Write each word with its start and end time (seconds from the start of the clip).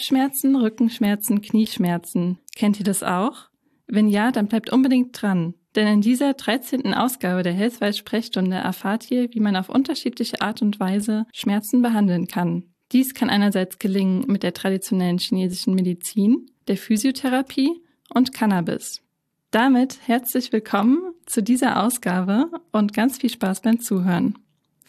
Kopfschmerzen, 0.00 0.56
Rückenschmerzen, 0.56 1.42
Knieschmerzen. 1.42 2.38
Kennt 2.56 2.78
ihr 2.78 2.86
das 2.86 3.02
auch? 3.02 3.50
Wenn 3.86 4.08
ja, 4.08 4.32
dann 4.32 4.46
bleibt 4.46 4.72
unbedingt 4.72 5.20
dran. 5.20 5.52
Denn 5.76 5.86
in 5.86 6.00
dieser 6.00 6.32
13. 6.32 6.94
Ausgabe 6.94 7.42
der 7.42 7.52
Healthwise 7.52 7.98
Sprechstunde 7.98 8.56
erfahrt 8.56 9.10
ihr, 9.10 9.28
wie 9.34 9.40
man 9.40 9.56
auf 9.56 9.68
unterschiedliche 9.68 10.40
Art 10.40 10.62
und 10.62 10.80
Weise 10.80 11.26
Schmerzen 11.34 11.82
behandeln 11.82 12.28
kann. 12.28 12.64
Dies 12.92 13.12
kann 13.12 13.28
einerseits 13.28 13.78
gelingen 13.78 14.24
mit 14.26 14.42
der 14.42 14.54
traditionellen 14.54 15.18
chinesischen 15.18 15.74
Medizin, 15.74 16.46
der 16.66 16.78
Physiotherapie 16.78 17.82
und 18.08 18.32
Cannabis. 18.32 19.02
Damit 19.50 19.98
herzlich 20.06 20.50
willkommen 20.50 21.12
zu 21.26 21.42
dieser 21.42 21.84
Ausgabe 21.84 22.50
und 22.72 22.94
ganz 22.94 23.18
viel 23.18 23.28
Spaß 23.28 23.60
beim 23.60 23.80
Zuhören. 23.80 24.38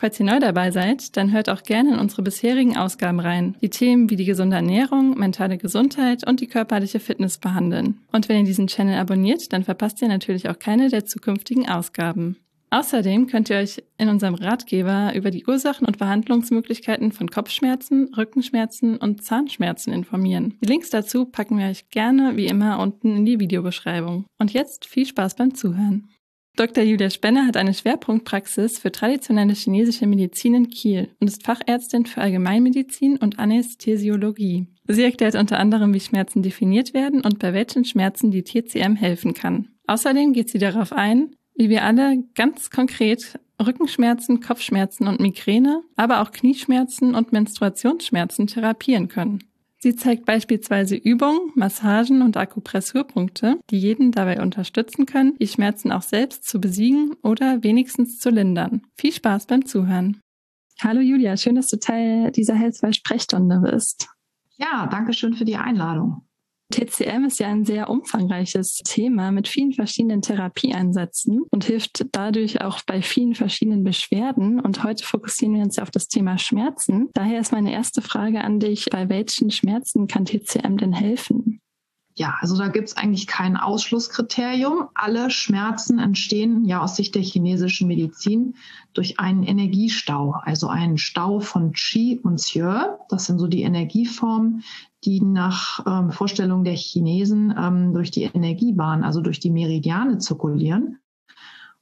Falls 0.01 0.19
ihr 0.19 0.25
neu 0.25 0.39
dabei 0.39 0.71
seid, 0.71 1.15
dann 1.15 1.31
hört 1.31 1.47
auch 1.47 1.61
gerne 1.61 1.93
in 1.93 1.99
unsere 1.99 2.23
bisherigen 2.23 2.75
Ausgaben 2.75 3.19
rein, 3.19 3.55
die 3.61 3.69
Themen 3.69 4.09
wie 4.09 4.15
die 4.15 4.25
gesunde 4.25 4.55
Ernährung, 4.55 5.15
mentale 5.15 5.59
Gesundheit 5.59 6.27
und 6.27 6.39
die 6.39 6.47
körperliche 6.47 6.99
Fitness 6.99 7.37
behandeln. 7.37 7.99
Und 8.11 8.27
wenn 8.27 8.39
ihr 8.39 8.43
diesen 8.43 8.65
Channel 8.65 8.97
abonniert, 8.97 9.53
dann 9.53 9.63
verpasst 9.63 10.01
ihr 10.01 10.07
natürlich 10.07 10.49
auch 10.49 10.57
keine 10.57 10.89
der 10.89 11.05
zukünftigen 11.05 11.69
Ausgaben. 11.69 12.37
Außerdem 12.71 13.27
könnt 13.27 13.51
ihr 13.51 13.57
euch 13.57 13.83
in 13.99 14.09
unserem 14.09 14.33
Ratgeber 14.33 15.11
über 15.13 15.29
die 15.29 15.45
Ursachen 15.45 15.85
und 15.85 15.99
Behandlungsmöglichkeiten 15.99 17.11
von 17.11 17.29
Kopfschmerzen, 17.29 18.11
Rückenschmerzen 18.17 18.97
und 18.97 19.23
Zahnschmerzen 19.23 19.93
informieren. 19.93 20.55
Die 20.63 20.67
Links 20.67 20.89
dazu 20.89 21.25
packen 21.25 21.59
wir 21.59 21.67
euch 21.67 21.91
gerne 21.91 22.35
wie 22.37 22.47
immer 22.47 22.79
unten 22.79 23.17
in 23.17 23.25
die 23.25 23.39
Videobeschreibung. 23.39 24.25
Und 24.39 24.51
jetzt 24.51 24.85
viel 24.85 25.05
Spaß 25.05 25.35
beim 25.35 25.53
Zuhören. 25.53 26.07
Dr. 26.57 26.83
Julia 26.83 27.09
Spenner 27.09 27.47
hat 27.47 27.55
eine 27.55 27.73
Schwerpunktpraxis 27.73 28.77
für 28.77 28.91
traditionelle 28.91 29.53
chinesische 29.53 30.05
Medizin 30.05 30.53
in 30.53 30.69
Kiel 30.69 31.09
und 31.19 31.29
ist 31.29 31.43
Fachärztin 31.43 32.05
für 32.05 32.21
Allgemeinmedizin 32.21 33.17
und 33.17 33.39
Anästhesiologie. 33.39 34.67
Sie 34.87 35.03
erklärt 35.03 35.35
unter 35.35 35.59
anderem, 35.59 35.93
wie 35.93 36.01
Schmerzen 36.01 36.43
definiert 36.43 36.93
werden 36.93 37.21
und 37.21 37.39
bei 37.39 37.53
welchen 37.53 37.85
Schmerzen 37.85 38.31
die 38.31 38.43
TCM 38.43 38.95
helfen 38.95 39.33
kann. 39.33 39.69
Außerdem 39.87 40.33
geht 40.33 40.49
sie 40.49 40.59
darauf 40.59 40.91
ein, 40.91 41.35
wie 41.55 41.69
wir 41.69 41.83
alle 41.83 42.23
ganz 42.35 42.69
konkret 42.69 43.39
Rückenschmerzen, 43.65 44.41
Kopfschmerzen 44.41 45.07
und 45.07 45.19
Migräne, 45.19 45.83
aber 45.95 46.21
auch 46.21 46.31
Knieschmerzen 46.31 47.15
und 47.15 47.31
Menstruationsschmerzen 47.31 48.47
therapieren 48.47 49.07
können. 49.07 49.43
Sie 49.83 49.95
zeigt 49.95 50.25
beispielsweise 50.25 50.95
Übungen, 50.95 51.51
Massagen 51.55 52.21
und 52.21 52.37
Akupressurpunkte, 52.37 53.59
die 53.71 53.79
jeden 53.79 54.11
dabei 54.11 54.39
unterstützen 54.39 55.07
können, 55.07 55.35
die 55.39 55.47
Schmerzen 55.47 55.91
auch 55.91 56.03
selbst 56.03 56.47
zu 56.47 56.61
besiegen 56.61 57.15
oder 57.23 57.63
wenigstens 57.63 58.19
zu 58.19 58.29
lindern. 58.29 58.83
Viel 58.95 59.11
Spaß 59.11 59.47
beim 59.47 59.65
Zuhören. 59.65 60.21
Hallo 60.81 60.99
Julia, 61.01 61.35
schön, 61.35 61.55
dass 61.55 61.67
du 61.67 61.79
Teil 61.79 62.31
dieser 62.31 62.53
Healthwise 62.53 62.93
Sprechstunde 62.93 63.59
bist. 63.59 64.07
Ja, 64.51 64.85
danke 64.85 65.13
schön 65.13 65.33
für 65.33 65.45
die 65.45 65.57
Einladung. 65.57 66.27
TCM 66.71 67.25
ist 67.25 67.39
ja 67.39 67.47
ein 67.47 67.65
sehr 67.65 67.89
umfangreiches 67.89 68.77
Thema 68.83 69.31
mit 69.31 69.47
vielen 69.47 69.73
verschiedenen 69.73 70.21
Therapieansätzen 70.21 71.43
und 71.51 71.65
hilft 71.65 72.05
dadurch 72.11 72.61
auch 72.61 72.81
bei 72.85 73.01
vielen 73.01 73.35
verschiedenen 73.35 73.83
Beschwerden. 73.83 74.59
Und 74.59 74.83
heute 74.83 75.03
fokussieren 75.05 75.55
wir 75.55 75.61
uns 75.61 75.75
ja 75.75 75.83
auf 75.83 75.91
das 75.91 76.07
Thema 76.07 76.37
Schmerzen. 76.37 77.09
Daher 77.13 77.39
ist 77.39 77.51
meine 77.51 77.71
erste 77.71 78.01
Frage 78.01 78.43
an 78.43 78.59
dich, 78.59 78.85
bei 78.91 79.09
welchen 79.09 79.51
Schmerzen 79.51 80.07
kann 80.07 80.25
TCM 80.25 80.77
denn 80.77 80.93
helfen? 80.93 81.61
Ja, 82.15 82.35
also 82.41 82.57
da 82.57 82.67
gibt 82.67 82.89
es 82.89 82.97
eigentlich 82.97 83.25
kein 83.25 83.55
Ausschlusskriterium. 83.55 84.89
Alle 84.93 85.31
Schmerzen 85.31 85.97
entstehen 85.97 86.65
ja 86.65 86.81
aus 86.81 86.97
Sicht 86.97 87.15
der 87.15 87.21
chinesischen 87.21 87.87
Medizin 87.87 88.55
durch 88.93 89.19
einen 89.19 89.43
Energiestau, 89.43 90.35
also 90.43 90.67
einen 90.67 90.97
Stau 90.97 91.39
von 91.39 91.71
Qi 91.71 92.19
und 92.21 92.35
Xue. 92.35 92.99
Das 93.09 93.25
sind 93.25 93.39
so 93.39 93.47
die 93.47 93.61
Energieformen, 93.61 94.63
die 95.03 95.21
nach 95.21 95.85
ähm, 95.85 96.11
Vorstellung 96.11 96.63
der 96.63 96.75
Chinesen 96.75 97.53
ähm, 97.57 97.93
durch 97.93 98.11
die 98.11 98.23
Energiebahn, 98.23 99.03
also 99.03 99.21
durch 99.21 99.39
die 99.39 99.49
Meridiane 99.49 100.19
zirkulieren. 100.19 100.99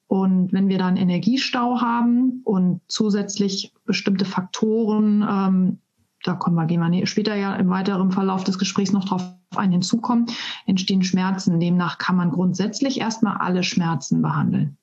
Und 0.07 0.51
wenn 0.53 0.69
wir 0.69 0.79
dann 0.79 0.97
Energiestau 0.97 1.81
haben 1.81 2.41
und 2.43 2.81
zusätzlich 2.87 3.73
bestimmte 3.85 4.25
Faktoren, 4.25 5.21
ähm, 5.29 5.77
da 6.23 6.33
kommen 6.33 6.55
wir, 6.55 6.65
gehen 6.65 6.81
wir 6.81 7.05
später 7.05 7.35
ja 7.35 7.55
im 7.55 7.69
weiteren 7.69 8.11
Verlauf 8.11 8.43
des 8.43 8.57
Gesprächs 8.57 8.91
noch 8.91 9.05
drauf 9.05 9.23
ein 9.55 9.71
hinzukommen, 9.71 10.25
entstehen 10.65 11.03
Schmerzen. 11.03 11.59
Demnach 11.59 11.97
kann 11.97 12.15
man 12.15 12.31
grundsätzlich 12.31 12.99
erstmal 12.99 13.37
alle 13.37 13.63
Schmerzen 13.63 14.21
behandeln. 14.21 14.77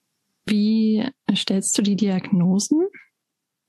Wie 0.46 1.04
stellst 1.34 1.76
du 1.76 1.82
die 1.82 1.96
Diagnosen? 1.96 2.86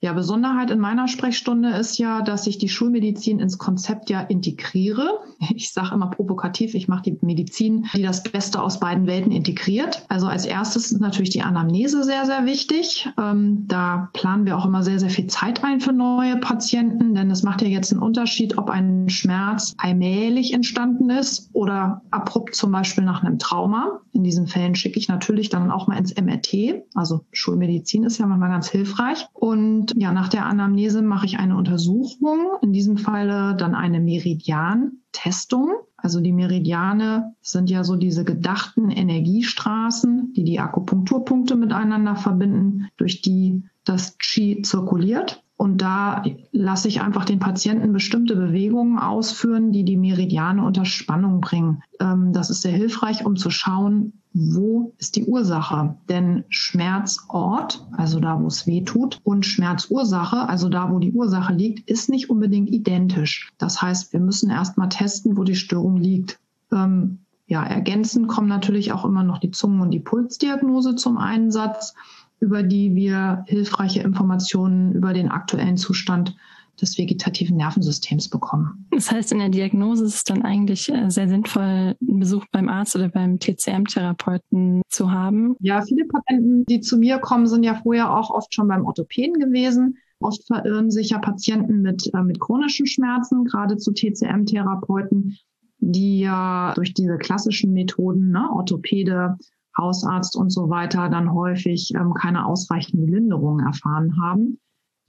Ja, 0.08 0.14
Besonderheit 0.14 0.72
in 0.72 0.80
meiner 0.80 1.10
Sprechstunde 1.10 1.72
ist 1.72 1.98
ja, 1.98 2.22
dass 2.22 2.48
ich 2.48 2.58
die 2.58 2.70
Schulmedizin 2.70 3.42
ins 3.42 3.58
Konzept 3.58 4.10
ja 4.10 4.22
integriere. 4.22 5.20
Ich 5.54 5.74
sage 5.74 5.94
immer 5.94 6.10
provokativ, 6.10 6.76
ich 6.76 6.88
mache 6.88 7.02
die 7.04 7.18
Medizin, 7.20 7.88
die 7.94 8.04
das 8.04 8.24
Beste 8.24 8.62
aus 8.62 8.80
beiden 8.80 9.06
Welten 9.06 9.34
integriert. 9.34 10.06
Also 10.08 10.28
als 10.28 10.46
erstes 10.46 10.94
ist 10.94 11.02
natürlich 11.02 11.32
die 11.32 11.42
Anamnese 11.42 12.06
sehr, 12.06 12.26
sehr 12.26 12.46
wichtig. 12.46 13.10
Ähm, 13.20 13.66
da 13.68 14.10
planen 14.14 14.46
wir 14.46 14.58
auch 14.58 14.66
immer 14.66 14.82
sehr, 14.82 14.98
sehr 14.98 15.10
viel 15.10 15.28
Zeit 15.28 15.62
ein 15.66 15.82
für 15.82 15.92
neue 15.92 16.38
Patienten, 16.38 17.14
denn 17.14 17.30
es 17.30 17.44
macht 17.44 17.62
ja 17.62 17.68
jetzt 17.68 17.92
einen 17.92 18.02
Unterschied, 18.02 18.58
ob 18.58 18.70
ein 18.70 19.10
Schmerz 19.10 19.76
allmählich 19.78 20.54
entstanden 20.54 21.10
ist 21.10 21.50
oder 21.52 22.02
abrupt 22.12 22.56
zum 22.56 22.72
Beispiel 22.72 23.04
nach 23.04 23.24
einem 23.24 23.40
Trauma. 23.40 24.00
In 24.14 24.24
diesen 24.24 24.48
Fällen 24.48 24.74
schicke 24.74 24.98
ich 24.98 25.10
natürlich 25.10 25.50
dann 25.50 25.70
auch 25.70 25.88
mal 25.88 25.98
ins 25.98 26.16
MRT. 26.16 26.86
Also 26.96 27.26
Schulmedizin 27.32 28.06
ist 28.06 28.18
ja 28.18 28.26
manchmal 28.26 28.50
ganz 28.50 28.70
hilfreich. 28.70 29.28
Und 29.34 29.97
ja, 30.00 30.12
nach 30.12 30.30
der 30.30 30.46
Anamnese 30.46 31.02
mache 31.02 31.26
ich 31.26 31.40
eine 31.40 31.58
Untersuchung, 31.58 32.52
in 32.62 32.72
diesem 32.72 32.98
Falle 32.98 33.56
dann 33.56 33.74
eine 33.74 34.00
Meridian-Testung. 34.00 35.72
Also 35.96 36.22
die 36.22 36.32
Meridiane 36.32 37.34
sind 37.42 37.70
ja 37.70 37.84
so 37.84 37.96
diese 37.96 38.24
gedachten 38.24 38.92
Energiestraßen, 38.92 40.34
die 40.34 40.44
die 40.44 40.60
Akupunkturpunkte 40.60 41.56
miteinander 41.56 42.16
verbinden, 42.16 42.90
durch 42.98 43.22
die 43.22 43.64
das 43.84 44.18
Qi 44.20 44.62
zirkuliert. 44.62 45.44
Und 45.58 45.82
da 45.82 46.24
lasse 46.52 46.88
ich 46.88 47.02
einfach 47.02 47.26
den 47.26 47.40
Patienten 47.40 47.92
bestimmte 47.92 48.36
Bewegungen 48.36 49.00
ausführen, 49.00 49.72
die 49.72 49.84
die 49.84 49.98
Meridiane 49.98 50.64
unter 50.64 50.86
Spannung 50.86 51.42
bringen. 51.42 51.82
Ähm, 52.00 52.32
das 52.32 52.52
ist 52.52 52.62
sehr 52.62 52.72
hilfreich, 52.72 53.26
um 53.26 53.36
zu 53.36 53.50
schauen, 53.50 54.14
wo 54.34 54.94
ist 55.00 55.16
die 55.16 55.26
Ursache? 55.26 55.96
Denn 56.10 56.44
Schmerzort, 56.50 57.88
also 57.92 58.20
da, 58.20 58.40
wo 58.40 58.46
es 58.46 58.68
weh 58.68 58.84
tut, 58.84 59.20
und 59.24 59.48
Schmerzursache, 59.48 60.48
also 60.48 60.70
da, 60.70 60.92
wo 60.92 61.00
die 61.00 61.12
Ursache 61.12 61.54
liegt, 61.54 61.90
ist 61.90 62.08
nicht 62.08 62.30
unbedingt 62.30 62.70
identisch. 62.70 63.52
Das 63.58 63.82
heißt, 63.82 64.14
wir 64.14 64.20
müssen 64.20 64.52
erstmal 64.52 64.90
testen, 64.90 65.38
wo 65.38 65.44
die 65.44 65.56
Störung 65.56 65.98
liegt. 65.98 66.40
Ähm, 66.72 67.18
ja, 67.48 67.64
ergänzend 67.64 68.28
kommen 68.28 68.48
natürlich 68.48 68.92
auch 68.92 69.06
immer 69.06 69.24
noch 69.24 69.40
die 69.40 69.52
Zungen- 69.52 69.82
und 69.82 69.90
die 69.90 70.00
Pulsdiagnose 70.00 70.96
zum 70.96 71.18
Einsatz 71.18 71.96
über 72.40 72.64
die 72.64 72.96
wir 72.96 73.44
hilfreiche 73.48 74.02
Informationen 74.02 74.94
über 74.94 75.14
den 75.14 75.30
aktuellen 75.30 75.78
Zustand 75.78 76.36
des 76.80 76.98
vegetativen 76.98 77.58
Nervensystems 77.58 78.30
bekommen. 78.30 78.88
Das 78.92 79.12
heißt, 79.12 79.32
in 79.32 79.40
der 79.40 79.50
Diagnose 79.50 80.06
ist 80.06 80.16
es 80.16 80.24
dann 80.24 80.44
eigentlich 80.44 80.90
äh, 80.90 81.10
sehr 81.10 81.28
sinnvoll, 81.28 81.96
einen 82.00 82.20
Besuch 82.20 82.46
beim 82.52 82.70
Arzt 82.70 82.96
oder 82.96 83.10
beim 83.10 83.40
TCM-Therapeuten 83.40 84.82
zu 84.90 85.12
haben. 85.12 85.56
Ja, 85.60 85.82
viele 85.82 86.06
Patienten, 86.06 86.66
die 86.66 86.82
zu 86.82 86.98
mir 86.98 87.18
kommen, 87.20 87.48
sind 87.48 87.64
ja 87.64 87.76
vorher 87.82 88.16
auch 88.16 88.30
oft 88.30 88.54
schon 88.54 88.68
beim 88.68 88.86
Orthopäden 88.86 89.40
gewesen. 89.40 89.98
Oft 90.20 90.46
verirren 90.46 90.92
sich 90.92 91.12
ja 91.12 91.20
Patienten 91.20 91.82
mit, 91.82 92.12
äh, 92.14 92.24
mit 92.24 92.40
chronischen 92.40 92.86
Schmerzen, 92.86 93.46
gerade 93.46 93.78
zu 93.78 93.92
TCM-Therapeuten, 93.92 95.38
die 95.80 96.20
ja 96.20 96.74
durch 96.76 96.94
diese 96.94 97.18
klassischen 97.18 97.74
Methoden, 97.74 98.32
ne, 98.32 98.50
Orthopäde, 98.52 99.38
Hausarzt 99.78 100.36
und 100.36 100.50
so 100.52 100.70
weiter 100.70 101.10
dann 101.10 101.34
häufig 101.34 101.94
ähm, 101.96 102.14
keine 102.14 102.46
ausreichende 102.46 103.06
Linderung 103.06 103.60
erfahren 103.60 104.20
haben. 104.22 104.60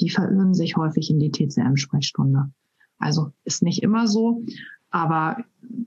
Die 0.00 0.11
verirren 0.11 0.55
sich 0.55 0.76
häufig 0.76 1.11
in 1.11 1.19
die 1.19 1.31
TCM-Sprechstunde. 1.31 2.50
Also 2.99 3.32
ist 3.44 3.62
nicht 3.62 3.82
immer 3.82 4.06
so, 4.06 4.44
aber 4.91 5.38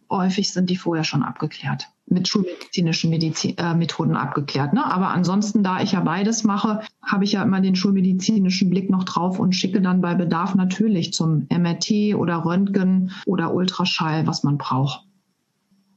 häufig 0.10 0.51
sind 0.51 0.69
die 0.69 0.75
vorher 0.75 1.04
schon 1.04 1.24
abgeklärt, 1.24 1.88
mit 2.06 2.28
schulmedizinischen 2.28 3.10
Medizin, 3.10 3.57
äh, 3.57 3.74
Methoden 3.74 4.16
abgeklärt. 4.16 4.74
Ne? 4.74 4.86
Aber 4.86 5.10
ansonsten, 5.10 5.63
da 5.63 5.81
ich 5.81 5.94
ja 5.94 6.01
beides 6.01 6.44
mache, 6.44 6.81
habe 7.04 7.24
ich 7.24 7.34
ja 7.34 7.44
immer 7.44 7.62
den 7.62 7.75
schulmedizinischen 7.75 8.69
Blick 8.69 8.89
noch 8.89 9.04
drauf 9.04 9.39
und 9.39 9.56
schicke 9.56 9.81
dann 9.81 10.01
bei 10.01 10.16
Bedarf 10.16 10.56
natürlich 10.56 11.13
zum 11.13 11.48
MRT 11.50 12.16
oder 12.16 12.45
Röntgen 12.45 13.12
oder 13.25 13.54
Ultraschall, 13.54 14.27
was 14.27 14.44
man 14.44 14.57
braucht. 14.57 15.06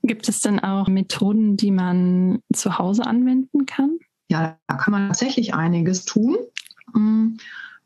Gibt 0.07 0.29
es 0.29 0.41
denn 0.41 0.61
auch 0.61 0.89
Methoden, 0.89 1.57
die 1.57 1.71
man 1.71 2.41
zu 2.53 2.79
Hause 2.79 3.07
anwenden 3.07 3.65
kann? 3.65 3.99
Ja, 4.29 4.59
da 4.67 4.77
kann 4.77 4.93
man 4.93 5.09
tatsächlich 5.09 5.55
einiges 5.55 6.05
tun. 6.05 6.37
Mm, 6.93 7.37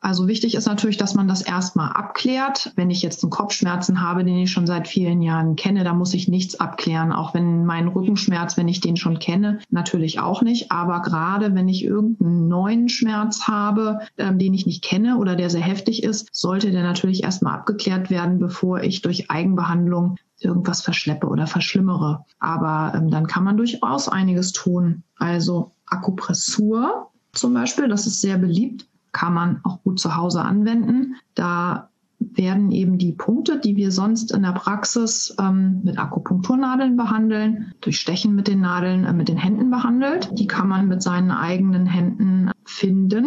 Also 0.00 0.28
wichtig 0.28 0.54
ist 0.54 0.66
natürlich, 0.66 0.96
dass 0.96 1.14
man 1.14 1.26
das 1.26 1.42
erstmal 1.42 1.90
abklärt. 1.92 2.72
Wenn 2.76 2.90
ich 2.90 3.02
jetzt 3.02 3.22
einen 3.22 3.30
Kopfschmerzen 3.30 4.00
habe, 4.00 4.24
den 4.24 4.38
ich 4.38 4.50
schon 4.50 4.66
seit 4.66 4.86
vielen 4.86 5.22
Jahren 5.22 5.56
kenne, 5.56 5.82
da 5.82 5.92
muss 5.92 6.14
ich 6.14 6.28
nichts 6.28 6.58
abklären. 6.58 7.12
Auch 7.12 7.34
wenn 7.34 7.64
mein 7.64 7.88
Rückenschmerz, 7.88 8.56
wenn 8.56 8.68
ich 8.68 8.80
den 8.80 8.96
schon 8.96 9.18
kenne, 9.20 9.58
natürlich 9.70 10.20
auch 10.20 10.42
nicht. 10.42 10.70
Aber 10.72 11.02
gerade 11.02 11.54
wenn 11.54 11.68
ich 11.68 11.84
irgendeinen 11.84 12.46
neuen 12.48 12.88
Schmerz 12.88 13.48
habe, 13.48 14.00
ähm, 14.18 14.38
den 14.38 14.54
ich 14.54 14.66
nicht 14.66 14.82
kenne 14.84 15.18
oder 15.18 15.34
der 15.36 15.50
sehr 15.50 15.62
heftig 15.62 16.02
ist, 16.04 16.28
sollte 16.32 16.70
der 16.70 16.82
natürlich 16.82 17.22
erstmal 17.24 17.54
abgeklärt 17.54 18.10
werden, 18.10 18.38
bevor 18.38 18.80
ich 18.82 19.02
durch 19.02 19.30
Eigenbehandlung 19.30 20.16
irgendwas 20.40 20.82
verschleppe 20.82 21.26
oder 21.26 21.46
verschlimmere. 21.46 22.24
Aber 22.38 22.92
ähm, 22.96 23.10
dann 23.10 23.26
kann 23.26 23.44
man 23.44 23.56
durchaus 23.56 24.08
einiges 24.08 24.52
tun. 24.52 25.02
Also 25.16 25.72
Akupressur 25.86 27.10
zum 27.32 27.54
Beispiel, 27.54 27.88
das 27.88 28.06
ist 28.06 28.20
sehr 28.20 28.38
beliebt 28.38 28.88
kann 29.12 29.34
man 29.34 29.60
auch 29.64 29.82
gut 29.82 29.98
zu 29.98 30.16
Hause 30.16 30.42
anwenden. 30.42 31.16
Da 31.34 31.90
werden 32.20 32.70
eben 32.72 32.98
die 32.98 33.12
Punkte, 33.12 33.58
die 33.58 33.76
wir 33.76 33.92
sonst 33.92 34.32
in 34.32 34.42
der 34.42 34.52
Praxis 34.52 35.34
ähm, 35.40 35.80
mit 35.84 35.98
Akupunkturnadeln 35.98 36.96
behandeln, 36.96 37.72
durch 37.80 37.98
Stechen 37.98 38.34
mit 38.34 38.48
den 38.48 38.60
Nadeln 38.60 39.04
äh, 39.04 39.12
mit 39.12 39.28
den 39.28 39.36
Händen 39.36 39.70
behandelt. 39.70 40.30
Die 40.38 40.46
kann 40.46 40.68
man 40.68 40.88
mit 40.88 41.02
seinen 41.02 41.30
eigenen 41.30 41.86
Händen 41.86 42.50
finden. 42.64 43.26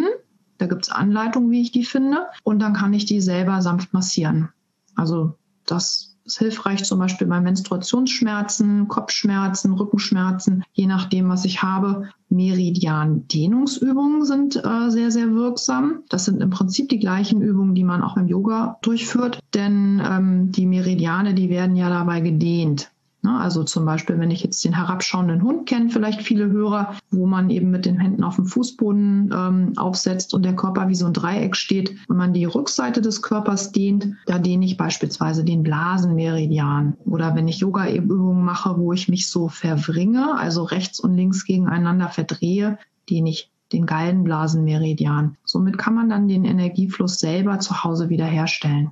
Da 0.58 0.66
gibt 0.66 0.84
es 0.84 0.90
Anleitungen, 0.90 1.50
wie 1.50 1.62
ich 1.62 1.72
die 1.72 1.84
finde. 1.84 2.26
Und 2.44 2.60
dann 2.60 2.74
kann 2.74 2.92
ich 2.92 3.06
die 3.06 3.20
selber 3.20 3.62
sanft 3.62 3.92
massieren. 3.92 4.50
Also 4.94 5.34
das 5.66 6.11
ist 6.24 6.38
hilfreich 6.38 6.84
zum 6.84 6.98
Beispiel 6.98 7.26
bei 7.26 7.40
Menstruationsschmerzen, 7.40 8.88
Kopfschmerzen, 8.88 9.74
Rückenschmerzen, 9.74 10.64
je 10.72 10.86
nachdem, 10.86 11.28
was 11.28 11.44
ich 11.44 11.62
habe. 11.62 12.08
Meridian-Dehnungsübungen 12.28 14.24
sind 14.24 14.56
äh, 14.56 14.90
sehr, 14.90 15.10
sehr 15.10 15.34
wirksam. 15.34 16.04
Das 16.08 16.24
sind 16.24 16.40
im 16.40 16.50
Prinzip 16.50 16.88
die 16.88 16.98
gleichen 16.98 17.42
Übungen, 17.42 17.74
die 17.74 17.84
man 17.84 18.02
auch 18.02 18.16
im 18.16 18.26
Yoga 18.26 18.78
durchführt, 18.82 19.40
denn 19.54 20.00
ähm, 20.04 20.52
die 20.52 20.66
Meridiane, 20.66 21.34
die 21.34 21.50
werden 21.50 21.76
ja 21.76 21.90
dabei 21.90 22.20
gedehnt. 22.20 22.91
Ne? 23.22 23.38
Also 23.38 23.62
zum 23.64 23.84
Beispiel, 23.84 24.18
wenn 24.18 24.30
ich 24.30 24.42
jetzt 24.42 24.64
den 24.64 24.74
herabschauenden 24.74 25.42
Hund 25.42 25.68
kenne, 25.68 25.90
vielleicht 25.90 26.22
viele 26.22 26.50
Hörer, 26.50 26.94
wo 27.10 27.26
man 27.26 27.50
eben 27.50 27.70
mit 27.70 27.86
den 27.86 27.98
Händen 27.98 28.24
auf 28.24 28.36
dem 28.36 28.46
Fußboden 28.46 29.32
ähm, 29.32 29.72
aufsetzt 29.76 30.34
und 30.34 30.44
der 30.44 30.56
Körper 30.56 30.88
wie 30.88 30.94
so 30.94 31.06
ein 31.06 31.12
Dreieck 31.12 31.56
steht. 31.56 31.96
Wenn 32.08 32.16
man 32.16 32.32
die 32.32 32.44
Rückseite 32.44 33.00
des 33.00 33.22
Körpers 33.22 33.72
dehnt, 33.72 34.08
da 34.26 34.38
dehne 34.38 34.64
ich 34.64 34.76
beispielsweise 34.76 35.44
den 35.44 35.62
Blasenmeridian. 35.62 36.96
Oder 37.06 37.34
wenn 37.36 37.48
ich 37.48 37.58
Yoga-Übungen 37.58 38.44
mache, 38.44 38.76
wo 38.76 38.92
ich 38.92 39.08
mich 39.08 39.28
so 39.28 39.48
verwringe, 39.48 40.36
also 40.36 40.64
rechts 40.64 40.98
und 40.98 41.14
links 41.14 41.44
gegeneinander 41.44 42.08
verdrehe, 42.08 42.78
dehne 43.08 43.30
ich 43.30 43.50
den 43.72 43.86
Gallenblasenmeridian. 43.86 45.36
Somit 45.44 45.78
kann 45.78 45.94
man 45.94 46.10
dann 46.10 46.28
den 46.28 46.44
Energiefluss 46.44 47.18
selber 47.18 47.58
zu 47.60 47.84
Hause 47.84 48.08
wiederherstellen. 48.10 48.90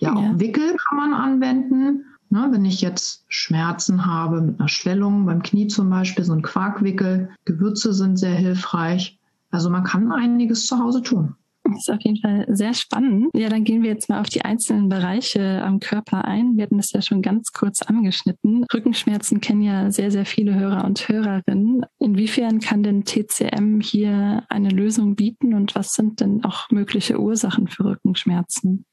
Ja, 0.00 0.14
ja. 0.14 0.14
auch 0.14 0.38
Wickel 0.38 0.76
kann 0.76 0.98
man 0.98 1.14
anwenden. 1.14 2.04
Ne, 2.32 2.48
wenn 2.50 2.64
ich 2.64 2.80
jetzt 2.80 3.26
Schmerzen 3.28 4.06
habe 4.06 4.40
mit 4.40 4.58
einer 4.58 4.70
Schwellung 4.70 5.26
beim 5.26 5.42
Knie 5.42 5.66
zum 5.66 5.90
Beispiel, 5.90 6.24
so 6.24 6.32
ein 6.32 6.40
Quarkwickel, 6.40 7.28
Gewürze 7.44 7.92
sind 7.92 8.16
sehr 8.16 8.34
hilfreich. 8.34 9.20
Also 9.50 9.68
man 9.68 9.84
kann 9.84 10.10
einiges 10.10 10.64
zu 10.64 10.78
Hause 10.78 11.02
tun. 11.02 11.34
Das 11.64 11.76
ist 11.76 11.90
auf 11.90 12.00
jeden 12.00 12.22
Fall 12.22 12.46
sehr 12.48 12.72
spannend. 12.72 13.28
Ja, 13.34 13.50
dann 13.50 13.64
gehen 13.64 13.82
wir 13.82 13.90
jetzt 13.90 14.08
mal 14.08 14.18
auf 14.18 14.30
die 14.30 14.46
einzelnen 14.46 14.88
Bereiche 14.88 15.62
am 15.62 15.78
Körper 15.78 16.24
ein. 16.24 16.56
Wir 16.56 16.62
hatten 16.62 16.78
das 16.78 16.92
ja 16.92 17.02
schon 17.02 17.20
ganz 17.20 17.52
kurz 17.52 17.82
angeschnitten. 17.82 18.64
Rückenschmerzen 18.72 19.42
kennen 19.42 19.60
ja 19.60 19.90
sehr, 19.90 20.10
sehr 20.10 20.24
viele 20.24 20.54
Hörer 20.54 20.86
und 20.86 21.06
Hörerinnen. 21.06 21.84
Inwiefern 21.98 22.60
kann 22.60 22.82
denn 22.82 23.04
TCM 23.04 23.82
hier 23.82 24.44
eine 24.48 24.70
Lösung 24.70 25.16
bieten 25.16 25.52
und 25.52 25.74
was 25.74 25.92
sind 25.92 26.20
denn 26.20 26.42
auch 26.44 26.70
mögliche 26.70 27.20
Ursachen 27.20 27.68
für 27.68 27.84
Rückenschmerzen? 27.84 28.86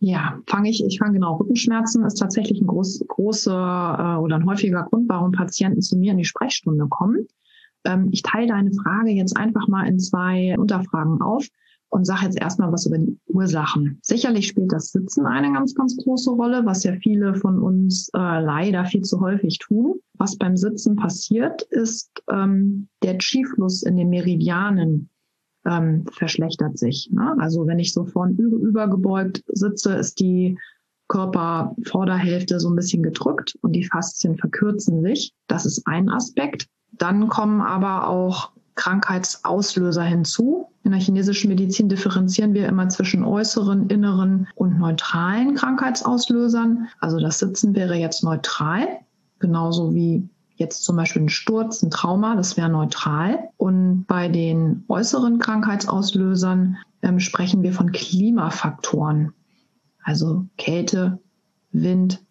Ja, 0.00 0.40
fange 0.46 0.70
ich, 0.70 0.84
ich 0.84 0.98
fange 0.98 1.14
genau. 1.14 1.36
Rückenschmerzen 1.36 2.04
ist 2.04 2.18
tatsächlich 2.18 2.60
ein 2.60 2.66
groß, 2.66 3.04
großer 3.08 4.16
äh, 4.16 4.20
oder 4.20 4.36
ein 4.36 4.46
häufiger 4.46 4.82
Grund, 4.84 5.08
warum 5.08 5.32
Patienten 5.32 5.80
zu 5.80 5.96
mir 5.96 6.12
in 6.12 6.18
die 6.18 6.24
Sprechstunde 6.24 6.86
kommen. 6.88 7.26
Ähm, 7.84 8.08
ich 8.12 8.22
teile 8.22 8.48
deine 8.48 8.72
Frage 8.72 9.10
jetzt 9.10 9.36
einfach 9.36 9.68
mal 9.68 9.86
in 9.86 9.98
zwei 9.98 10.56
Unterfragen 10.58 11.22
auf 11.22 11.46
und 11.94 12.04
sage 12.06 12.24
jetzt 12.24 12.40
erstmal 12.40 12.72
was 12.72 12.86
über 12.86 12.98
die 12.98 13.16
Ursachen. 13.26 14.00
Sicherlich 14.02 14.48
spielt 14.48 14.72
das 14.72 14.90
Sitzen 14.90 15.26
eine 15.26 15.52
ganz, 15.52 15.76
ganz 15.76 15.96
große 15.96 16.32
Rolle, 16.32 16.66
was 16.66 16.82
ja 16.82 16.92
viele 16.96 17.36
von 17.36 17.60
uns 17.60 18.08
äh, 18.14 18.18
leider 18.18 18.84
viel 18.84 19.02
zu 19.02 19.20
häufig 19.20 19.58
tun. 19.60 20.00
Was 20.14 20.36
beim 20.36 20.56
Sitzen 20.56 20.96
passiert, 20.96 21.62
ist 21.70 22.10
ähm, 22.32 22.88
der 23.02 23.18
Chi-Fluss 23.18 23.84
in 23.84 23.96
den 23.96 24.08
Meridianen 24.08 25.08
ähm, 25.66 26.04
verschlechtert 26.12 26.78
sich. 26.78 27.10
Ne? 27.12 27.36
Also 27.38 27.66
wenn 27.66 27.78
ich 27.78 27.92
so 27.92 28.04
vorn 28.04 28.36
übergebeugt 28.36 29.42
sitze, 29.48 29.94
ist 29.94 30.20
die 30.20 30.58
Körpervorderhälfte 31.08 32.60
so 32.60 32.70
ein 32.70 32.76
bisschen 32.76 33.02
gedrückt 33.02 33.56
und 33.60 33.72
die 33.72 33.84
Faszien 33.84 34.36
verkürzen 34.36 35.02
sich. 35.02 35.32
Das 35.46 35.66
ist 35.66 35.86
ein 35.86 36.08
Aspekt. 36.08 36.66
Dann 36.92 37.28
kommen 37.28 37.60
aber 37.60 38.08
auch 38.08 38.52
Krankheitsauslöser 38.74 40.02
hinzu. 40.02 40.66
In 40.82 40.90
der 40.90 41.00
chinesischen 41.00 41.48
Medizin 41.48 41.88
differenzieren 41.88 42.54
wir 42.54 42.68
immer 42.68 42.88
zwischen 42.88 43.24
äußeren, 43.24 43.88
inneren 43.88 44.48
und 44.54 44.78
neutralen 44.78 45.54
Krankheitsauslösern. 45.54 46.88
Also 47.00 47.20
das 47.20 47.38
Sitzen 47.38 47.74
wäre 47.74 47.94
jetzt 47.94 48.24
neutral, 48.24 48.86
genauso 49.38 49.94
wie 49.94 50.28
Jetzt 50.56 50.84
zum 50.84 50.96
Beispiel 50.96 51.22
ein 51.22 51.28
Sturz, 51.28 51.82
ein 51.82 51.90
Trauma, 51.90 52.36
das 52.36 52.56
wäre 52.56 52.68
neutral. 52.68 53.48
Und 53.56 54.04
bei 54.06 54.28
den 54.28 54.84
äußeren 54.88 55.38
Krankheitsauslösern 55.38 56.76
ähm, 57.02 57.18
sprechen 57.18 57.62
wir 57.62 57.72
von 57.72 57.90
Klimafaktoren, 57.90 59.32
also 60.02 60.46
Kälte, 60.56 61.18
Wind, 61.72 62.22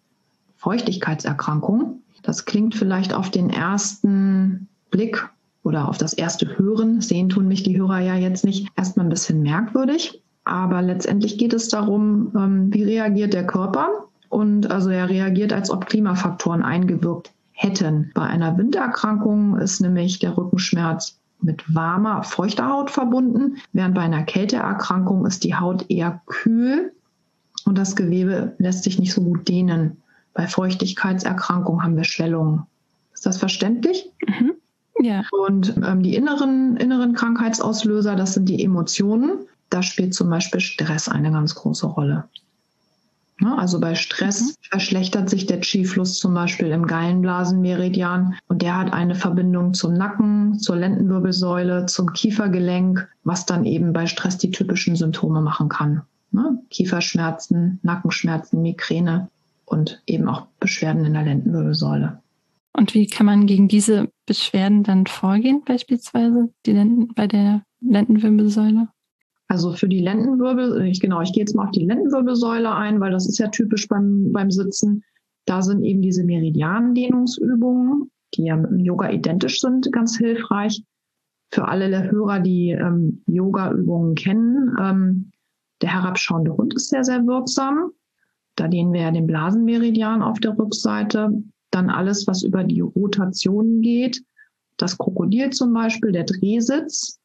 Feuchtigkeitserkrankung. 0.56 2.00
Das 2.22 2.46
klingt 2.46 2.74
vielleicht 2.74 3.12
auf 3.12 3.30
den 3.30 3.50
ersten 3.50 4.68
Blick 4.90 5.28
oder 5.62 5.88
auf 5.88 5.98
das 5.98 6.14
erste 6.14 6.58
Hören, 6.58 7.02
sehen 7.02 7.28
tun 7.28 7.46
mich 7.46 7.62
die 7.62 7.76
Hörer 7.78 8.00
ja 8.00 8.14
jetzt 8.14 8.44
nicht, 8.44 8.68
erstmal 8.76 9.04
ein 9.04 9.10
bisschen 9.10 9.42
merkwürdig. 9.42 10.22
Aber 10.44 10.80
letztendlich 10.82 11.36
geht 11.36 11.52
es 11.52 11.68
darum, 11.68 12.32
ähm, 12.34 12.72
wie 12.72 12.84
reagiert 12.84 13.34
der 13.34 13.46
Körper? 13.46 13.88
Und 14.30 14.70
also 14.70 14.88
er 14.90 15.08
reagiert, 15.08 15.52
als 15.52 15.70
ob 15.70 15.86
Klimafaktoren 15.86 16.62
eingewirkt 16.62 17.32
hätten. 17.54 18.10
Bei 18.14 18.22
einer 18.22 18.58
Wintererkrankung 18.58 19.56
ist 19.58 19.80
nämlich 19.80 20.18
der 20.18 20.36
Rückenschmerz 20.36 21.18
mit 21.40 21.74
warmer, 21.74 22.22
feuchter 22.22 22.68
Haut 22.68 22.90
verbunden, 22.90 23.56
während 23.72 23.94
bei 23.94 24.02
einer 24.02 24.24
Kälteerkrankung 24.24 25.26
ist 25.26 25.44
die 25.44 25.54
Haut 25.54 25.90
eher 25.90 26.20
kühl 26.26 26.92
und 27.64 27.78
das 27.78 27.96
Gewebe 27.96 28.54
lässt 28.58 28.84
sich 28.84 28.98
nicht 28.98 29.12
so 29.12 29.22
gut 29.22 29.48
dehnen. 29.48 30.02
Bei 30.32 30.46
Feuchtigkeitserkrankungen 30.46 31.82
haben 31.82 31.96
wir 31.96 32.04
Schwellungen. 32.04 32.66
Ist 33.12 33.24
das 33.24 33.38
verständlich? 33.38 34.10
Mhm. 34.26 34.54
Ja. 35.00 35.22
Und 35.46 35.76
ähm, 35.76 36.02
die 36.02 36.16
inneren, 36.16 36.76
inneren 36.76 37.14
Krankheitsauslöser, 37.14 38.16
das 38.16 38.34
sind 38.34 38.48
die 38.48 38.64
Emotionen. 38.64 39.46
Da 39.70 39.82
spielt 39.82 40.14
zum 40.14 40.30
Beispiel 40.30 40.60
Stress 40.60 41.08
eine 41.08 41.30
ganz 41.30 41.54
große 41.54 41.86
Rolle. 41.86 42.24
Ne? 43.40 43.56
Also 43.58 43.80
bei 43.80 43.94
Stress 43.94 44.42
mhm. 44.42 44.54
verschlechtert 44.70 45.28
sich 45.28 45.46
der 45.46 45.60
Qi-Fluss 45.60 46.18
zum 46.18 46.34
Beispiel 46.34 46.68
im 46.68 46.86
Gallenblasenmeridian 46.86 48.36
und 48.48 48.62
der 48.62 48.78
hat 48.78 48.92
eine 48.92 49.14
Verbindung 49.14 49.74
zum 49.74 49.94
Nacken, 49.94 50.58
zur 50.58 50.76
Lendenwirbelsäule, 50.76 51.86
zum 51.86 52.12
Kiefergelenk, 52.12 53.08
was 53.24 53.46
dann 53.46 53.64
eben 53.64 53.92
bei 53.92 54.06
Stress 54.06 54.38
die 54.38 54.50
typischen 54.50 54.96
Symptome 54.96 55.40
machen 55.40 55.68
kann. 55.68 56.02
Ne? 56.30 56.58
Kieferschmerzen, 56.70 57.80
Nackenschmerzen, 57.82 58.62
Migräne 58.62 59.28
und 59.64 60.02
eben 60.06 60.28
auch 60.28 60.46
Beschwerden 60.60 61.04
in 61.04 61.14
der 61.14 61.22
Lendenwirbelsäule. 61.22 62.20
Und 62.76 62.94
wie 62.94 63.06
kann 63.06 63.26
man 63.26 63.46
gegen 63.46 63.68
diese 63.68 64.08
Beschwerden 64.26 64.82
dann 64.82 65.06
vorgehen, 65.06 65.62
beispielsweise 65.64 66.50
die 66.66 66.72
Lenden, 66.72 67.14
bei 67.14 67.28
der 67.28 67.62
Lendenwirbelsäule? 67.80 68.88
Also 69.54 69.70
für 69.70 69.86
die 69.86 70.00
Lendenwirbel, 70.00 70.84
ich, 70.86 70.98
genau, 70.98 71.20
ich 71.20 71.32
gehe 71.32 71.42
jetzt 71.42 71.54
mal 71.54 71.66
auf 71.66 71.70
die 71.70 71.84
Lendenwirbelsäule 71.84 72.74
ein, 72.74 72.98
weil 72.98 73.12
das 73.12 73.28
ist 73.28 73.38
ja 73.38 73.46
typisch 73.46 73.86
beim, 73.86 74.32
beim 74.32 74.50
Sitzen. 74.50 75.04
Da 75.44 75.62
sind 75.62 75.84
eben 75.84 76.02
diese 76.02 76.24
Meridiandehnungsübungen, 76.24 78.10
die 78.34 78.46
ja 78.46 78.56
mit 78.56 78.72
dem 78.72 78.80
Yoga 78.80 79.10
identisch 79.10 79.60
sind, 79.60 79.92
ganz 79.92 80.18
hilfreich. 80.18 80.82
Für 81.52 81.68
alle 81.68 82.10
Hörer, 82.10 82.40
die 82.40 82.70
ähm, 82.70 83.22
Yoga-Übungen 83.28 84.16
kennen, 84.16 84.76
ähm, 84.80 85.30
der 85.82 85.92
herabschauende 85.94 86.56
Hund 86.56 86.74
ist 86.74 86.88
sehr, 86.88 87.04
sehr 87.04 87.24
wirksam. 87.24 87.92
Da 88.56 88.66
dehnen 88.66 88.92
wir 88.92 89.02
ja 89.02 89.12
den 89.12 89.28
Blasenmeridian 89.28 90.20
auf 90.20 90.40
der 90.40 90.58
Rückseite. 90.58 91.30
Dann 91.70 91.90
alles, 91.90 92.26
was 92.26 92.42
über 92.42 92.64
die 92.64 92.80
Rotation 92.80 93.82
geht. 93.82 94.20
Das 94.78 94.98
Krokodil 94.98 95.50
zum 95.50 95.72
Beispiel, 95.72 96.10
der 96.10 96.24
Drehsitz, 96.24 97.20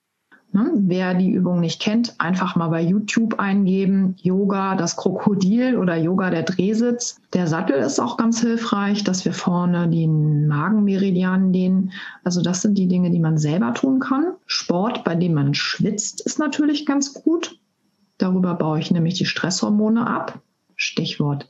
Ne? 0.52 0.72
Wer 0.74 1.14
die 1.14 1.32
Übung 1.32 1.60
nicht 1.60 1.80
kennt, 1.80 2.16
einfach 2.20 2.56
mal 2.56 2.70
bei 2.70 2.82
YouTube 2.82 3.40
eingeben, 3.40 4.16
Yoga, 4.18 4.76
das 4.76 4.96
Krokodil 4.96 5.78
oder 5.78 5.96
Yoga, 5.96 6.32
der 6.32 6.44
Drehsitz. 6.44 7.22
Der 7.34 7.48
Sattel 7.48 7.78
ist 7.78 8.00
auch 8.00 8.18
ganz 8.18 8.42
hilfreich, 8.42 9.04
dass 9.04 9.26
wir 9.26 9.34
vorne 9.34 9.88
den 9.90 10.48
Magenmeridian 10.48 11.54
dehnen. 11.54 11.92
Also 12.24 12.42
das 12.42 12.64
sind 12.64 12.78
die 12.78 12.88
Dinge, 12.88 13.12
die 13.12 13.20
man 13.20 13.38
selber 13.38 13.74
tun 13.74 14.00
kann. 14.00 14.34
Sport, 14.48 15.04
bei 15.04 15.16
dem 15.16 15.36
man 15.36 15.54
schwitzt, 15.54 16.22
ist 16.22 16.40
natürlich 16.40 16.86
ganz 16.86 17.14
gut. 17.14 17.60
Darüber 18.18 18.56
baue 18.56 18.80
ich 18.80 18.90
nämlich 18.90 19.14
die 19.14 19.26
Stresshormone 19.26 20.08
ab. 20.08 20.42
Stichwort 20.76 21.48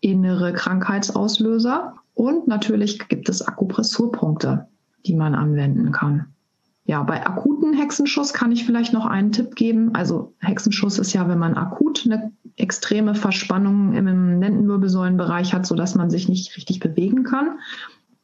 innere 0.00 0.52
Krankheitsauslöser. 0.52 1.94
Und 2.14 2.48
natürlich 2.48 3.08
gibt 3.08 3.28
es 3.28 3.42
Akupressurpunkte, 3.42 4.68
die 5.06 5.14
man 5.14 5.34
anwenden 5.34 5.92
kann. 5.92 6.34
Ja, 6.88 7.02
bei 7.02 7.26
akuten 7.26 7.74
Hexenschuss 7.74 8.32
kann 8.32 8.50
ich 8.50 8.64
vielleicht 8.64 8.94
noch 8.94 9.04
einen 9.04 9.30
Tipp 9.30 9.56
geben. 9.56 9.94
Also 9.94 10.32
Hexenschuss 10.38 10.98
ist 10.98 11.12
ja, 11.12 11.28
wenn 11.28 11.38
man 11.38 11.52
akut 11.52 12.06
eine 12.06 12.32
extreme 12.56 13.14
Verspannung 13.14 13.92
im 13.92 14.40
Lendenwirbelsäulenbereich 14.40 15.52
hat, 15.52 15.66
sodass 15.66 15.94
man 15.94 16.08
sich 16.08 16.30
nicht 16.30 16.56
richtig 16.56 16.80
bewegen 16.80 17.24
kann. 17.24 17.58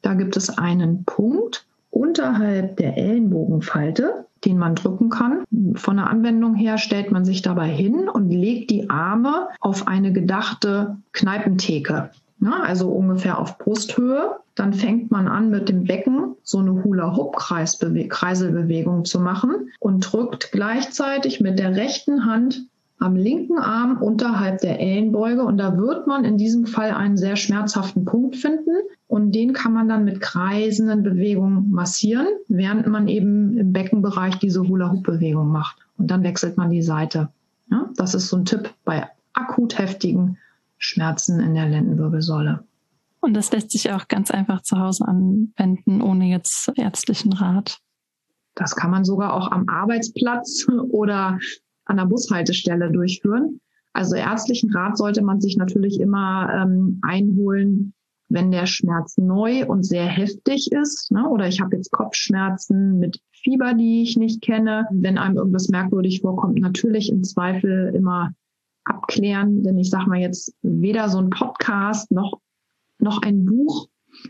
Da 0.00 0.14
gibt 0.14 0.38
es 0.38 0.49
einen 0.56 1.04
Punkt 1.04 1.66
unterhalb 1.90 2.78
der 2.78 2.97
Ellenbogenfalte, 2.97 4.25
den 4.47 4.56
man 4.56 4.75
drücken 4.76 5.11
kann. 5.11 5.44
Von 5.75 5.99
der 5.99 6.09
Anwendung 6.09 6.54
her 6.54 6.78
stellt 6.78 7.12
man 7.12 7.26
sich 7.26 7.42
dabei 7.42 7.68
hin 7.68 8.09
und 8.09 8.30
legt 8.30 8.71
die 8.71 8.88
Arme 8.88 9.49
auf 9.61 9.87
eine 9.88 10.11
gedachte 10.11 10.97
Kneipentheke. 11.12 12.12
Ja, 12.44 12.62
also 12.62 12.90
ungefähr 12.90 13.38
auf 13.38 13.58
Brusthöhe. 13.58 14.36
Dann 14.54 14.74
fängt 14.74 15.10
man 15.10 15.26
an, 15.28 15.48
mit 15.50 15.70
dem 15.70 15.84
Becken 15.84 16.34
so 16.42 16.58
eine 16.58 16.84
Hula-Hoop-Kreiselbewegung 16.84 19.06
zu 19.06 19.18
machen 19.18 19.70
und 19.80 20.00
drückt 20.00 20.52
gleichzeitig 20.52 21.40
mit 21.40 21.58
der 21.58 21.74
rechten 21.74 22.26
Hand 22.26 22.66
am 22.98 23.16
linken 23.16 23.58
Arm 23.58 24.00
unterhalb 24.00 24.60
der 24.60 24.78
Ellenbeuge 24.78 25.42
und 25.42 25.58
da 25.58 25.76
wird 25.78 26.06
man 26.06 26.24
in 26.24 26.38
diesem 26.38 26.66
Fall 26.66 26.92
einen 26.92 27.16
sehr 27.16 27.34
schmerzhaften 27.36 28.04
Punkt 28.04 28.36
finden 28.36 28.76
und 29.08 29.32
den 29.32 29.52
kann 29.52 29.72
man 29.72 29.88
dann 29.88 30.04
mit 30.04 30.20
kreisenden 30.20 31.02
Bewegungen 31.02 31.70
massieren, 31.70 32.28
während 32.48 32.86
man 32.86 33.08
eben 33.08 33.56
im 33.56 33.72
Beckenbereich 33.72 34.38
diese 34.38 34.68
Hula-Hoop-Bewegung 34.68 35.48
macht 35.48 35.78
und 35.98 36.08
dann 36.10 36.22
wechselt 36.22 36.56
man 36.56 36.70
die 36.70 36.82
Seite. 36.82 37.30
Ja, 37.70 37.90
das 37.96 38.14
ist 38.14 38.28
so 38.28 38.36
ein 38.36 38.44
Tipp 38.44 38.70
bei 38.84 39.08
akut 39.32 39.78
heftigen 39.78 40.38
Schmerzen 40.78 41.40
in 41.40 41.54
der 41.54 41.69
Lendenwirbelsäule. 41.69 42.64
Und 43.21 43.35
das 43.35 43.50
lässt 43.52 43.71
sich 43.71 43.90
auch 43.90 44.09
ganz 44.09 44.31
einfach 44.31 44.62
zu 44.62 44.78
Hause 44.78 45.09
anwenden, 45.09 46.02
ohne 46.02 46.26
jetzt 46.26 46.71
ärztlichen 46.76 47.33
Rat. 47.33 47.78
Das 48.54 48.76
kann 48.76 48.90
man 48.90 49.04
sogar 49.04 49.33
auch 49.33 49.50
am 49.50 49.69
Arbeitsplatz 49.69 50.66
oder 50.90 51.38
an 51.87 51.97
der 51.97 52.07
Bushaltestelle 52.07 52.90
durchführen. 52.90 53.61
Also 53.95 54.16
ärztlichen 54.16 54.73
Rat 54.75 54.99
sollte 54.99 55.23
man 55.23 55.40
sich 55.40 55.57
natürlich 55.57 56.00
immer 56.00 56.50
ähm, 56.52 56.99
einholen, 57.02 57.95
wenn 58.28 58.50
der 58.50 58.66
Schmerz 58.66 59.16
neu 59.16 59.66
und 59.66 59.85
sehr 59.85 60.07
heftig 60.07 60.73
ist. 60.73 61.12
Ne? 61.12 61.28
Oder 61.28 61.47
ich 61.49 61.61
habe 61.61 61.76
jetzt 61.76 61.93
Kopfschmerzen 61.93 62.99
mit 62.99 63.21
Fieber, 63.31 63.75
die 63.75 64.02
ich 64.02 64.16
nicht 64.16 64.43
kenne. 64.43 64.87
Wenn 64.90 65.16
einem 65.16 65.37
irgendwas 65.37 65.69
merkwürdig 65.69 66.23
vorkommt, 66.23 66.59
natürlich 66.59 67.11
im 67.11 67.23
Zweifel 67.23 67.95
immer 67.95 68.33
abklären. 68.85 69.62
Denn 69.62 69.79
ich 69.79 69.91
sage 69.91 70.09
mal 70.09 70.21
jetzt, 70.21 70.55
weder 70.62 71.09
so 71.09 71.19
ein 71.19 71.31
Podcast 71.31 72.11
noch, 72.11 72.41
noch 72.99 73.23
ein 73.23 73.45
Buch 73.45 73.88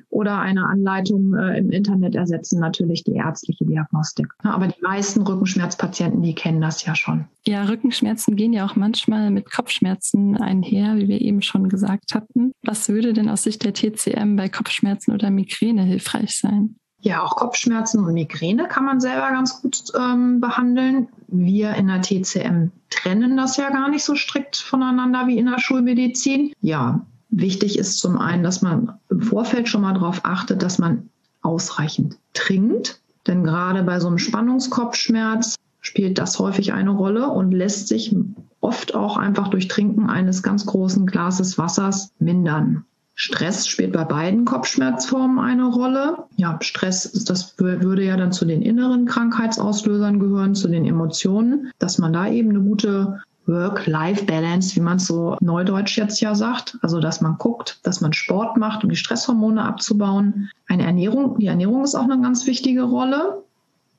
oder 0.08 0.38
eine 0.38 0.66
Anleitung 0.66 1.34
äh, 1.34 1.58
im 1.58 1.70
Internet 1.70 2.14
ersetzen 2.14 2.60
natürlich 2.60 3.04
die 3.04 3.14
ärztliche 3.14 3.64
Diagnostik. 3.64 4.28
Aber 4.38 4.68
die 4.68 4.80
meisten 4.82 5.22
Rückenschmerzpatienten, 5.22 6.22
die 6.22 6.34
kennen 6.34 6.60
das 6.60 6.84
ja 6.84 6.94
schon. 6.94 7.26
Ja, 7.46 7.64
Rückenschmerzen 7.64 8.36
gehen 8.36 8.52
ja 8.52 8.66
auch 8.66 8.76
manchmal 8.76 9.30
mit 9.30 9.50
Kopfschmerzen 9.50 10.36
einher, 10.36 10.96
wie 10.96 11.08
wir 11.08 11.20
eben 11.20 11.42
schon 11.42 11.68
gesagt 11.68 12.14
hatten. 12.14 12.52
Was 12.62 12.88
würde 12.88 13.12
denn 13.12 13.28
aus 13.28 13.42
Sicht 13.42 13.64
der 13.64 13.74
TCM 13.74 14.36
bei 14.36 14.48
Kopfschmerzen 14.48 15.12
oder 15.12 15.30
Migräne 15.30 15.82
hilfreich 15.82 16.38
sein? 16.38 16.76
Ja, 17.04 17.22
auch 17.22 17.36
Kopfschmerzen 17.36 18.04
und 18.04 18.14
Migräne 18.14 18.66
kann 18.66 18.84
man 18.84 19.00
selber 19.00 19.28
ganz 19.30 19.60
gut 19.60 19.92
ähm, 19.94 20.40
behandeln. 20.40 21.08
Wir 21.28 21.74
in 21.74 21.88
der 21.88 22.00
TCM 22.00 22.70
trennen 22.90 23.36
das 23.36 23.56
ja 23.56 23.70
gar 23.70 23.88
nicht 23.90 24.04
so 24.04 24.14
strikt 24.14 24.56
voneinander 24.56 25.26
wie 25.26 25.38
in 25.38 25.46
der 25.46 25.58
Schulmedizin. 25.58 26.52
Ja, 26.60 27.04
Wichtig 27.36 27.80
ist 27.80 27.98
zum 27.98 28.16
einen, 28.16 28.44
dass 28.44 28.62
man 28.62 28.92
im 29.10 29.20
Vorfeld 29.20 29.68
schon 29.68 29.82
mal 29.82 29.94
darauf 29.94 30.24
achtet, 30.24 30.62
dass 30.62 30.78
man 30.78 31.10
ausreichend 31.42 32.16
trinkt. 32.32 33.00
Denn 33.26 33.42
gerade 33.42 33.82
bei 33.82 33.98
so 33.98 34.06
einem 34.06 34.18
Spannungskopfschmerz 34.18 35.56
spielt 35.80 36.18
das 36.18 36.38
häufig 36.38 36.72
eine 36.72 36.90
Rolle 36.90 37.28
und 37.28 37.50
lässt 37.50 37.88
sich 37.88 38.14
oft 38.60 38.94
auch 38.94 39.16
einfach 39.16 39.48
durch 39.48 39.66
Trinken 39.66 40.08
eines 40.08 40.44
ganz 40.44 40.64
großen 40.64 41.06
Glases 41.06 41.58
Wassers 41.58 42.12
mindern. 42.20 42.84
Stress 43.16 43.68
spielt 43.68 43.92
bei 43.92 44.04
beiden 44.04 44.44
Kopfschmerzformen 44.44 45.38
eine 45.38 45.66
Rolle. 45.66 46.24
Ja, 46.36 46.58
Stress, 46.60 47.12
das 47.24 47.58
würde 47.58 48.04
ja 48.04 48.16
dann 48.16 48.32
zu 48.32 48.44
den 48.44 48.62
inneren 48.62 49.06
Krankheitsauslösern 49.06 50.18
gehören, 50.18 50.54
zu 50.54 50.68
den 50.68 50.84
Emotionen, 50.84 51.70
dass 51.78 51.98
man 51.98 52.12
da 52.12 52.28
eben 52.28 52.50
eine 52.50 52.60
gute 52.60 53.20
Work-Life-Balance, 53.46 54.74
wie 54.74 54.80
man 54.80 54.96
es 54.96 55.06
so 55.06 55.36
neudeutsch 55.40 55.96
jetzt 55.96 56.20
ja 56.20 56.34
sagt. 56.34 56.78
Also, 56.82 56.98
dass 56.98 57.20
man 57.20 57.36
guckt, 57.38 57.78
dass 57.82 58.00
man 58.00 58.12
Sport 58.12 58.56
macht, 58.56 58.82
um 58.82 58.90
die 58.90 58.96
Stresshormone 58.96 59.62
abzubauen. 59.62 60.50
Eine 60.66 60.84
Ernährung, 60.84 61.38
die 61.38 61.46
Ernährung 61.46 61.84
ist 61.84 61.94
auch 61.94 62.04
eine 62.04 62.20
ganz 62.20 62.46
wichtige 62.46 62.82
Rolle. 62.82 63.42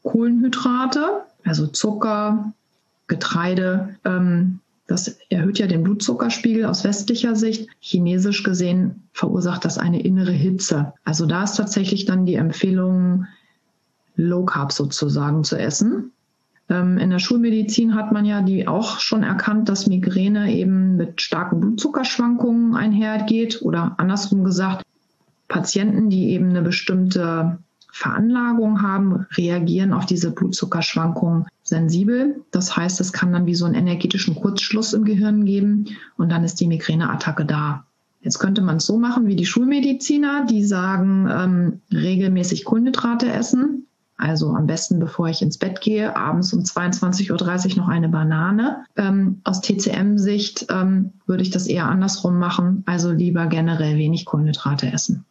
Kohlenhydrate, 0.03 1.22
also 1.43 1.67
Zucker, 1.67 2.53
Getreide, 3.07 3.95
ähm, 4.03 4.60
das 4.88 5.18
erhöht 5.30 5.58
ja 5.58 5.68
den 5.68 5.84
Blutzuckerspiegel 5.84 6.65
aus 6.65 6.84
westlicher 6.84 7.36
Sicht. 7.36 7.70
Chinesisch 7.80 8.44
gesehen 8.44 9.04
verursacht 9.13 9.65
das 9.65 9.77
eine 9.77 10.01
innere 10.01 10.32
Hitze. 10.32 10.94
Also 11.04 11.25
da 11.25 11.44
ist 11.44 11.56
tatsächlich 11.56 12.06
dann 12.06 12.25
die 12.25 12.36
Empfehlung, 12.36 13.25
Low 14.15 14.46
Carb 14.46 14.72
sozusagen 14.72 15.44
zu 15.44 15.58
essen. 15.58 16.12
Ähm, 16.70 16.98
in 16.98 17.10
der 17.10 17.20
Schulmedizin 17.20 17.96
hat 17.96 18.12
man 18.12 18.25
ja 18.25 18.42
die 18.42 18.68
auch 18.68 19.00
schon 19.00 19.24
erkannt, 19.24 19.70
dass 19.70 19.88
Migräne 19.88 20.54
eben 20.54 20.96
mit 20.96 21.22
starken 21.22 21.60
Blutzuckerschwankungen 21.60 22.75
einhergeht 22.75 23.62
oder 23.62 23.96
andersrum 23.98 24.44
gesagt, 24.44 24.84
Patienten, 25.48 26.10
die 26.10 26.30
eben 26.30 26.50
eine 26.50 26.62
bestimmte 26.62 27.60
Veranlagung 27.92 28.82
haben, 28.82 29.25
reagieren 29.38 29.94
auf 29.94 30.06
diese 30.06 30.32
Blutzuckerschwankungen 30.32 31.46
sensibel. 31.65 32.43
Das 32.51 32.77
heißt, 32.77 33.01
es 33.01 33.12
kann 33.12 33.34
dann 33.34 33.45
wie 33.45 33.55
so 33.55 33.65
einen 33.65 33.75
energetischen 33.75 34.36
Kurzschluss 34.36 34.93
im 34.93 35.03
Gehirn 35.03 35.45
geben 35.45 35.86
und 36.15 36.31
dann 36.31 36.43
ist 36.43 36.62
die 36.62 36.67
Migräneattacke 36.67 37.43
da. 37.43 37.84
Jetzt 38.22 38.39
könnte 38.39 38.62
man 38.62 38.77
es 38.77 38.86
so 38.86 38.98
machen 38.98 39.27
wie 39.27 39.36
die 39.36 39.45
Schulmediziner, 39.45 40.45
die 40.45 40.63
sagen, 40.63 41.27
ähm, 41.29 41.81
regelmäßig 41.91 42.65
Kohlenhydrate 42.65 43.31
essen, 43.31 43.88
also 44.17 44.53
am 44.53 44.65
besten, 44.65 45.00
bevor 45.00 45.27
ich 45.27 45.41
ins 45.41 45.57
Bett 45.57 45.81
gehe, 45.81 46.15
abends 46.15 46.53
um 46.53 46.62
22.30 46.62 47.72
Uhr 47.72 47.77
noch 47.77 47.89
eine 47.89 48.10
Banane. 48.10 48.86
Ähm, 48.95 49.41
aus 49.43 49.62
TCM-Sicht 49.62 50.67
ähm, 50.69 51.12
würde 51.25 51.43
ich 51.43 51.50
das 51.50 51.67
eher 51.67 51.88
andersrum 51.88 52.39
machen, 52.39 52.84
also 52.86 53.12
lieber 53.12 53.48
generell 53.48 53.98
wenig 53.98 54.25
Kohlenhydrate 54.25 54.91
essen. 54.91 55.25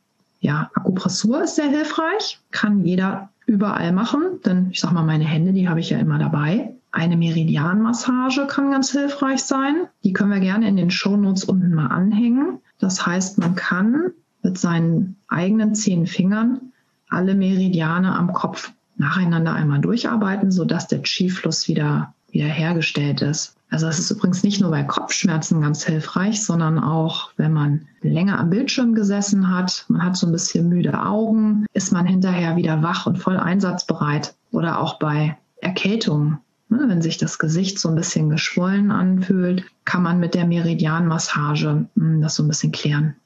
Ja, 0.44 0.70
Akupressur 0.74 1.42
ist 1.44 1.56
sehr 1.56 1.70
hilfreich, 1.70 2.38
kann 2.50 2.84
jeder 2.84 3.30
überall 3.46 3.92
machen, 3.92 4.40
denn 4.44 4.68
ich 4.72 4.80
sag 4.80 4.92
mal, 4.92 5.02
meine 5.02 5.24
Hände, 5.24 5.54
die 5.54 5.70
habe 5.70 5.80
ich 5.80 5.88
ja 5.88 5.96
immer 5.96 6.18
dabei. 6.18 6.74
Eine 6.92 7.16
Meridianmassage 7.16 8.46
kann 8.46 8.70
ganz 8.70 8.92
hilfreich 8.92 9.42
sein. 9.42 9.86
Die 10.04 10.12
können 10.12 10.30
wir 10.30 10.40
gerne 10.40 10.68
in 10.68 10.76
den 10.76 10.90
Shownotes 10.90 11.44
unten 11.44 11.72
mal 11.72 11.86
anhängen. 11.86 12.58
Das 12.78 13.06
heißt, 13.06 13.38
man 13.38 13.54
kann 13.54 14.10
mit 14.42 14.58
seinen 14.58 15.16
eigenen 15.28 15.74
zehn 15.74 16.06
Fingern 16.06 16.60
alle 17.08 17.34
Meridiane 17.34 18.14
am 18.14 18.34
Kopf 18.34 18.70
nacheinander 18.96 19.54
einmal 19.54 19.80
durcharbeiten, 19.80 20.52
sodass 20.52 20.88
der 20.88 21.00
Qi-Fluss 21.00 21.68
wieder, 21.68 22.12
wieder 22.30 22.48
hergestellt 22.48 23.22
ist. 23.22 23.56
Also 23.74 23.86
das 23.86 23.98
ist 23.98 24.12
übrigens 24.12 24.44
nicht 24.44 24.60
nur 24.60 24.70
bei 24.70 24.84
Kopfschmerzen 24.84 25.60
ganz 25.60 25.84
hilfreich, 25.84 26.44
sondern 26.44 26.78
auch, 26.78 27.32
wenn 27.36 27.52
man 27.52 27.88
länger 28.02 28.38
am 28.38 28.48
Bildschirm 28.48 28.94
gesessen 28.94 29.52
hat, 29.52 29.84
man 29.88 30.04
hat 30.04 30.16
so 30.16 30.28
ein 30.28 30.32
bisschen 30.32 30.68
müde 30.68 30.96
Augen, 31.02 31.66
ist 31.72 31.90
man 31.90 32.06
hinterher 32.06 32.54
wieder 32.54 32.84
wach 32.84 33.06
und 33.06 33.18
voll 33.18 33.36
einsatzbereit. 33.36 34.36
Oder 34.52 34.78
auch 34.78 35.00
bei 35.00 35.36
Erkältungen. 35.56 36.38
Ne, 36.68 36.84
wenn 36.86 37.02
sich 37.02 37.18
das 37.18 37.40
Gesicht 37.40 37.80
so 37.80 37.88
ein 37.88 37.96
bisschen 37.96 38.30
geschwollen 38.30 38.92
anfühlt, 38.92 39.64
kann 39.84 40.04
man 40.04 40.20
mit 40.20 40.34
der 40.34 40.46
Meridianmassage 40.46 41.88
hm, 41.96 42.20
das 42.20 42.36
so 42.36 42.44
ein 42.44 42.48
bisschen 42.48 42.70
klären. 42.70 43.16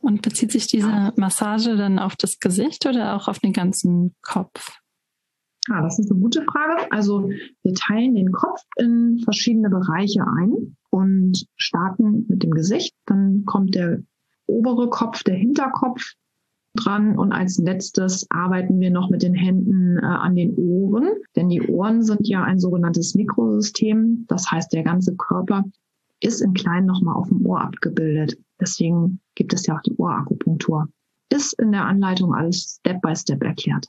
Und 0.00 0.22
bezieht 0.22 0.50
sich 0.50 0.66
diese 0.66 1.12
Massage 1.14 1.76
dann 1.76 2.00
auf 2.00 2.16
das 2.16 2.40
Gesicht 2.40 2.84
oder 2.84 3.14
auch 3.14 3.28
auf 3.28 3.38
den 3.38 3.52
ganzen 3.52 4.16
Kopf? 4.22 4.77
Ah, 5.70 5.82
das 5.82 5.98
ist 5.98 6.10
eine 6.10 6.20
gute 6.20 6.42
Frage. 6.42 6.90
Also 6.90 7.28
wir 7.62 7.74
teilen 7.74 8.14
den 8.14 8.32
Kopf 8.32 8.62
in 8.76 9.20
verschiedene 9.24 9.68
Bereiche 9.68 10.24
ein 10.26 10.76
und 10.90 11.46
starten 11.56 12.26
mit 12.28 12.42
dem 12.42 12.52
Gesicht. 12.52 12.94
Dann 13.06 13.44
kommt 13.44 13.74
der 13.74 14.02
obere 14.46 14.88
Kopf, 14.88 15.22
der 15.22 15.34
Hinterkopf 15.34 16.14
dran 16.74 17.18
und 17.18 17.32
als 17.32 17.58
letztes 17.58 18.26
arbeiten 18.30 18.80
wir 18.80 18.90
noch 18.90 19.10
mit 19.10 19.22
den 19.22 19.34
Händen 19.34 19.98
äh, 19.98 20.06
an 20.06 20.36
den 20.36 20.54
Ohren, 20.56 21.08
denn 21.34 21.48
die 21.48 21.62
Ohren 21.62 22.02
sind 22.02 22.28
ja 22.28 22.44
ein 22.44 22.58
sogenanntes 22.58 23.14
Mikrosystem. 23.14 24.24
Das 24.28 24.50
heißt, 24.50 24.72
der 24.72 24.84
ganze 24.84 25.16
Körper 25.16 25.64
ist 26.20 26.40
in 26.40 26.54
klein 26.54 26.86
nochmal 26.86 27.16
auf 27.16 27.28
dem 27.28 27.44
Ohr 27.46 27.60
abgebildet. 27.60 28.38
Deswegen 28.60 29.20
gibt 29.34 29.52
es 29.54 29.66
ja 29.66 29.76
auch 29.76 29.82
die 29.82 29.94
Ohrakupunktur. 29.96 30.88
Ist 31.30 31.58
in 31.60 31.72
der 31.72 31.84
Anleitung 31.84 32.34
alles 32.34 32.78
Step 32.80 33.00
by 33.02 33.14
Step 33.14 33.42
erklärt. 33.42 33.86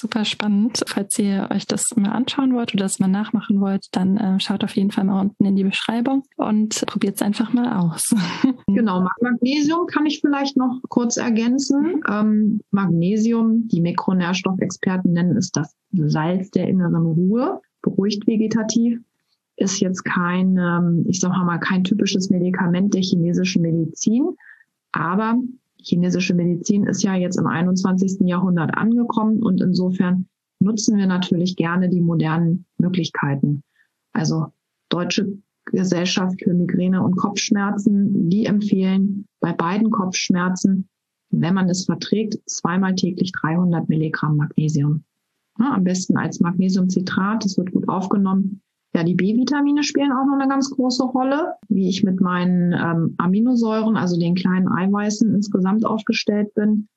Super 0.00 0.24
spannend. 0.24 0.82
Falls 0.86 1.18
ihr 1.18 1.48
euch 1.52 1.66
das 1.66 1.96
mal 1.96 2.10
anschauen 2.10 2.54
wollt 2.54 2.74
oder 2.74 2.84
das 2.84 2.98
mal 2.98 3.08
nachmachen 3.08 3.60
wollt, 3.60 3.86
dann 3.92 4.16
äh, 4.16 4.40
schaut 4.40 4.64
auf 4.64 4.76
jeden 4.76 4.90
Fall 4.90 5.04
mal 5.04 5.20
unten 5.20 5.44
in 5.44 5.56
die 5.56 5.64
Beschreibung 5.64 6.24
und 6.36 6.84
probiert 6.86 7.16
es 7.16 7.22
einfach 7.22 7.52
mal 7.52 7.72
aus. 7.72 8.14
genau, 8.66 9.06
Magnesium 9.20 9.86
kann 9.86 10.06
ich 10.06 10.20
vielleicht 10.20 10.56
noch 10.56 10.80
kurz 10.88 11.16
ergänzen. 11.16 12.02
Ähm, 12.08 12.60
Magnesium, 12.70 13.68
die 13.68 13.80
Mikronährstoffexperten 13.80 15.12
nennen 15.12 15.36
es 15.36 15.50
das 15.50 15.74
Salz 15.92 16.50
der 16.50 16.68
inneren 16.68 17.06
Ruhe, 17.06 17.60
beruhigt 17.82 18.26
vegetativ 18.26 19.00
ist 19.56 19.80
jetzt 19.80 20.04
kein, 20.04 20.58
ähm, 20.58 21.04
ich 21.08 21.20
sag 21.20 21.30
mal, 21.30 21.58
kein 21.58 21.82
typisches 21.82 22.28
Medikament 22.30 22.94
der 22.94 23.00
chinesischen 23.00 23.62
Medizin, 23.62 24.36
aber 24.92 25.36
chinesische 25.82 26.34
Medizin 26.34 26.84
ist 26.84 27.02
ja 27.02 27.14
jetzt 27.14 27.38
im 27.38 27.46
21. 27.46 28.26
Jahrhundert 28.26 28.76
angekommen 28.76 29.42
und 29.42 29.60
insofern 29.60 30.26
nutzen 30.60 30.96
wir 30.96 31.06
natürlich 31.06 31.56
gerne 31.56 31.88
die 31.88 32.00
modernen 32.00 32.66
Möglichkeiten. 32.78 33.62
Also 34.12 34.46
Deutsche 34.88 35.38
Gesellschaft 35.66 36.42
für 36.42 36.54
Migräne 36.54 37.02
und 37.02 37.16
Kopfschmerzen, 37.16 38.30
die 38.30 38.46
empfehlen 38.46 39.26
bei 39.40 39.52
beiden 39.52 39.90
Kopfschmerzen, 39.90 40.88
wenn 41.30 41.54
man 41.54 41.68
es 41.68 41.84
verträgt, 41.84 42.38
zweimal 42.46 42.94
täglich 42.94 43.32
300 43.32 43.88
Milligramm 43.88 44.36
Magnesium. 44.36 45.04
Ja, 45.58 45.74
am 45.74 45.84
besten 45.84 46.16
als 46.16 46.40
Magnesiumcitrat, 46.40 47.44
das 47.44 47.58
wird 47.58 47.72
gut 47.72 47.88
aufgenommen. 47.88 48.62
Ja, 48.94 49.04
die 49.04 49.14
B-Vitamine 49.14 49.82
spielen 49.82 50.12
auch 50.12 50.24
noch 50.24 50.38
eine 50.38 50.48
ganz 50.48 50.70
große 50.70 51.04
Rolle, 51.04 51.54
wie 51.68 51.88
ich 51.88 52.02
mit 52.02 52.20
meinen 52.20 52.72
ähm, 52.72 53.14
Aminosäuren, 53.18 53.96
also 53.96 54.18
den 54.18 54.34
kleinen 54.34 54.68
Eiweißen 54.68 55.34
insgesamt 55.34 55.84
aufgestellt 55.84 56.54
bin. 56.54 56.88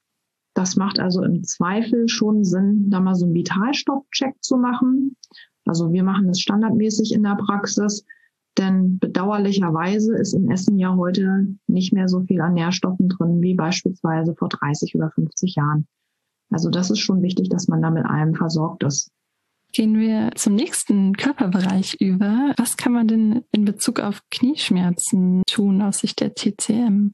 Das 0.53 0.75
macht 0.75 0.99
also 0.99 1.23
im 1.23 1.43
Zweifel 1.43 2.07
schon 2.07 2.43
Sinn, 2.43 2.89
da 2.89 2.99
mal 2.99 3.15
so 3.15 3.25
einen 3.25 3.35
Vitalstoffcheck 3.35 4.35
zu 4.41 4.57
machen. 4.57 5.15
Also 5.65 5.91
wir 5.91 6.03
machen 6.03 6.27
das 6.27 6.39
standardmäßig 6.39 7.13
in 7.13 7.23
der 7.23 7.35
Praxis, 7.35 8.05
denn 8.57 8.99
bedauerlicherweise 8.99 10.17
ist 10.17 10.33
im 10.33 10.49
Essen 10.49 10.77
ja 10.77 10.95
heute 10.95 11.55
nicht 11.67 11.93
mehr 11.93 12.07
so 12.07 12.21
viel 12.21 12.41
an 12.41 12.53
Nährstoffen 12.53 13.09
drin 13.09 13.41
wie 13.41 13.53
beispielsweise 13.53 14.35
vor 14.35 14.49
30 14.49 14.95
oder 14.95 15.11
50 15.11 15.55
Jahren. 15.55 15.87
Also 16.49 16.69
das 16.69 16.89
ist 16.89 16.99
schon 16.99 17.21
wichtig, 17.21 17.49
dass 17.49 17.67
man 17.67 17.81
da 17.81 17.91
mit 17.91 18.05
allem 18.05 18.33
versorgt 18.33 18.83
ist. 18.83 19.11
Gehen 19.71 19.99
wir 19.99 20.31
zum 20.35 20.55
nächsten 20.55 21.15
Körperbereich 21.15 21.97
über. 21.99 22.53
Was 22.57 22.75
kann 22.75 22.93
man 22.93 23.07
denn 23.07 23.43
in 23.51 23.65
Bezug 23.65 23.99
auf 23.99 24.21
Knieschmerzen 24.31 25.43
tun 25.47 25.81
aus 25.81 25.99
Sicht 25.99 26.21
der 26.21 26.33
TCM? 26.33 27.11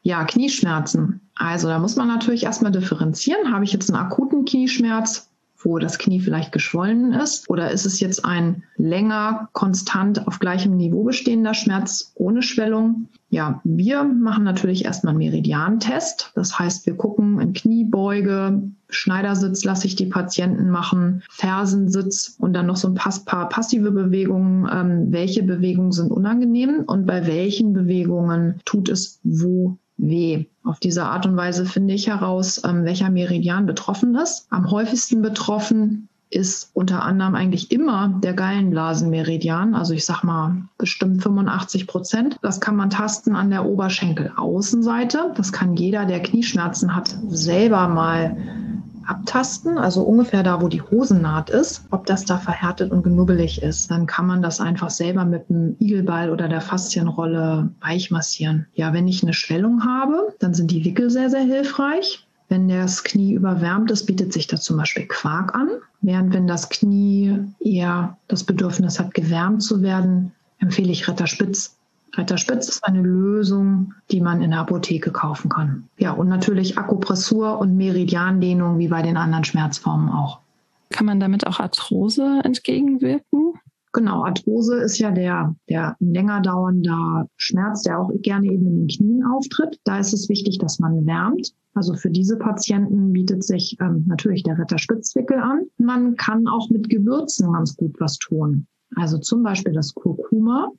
Ja, 0.00 0.24
Knieschmerzen. 0.24 1.30
Also 1.34 1.68
da 1.68 1.78
muss 1.78 1.96
man 1.96 2.08
natürlich 2.08 2.44
erstmal 2.44 2.72
differenzieren. 2.72 3.52
Habe 3.52 3.64
ich 3.64 3.72
jetzt 3.72 3.90
einen 3.90 4.02
akuten 4.02 4.44
Knieschmerz? 4.44 5.31
Wo 5.64 5.78
das 5.78 5.98
Knie 5.98 6.20
vielleicht 6.20 6.52
geschwollen 6.52 7.12
ist? 7.12 7.48
Oder 7.48 7.70
ist 7.70 7.86
es 7.86 8.00
jetzt 8.00 8.24
ein 8.24 8.62
länger, 8.76 9.48
konstant 9.52 10.26
auf 10.26 10.38
gleichem 10.38 10.76
Niveau 10.76 11.04
bestehender 11.04 11.54
Schmerz 11.54 12.12
ohne 12.14 12.42
Schwellung? 12.42 13.08
Ja, 13.30 13.60
wir 13.64 14.04
machen 14.04 14.44
natürlich 14.44 14.84
erstmal 14.84 15.12
einen 15.12 15.18
Meridiantest. 15.18 16.32
Das 16.34 16.58
heißt, 16.58 16.84
wir 16.84 16.96
gucken 16.96 17.40
in 17.40 17.54
Kniebeuge, 17.54 18.62
Schneidersitz 18.90 19.64
lasse 19.64 19.86
ich 19.86 19.96
die 19.96 20.06
Patienten 20.06 20.68
machen, 20.68 21.22
Fersensitz 21.30 22.36
und 22.38 22.52
dann 22.52 22.66
noch 22.66 22.76
so 22.76 22.88
ein 22.88 22.94
paar 22.94 23.48
passive 23.48 23.90
Bewegungen. 23.90 24.68
Ähm, 24.70 25.12
welche 25.12 25.42
Bewegungen 25.42 25.92
sind 25.92 26.10
unangenehm 26.10 26.84
und 26.86 27.06
bei 27.06 27.26
welchen 27.26 27.72
Bewegungen 27.72 28.60
tut 28.66 28.90
es 28.90 29.18
wo 29.22 29.78
weh. 30.02 30.46
Auf 30.64 30.78
diese 30.80 31.04
Art 31.04 31.24
und 31.26 31.36
Weise 31.36 31.64
finde 31.64 31.94
ich 31.94 32.08
heraus, 32.08 32.60
ähm, 32.64 32.84
welcher 32.84 33.10
Meridian 33.10 33.66
betroffen 33.66 34.14
ist. 34.16 34.46
Am 34.50 34.70
häufigsten 34.70 35.22
betroffen 35.22 36.08
ist 36.28 36.70
unter 36.72 37.02
anderem 37.02 37.34
eigentlich 37.34 37.70
immer 37.70 38.08
der 38.22 38.32
Gallenblasenmeridian, 38.32 39.74
also 39.74 39.92
ich 39.92 40.06
sag 40.06 40.22
mal 40.24 40.62
bestimmt 40.78 41.22
85 41.22 41.86
Prozent. 41.86 42.38
Das 42.42 42.60
kann 42.60 42.74
man 42.74 42.90
tasten 42.90 43.36
an 43.36 43.50
der 43.50 43.66
Oberschenkelaußenseite. 43.66 45.32
Das 45.36 45.52
kann 45.52 45.76
jeder, 45.76 46.06
der 46.06 46.20
Knieschmerzen 46.20 46.96
hat, 46.96 47.14
selber 47.28 47.86
mal 47.88 48.36
abtasten, 49.06 49.78
also 49.78 50.02
ungefähr 50.02 50.42
da, 50.42 50.60
wo 50.60 50.68
die 50.68 50.82
Hosennaht 50.82 51.50
ist, 51.50 51.84
ob 51.90 52.06
das 52.06 52.24
da 52.24 52.38
verhärtet 52.38 52.90
und 52.90 53.02
genubbelig 53.02 53.62
ist. 53.62 53.90
Dann 53.90 54.06
kann 54.06 54.26
man 54.26 54.42
das 54.42 54.60
einfach 54.60 54.90
selber 54.90 55.24
mit 55.24 55.48
dem 55.48 55.76
Igelball 55.78 56.30
oder 56.30 56.48
der 56.48 56.60
Faszienrolle 56.60 57.70
weich 57.80 58.10
massieren. 58.10 58.66
Ja, 58.74 58.92
wenn 58.92 59.08
ich 59.08 59.22
eine 59.22 59.34
Schwellung 59.34 59.84
habe, 59.84 60.34
dann 60.38 60.54
sind 60.54 60.70
die 60.70 60.84
Wickel 60.84 61.10
sehr, 61.10 61.30
sehr 61.30 61.42
hilfreich. 61.42 62.26
Wenn 62.48 62.68
das 62.68 63.02
Knie 63.02 63.32
überwärmt 63.32 63.90
ist, 63.90 64.04
bietet 64.04 64.32
sich 64.32 64.46
da 64.46 64.58
zum 64.58 64.76
Beispiel 64.76 65.06
Quark 65.06 65.54
an. 65.54 65.70
Während 66.02 66.34
wenn 66.34 66.46
das 66.46 66.68
Knie 66.68 67.38
eher 67.60 68.18
das 68.28 68.44
Bedürfnis 68.44 68.98
hat, 68.98 69.14
gewärmt 69.14 69.62
zu 69.62 69.82
werden, 69.82 70.32
empfehle 70.58 70.92
ich 70.92 71.08
Retterspitz 71.08 71.78
Retterspitz 72.14 72.68
ist 72.68 72.84
eine 72.84 73.00
Lösung, 73.00 73.94
die 74.10 74.20
man 74.20 74.42
in 74.42 74.50
der 74.50 74.60
Apotheke 74.60 75.10
kaufen 75.10 75.48
kann. 75.48 75.88
Ja, 75.96 76.12
und 76.12 76.28
natürlich 76.28 76.76
Akupressur 76.76 77.58
und 77.58 77.76
Meridiandehnung 77.76 78.78
wie 78.78 78.88
bei 78.88 79.02
den 79.02 79.16
anderen 79.16 79.44
Schmerzformen 79.44 80.10
auch. 80.10 80.40
Kann 80.90 81.06
man 81.06 81.20
damit 81.20 81.46
auch 81.46 81.58
Arthrose 81.58 82.40
entgegenwirken? 82.44 83.54
Genau, 83.94 84.24
Arthrose 84.24 84.76
ist 84.82 84.98
ja 84.98 85.10
der, 85.10 85.54
der 85.68 85.96
länger 86.00 86.40
dauernde 86.40 87.28
Schmerz, 87.36 87.82
der 87.82 87.98
auch 87.98 88.10
gerne 88.22 88.46
eben 88.46 88.66
in 88.66 88.76
den 88.76 88.88
Knien 88.88 89.24
auftritt. 89.24 89.78
Da 89.84 89.98
ist 89.98 90.14
es 90.14 90.28
wichtig, 90.28 90.58
dass 90.58 90.78
man 90.78 91.06
wärmt. 91.06 91.52
Also 91.74 91.94
für 91.94 92.10
diese 92.10 92.38
Patienten 92.38 93.12
bietet 93.12 93.44
sich 93.44 93.76
ähm, 93.80 94.04
natürlich 94.06 94.42
der 94.42 94.58
Retterspitzwickel 94.58 95.38
an. 95.38 95.66
Man 95.78 96.16
kann 96.16 96.46
auch 96.46 96.68
mit 96.70 96.88
Gewürzen 96.88 97.52
ganz 97.52 97.76
gut 97.76 97.96
was 97.98 98.18
tun. 98.18 98.66
Also 98.96 99.18
zum 99.18 99.42
Beispiel 99.42 99.72
das 99.72 99.94
Kurkuma 99.94 100.70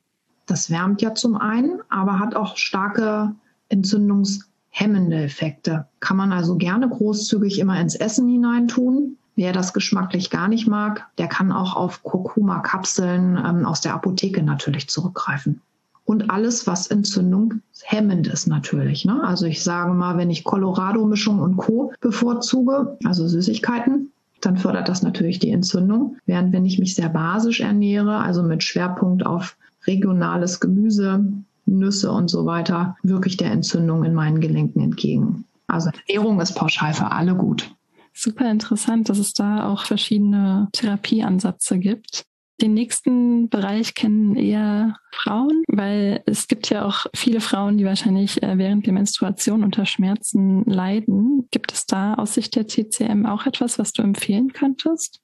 das 0.46 0.70
wärmt 0.70 1.02
ja 1.02 1.14
zum 1.14 1.36
einen, 1.36 1.80
aber 1.88 2.18
hat 2.18 2.34
auch 2.34 2.56
starke 2.56 3.34
entzündungshemmende 3.68 5.16
Effekte. 5.16 5.86
Kann 6.00 6.16
man 6.16 6.32
also 6.32 6.56
gerne 6.56 6.88
großzügig 6.88 7.58
immer 7.58 7.80
ins 7.80 7.94
Essen 7.94 8.28
hineintun. 8.28 9.16
Wer 9.36 9.52
das 9.52 9.72
geschmacklich 9.72 10.30
gar 10.30 10.48
nicht 10.48 10.68
mag, 10.68 11.08
der 11.18 11.26
kann 11.26 11.50
auch 11.50 11.74
auf 11.74 12.02
Kurkuma-Kapseln 12.04 13.36
ähm, 13.36 13.66
aus 13.66 13.80
der 13.80 13.94
Apotheke 13.94 14.42
natürlich 14.42 14.88
zurückgreifen. 14.88 15.60
Und 16.04 16.30
alles, 16.30 16.66
was 16.66 16.86
Entzündung 16.86 17.62
hemmend 17.82 18.26
ist 18.26 18.46
natürlich. 18.46 19.04
Ne? 19.04 19.24
Also 19.24 19.46
ich 19.46 19.64
sage 19.64 19.92
mal, 19.94 20.18
wenn 20.18 20.30
ich 20.30 20.44
Colorado-Mischung 20.44 21.40
und 21.40 21.56
Co. 21.56 21.92
bevorzuge, 22.00 22.98
also 23.04 23.26
Süßigkeiten, 23.26 24.12
dann 24.40 24.58
fördert 24.58 24.88
das 24.88 25.02
natürlich 25.02 25.38
die 25.38 25.50
Entzündung. 25.50 26.18
Während 26.26 26.52
wenn 26.52 26.66
ich 26.66 26.78
mich 26.78 26.94
sehr 26.94 27.08
basisch 27.08 27.60
ernähre, 27.60 28.18
also 28.18 28.42
mit 28.42 28.62
Schwerpunkt 28.62 29.24
auf 29.24 29.56
regionales 29.86 30.60
Gemüse, 30.60 31.24
Nüsse 31.66 32.12
und 32.12 32.28
so 32.28 32.46
weiter 32.46 32.96
wirklich 33.02 33.36
der 33.36 33.50
Entzündung 33.50 34.04
in 34.04 34.14
meinen 34.14 34.40
Gelenken 34.40 34.82
entgegen. 34.82 35.44
Also 35.66 35.90
Ernährung 36.06 36.40
ist 36.40 36.54
pauschal 36.54 36.92
für 36.94 37.10
alle 37.10 37.34
gut. 37.34 37.74
Super 38.12 38.50
interessant, 38.50 39.08
dass 39.08 39.18
es 39.18 39.32
da 39.32 39.68
auch 39.68 39.86
verschiedene 39.86 40.68
Therapieansätze 40.72 41.78
gibt. 41.78 42.24
Den 42.60 42.74
nächsten 42.74 43.48
Bereich 43.48 43.94
kennen 43.94 44.36
eher 44.36 44.96
Frauen, 45.10 45.64
weil 45.66 46.22
es 46.24 46.46
gibt 46.46 46.70
ja 46.70 46.84
auch 46.84 47.06
viele 47.12 47.40
Frauen, 47.40 47.78
die 47.78 47.84
wahrscheinlich 47.84 48.42
äh, 48.44 48.56
während 48.56 48.86
der 48.86 48.92
Menstruation 48.92 49.64
unter 49.64 49.86
Schmerzen 49.86 50.64
leiden. 50.64 51.48
Gibt 51.50 51.72
es 51.72 51.86
da 51.86 52.14
aus 52.14 52.34
Sicht 52.34 52.54
der 52.54 52.68
TCM 52.68 53.26
auch 53.26 53.46
etwas, 53.46 53.80
was 53.80 53.92
du 53.92 54.02
empfehlen 54.02 54.52
könntest? 54.52 55.20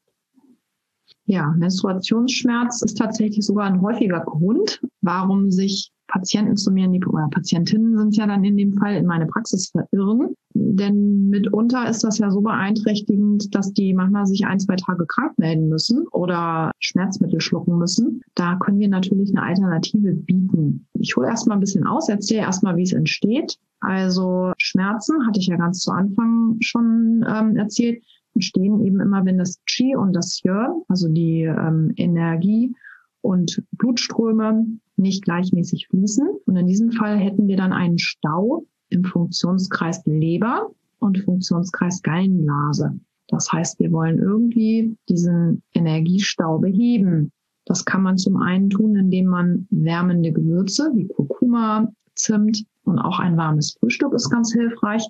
Ja, 1.31 1.55
Menstruationsschmerz 1.57 2.83
ist 2.83 2.99
tatsächlich 2.99 3.47
sogar 3.47 3.67
ein 3.67 3.81
häufiger 3.81 4.19
Grund, 4.19 4.83
warum 5.01 5.53
sich 5.53 5.93
Patienten 6.09 6.57
zu 6.57 6.73
mir 6.73 6.87
in 6.87 6.93
die, 6.93 7.05
oder 7.05 7.29
Patientinnen 7.31 7.97
sind 7.97 8.17
ja 8.17 8.27
dann 8.27 8.43
in 8.43 8.57
dem 8.57 8.75
Fall 8.75 8.97
in 8.97 9.07
meine 9.07 9.27
Praxis 9.27 9.71
verirren. 9.71 10.35
Denn 10.55 11.29
mitunter 11.29 11.89
ist 11.89 12.03
das 12.03 12.19
ja 12.19 12.33
so 12.33 12.41
beeinträchtigend, 12.41 13.55
dass 13.55 13.73
die 13.73 13.95
manchmal 13.95 14.27
sich 14.27 14.45
ein, 14.45 14.59
zwei 14.59 14.75
Tage 14.75 15.07
krank 15.07 15.39
melden 15.39 15.69
müssen 15.69 16.09
oder 16.09 16.73
Schmerzmittel 16.81 17.41
schlucken 17.41 17.79
müssen. 17.79 18.23
Da 18.35 18.57
können 18.57 18.81
wir 18.81 18.89
natürlich 18.89 19.31
eine 19.31 19.47
Alternative 19.47 20.13
bieten. 20.13 20.89
Ich 20.95 21.15
hole 21.17 21.29
erstmal 21.29 21.59
ein 21.59 21.61
bisschen 21.61 21.87
aus, 21.87 22.09
erzähle 22.09 22.41
erstmal, 22.41 22.77
wie 22.77 22.83
es 22.83 22.93
entsteht. 22.93 23.57
Also 23.79 24.51
Schmerzen 24.59 25.25
hatte 25.29 25.39
ich 25.39 25.47
ja 25.47 25.57
ganz 25.57 25.79
zu 25.79 25.93
Anfang 25.93 26.57
schon 26.59 27.25
ähm, 27.25 27.55
erzählt 27.55 28.03
entstehen 28.35 28.85
eben 28.85 29.01
immer, 29.01 29.25
wenn 29.25 29.39
das 29.39 29.61
Qi 29.67 29.97
und 29.97 30.13
das 30.13 30.41
Hyo, 30.43 30.85
also 30.89 31.09
die 31.09 31.43
ähm, 31.43 31.93
Energie 31.97 32.75
und 33.23 33.63
Blutströme 33.73 34.67
nicht 34.97 35.25
gleichmäßig 35.25 35.89
fließen. 35.89 36.29
Und 36.47 36.57
in 36.57 36.67
diesem 36.67 36.93
Fall 36.93 37.19
hätten 37.19 37.49
wir 37.49 37.57
dann 37.57 37.73
einen 37.73 37.99
Stau 37.99 38.65
im 38.89 39.05
Funktionskreis 39.05 40.03
Leber 40.07 40.71
und 40.99 41.19
Funktionskreis 41.19 42.03
Gallenblase. 42.03 42.99
Das 43.29 43.51
heißt, 43.53 43.79
wir 43.79 43.93
wollen 43.93 44.19
irgendwie 44.19 44.97
diesen 45.09 45.63
Energiestau 45.75 46.59
beheben. 46.59 47.33
Das 47.65 47.85
kann 47.85 48.03
man 48.03 48.19
zum 48.19 48.37
einen 48.37 48.71
tun, 48.71 48.97
indem 48.97 49.27
man 49.27 49.69
wärmende 49.71 50.33
Gewürze 50.33 50.91
wie 50.95 51.07
Kurkuma, 51.07 51.93
Zimt 52.17 52.65
und 52.85 52.99
auch 52.99 53.21
ein 53.21 53.37
warmes 53.37 53.77
Frühstück 53.79 54.13
ist 54.15 54.31
ganz 54.31 54.53
hilfreich 54.53 55.07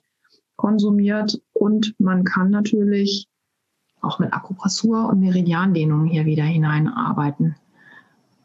konsumiert. 0.57 1.41
Und 1.61 1.95
man 1.99 2.25
kann 2.25 2.49
natürlich 2.49 3.29
auch 4.01 4.19
mit 4.19 4.33
Akupressur 4.33 5.11
und 5.11 5.21
Meridiandehnungen 5.21 6.07
hier 6.07 6.25
wieder 6.25 6.45
hineinarbeiten. 6.45 7.55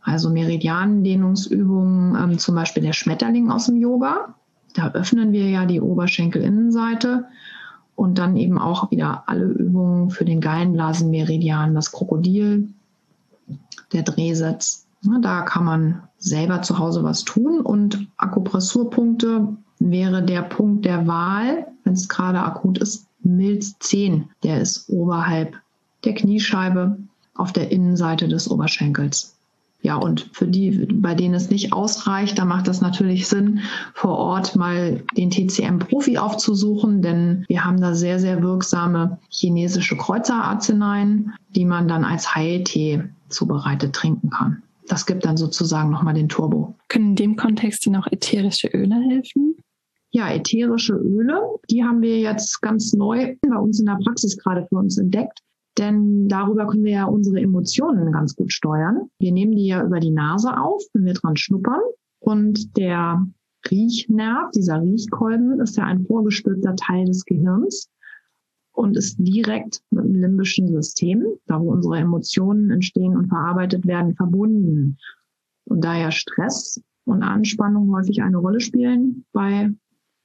Also 0.02 0.30
Meridiandehnungsübungen, 0.30 2.18
ähm, 2.22 2.38
zum 2.38 2.56
Beispiel 2.56 2.84
der 2.84 2.92
Schmetterling 2.92 3.50
aus 3.50 3.68
dem 3.68 3.78
Yoga. 3.78 4.36
Da 4.74 4.92
öffnen 4.92 5.32
wir 5.32 5.50
ja 5.50 5.66
die 5.66 5.80
Oberschenkelinnenseite 5.80 7.24
und 7.96 8.18
dann 8.18 8.36
eben 8.36 8.58
auch 8.58 8.92
wieder 8.92 9.24
alle 9.28 9.46
Übungen 9.46 10.10
für 10.10 10.26
den 10.26 10.42
Gallenblasenmeridian, 10.42 11.74
das 11.74 11.94
Krokodil, 11.94 12.74
der 13.94 14.04
Drehsitz. 14.04 14.88
Da 15.22 15.44
kann 15.44 15.64
man 15.64 16.04
selber 16.18 16.64
zu 16.64 16.80
Hause 16.80 17.06
was 17.06 17.24
tun 17.24 17.62
und 17.62 18.10
Akupressurpunkte 18.18 19.56
wäre 19.80 20.22
der 20.22 20.42
Punkt 20.42 20.84
der 20.84 21.08
Wahl, 21.08 21.68
wenn 21.86 21.94
es 21.94 22.10
gerade 22.10 22.42
akut 22.42 22.78
ist, 22.80 23.08
Milz 23.24 23.76
10. 23.80 24.30
Der 24.44 24.62
ist 24.62 24.90
oberhalb 24.90 25.56
der 26.04 26.14
Kniescheibe 26.14 26.98
auf 27.36 27.54
der 27.54 27.72
Innenseite 27.72 28.28
des 28.28 28.50
Oberschenkels. 28.50 29.36
Ja, 29.82 29.98
und 29.98 30.32
für 30.34 30.48
die, 30.48 30.88
bei 30.92 31.14
denen 31.14 31.36
es 31.36 31.52
nicht 31.52 31.72
ausreicht, 31.72 32.40
da 32.40 32.46
macht 32.46 32.68
das 32.68 32.82
natürlich 32.82 33.28
Sinn, 33.28 33.60
vor 33.94 34.18
Ort 34.18 34.56
mal 34.56 35.04
den 35.16 35.30
TCM-Profi 35.30 36.18
aufzusuchen, 36.18 37.04
denn 37.04 37.46
wir 37.48 37.64
haben 37.64 37.80
da 37.80 37.94
sehr, 37.94 38.20
sehr 38.20 38.42
wirksame 38.42 39.20
chinesische 39.30 39.96
Kreuzerarzneien, 39.96 41.34
die 41.50 41.66
man 41.66 41.88
dann 41.88 42.04
als 42.04 42.34
Heiltee 42.34 43.04
zubereitet 43.30 43.94
trinken 43.94 44.32
kann. 44.32 44.64
Das 44.88 45.06
gibt 45.06 45.24
dann 45.24 45.38
sozusagen 45.38 45.92
nochmal 45.92 46.16
den 46.16 46.30
Turbo. 46.30 46.74
Können 46.88 47.10
in 47.10 47.16
dem 47.16 47.36
Kontext 47.36 47.86
denn 47.86 47.96
auch 47.96 48.08
ätherische 48.08 48.68
Öle 48.70 48.96
helfen? 48.96 49.55
Ja, 50.16 50.30
ätherische 50.30 50.94
Öle, 50.94 51.42
die 51.70 51.84
haben 51.84 52.02
wir 52.02 52.18
jetzt 52.20 52.62
ganz 52.62 52.94
neu 52.94 53.36
bei 53.42 53.58
uns 53.58 53.82
in 53.82 53.86
der 53.86 54.00
Praxis 54.02 54.38
gerade 54.38 54.66
für 54.70 54.78
uns 54.78 54.98
entdeckt. 54.98 55.42
Denn 55.78 56.30
darüber 56.30 56.68
können 56.68 56.86
wir 56.86 56.94
ja 56.94 57.04
unsere 57.04 57.42
Emotionen 57.42 58.14
ganz 58.14 58.34
gut 58.34 58.54
steuern. 58.54 59.10
Wir 59.20 59.34
nehmen 59.34 59.58
die 59.58 59.68
ja 59.68 59.84
über 59.84 60.00
die 60.00 60.12
Nase 60.12 60.58
auf, 60.58 60.82
wenn 60.94 61.04
wir 61.04 61.16
dran 61.16 61.36
schnuppern. 61.36 61.82
Und 62.20 62.78
der 62.78 63.28
Riechnerv, 63.70 64.52
dieser 64.52 64.82
Riechkolben, 64.82 65.60
ist 65.60 65.76
ja 65.76 65.84
ein 65.84 66.06
vorgestülpter 66.06 66.78
Teil 66.78 67.04
des 67.04 67.26
Gehirns 67.26 67.90
und 68.72 68.96
ist 68.96 69.18
direkt 69.20 69.82
mit 69.92 70.06
dem 70.06 70.16
limbischen 70.16 70.70
System, 70.70 71.26
da 71.48 71.60
wo 71.60 71.74
unsere 71.74 71.98
Emotionen 71.98 72.72
entstehen 72.72 73.18
und 73.18 73.28
verarbeitet 73.28 73.86
werden, 73.86 74.16
verbunden. 74.16 74.98
Und 75.66 75.84
da 75.84 75.98
ja 75.98 76.10
Stress 76.10 76.82
und 77.04 77.22
Anspannung 77.22 77.94
häufig 77.94 78.22
eine 78.22 78.38
Rolle 78.38 78.62
spielen 78.62 79.26
bei 79.34 79.72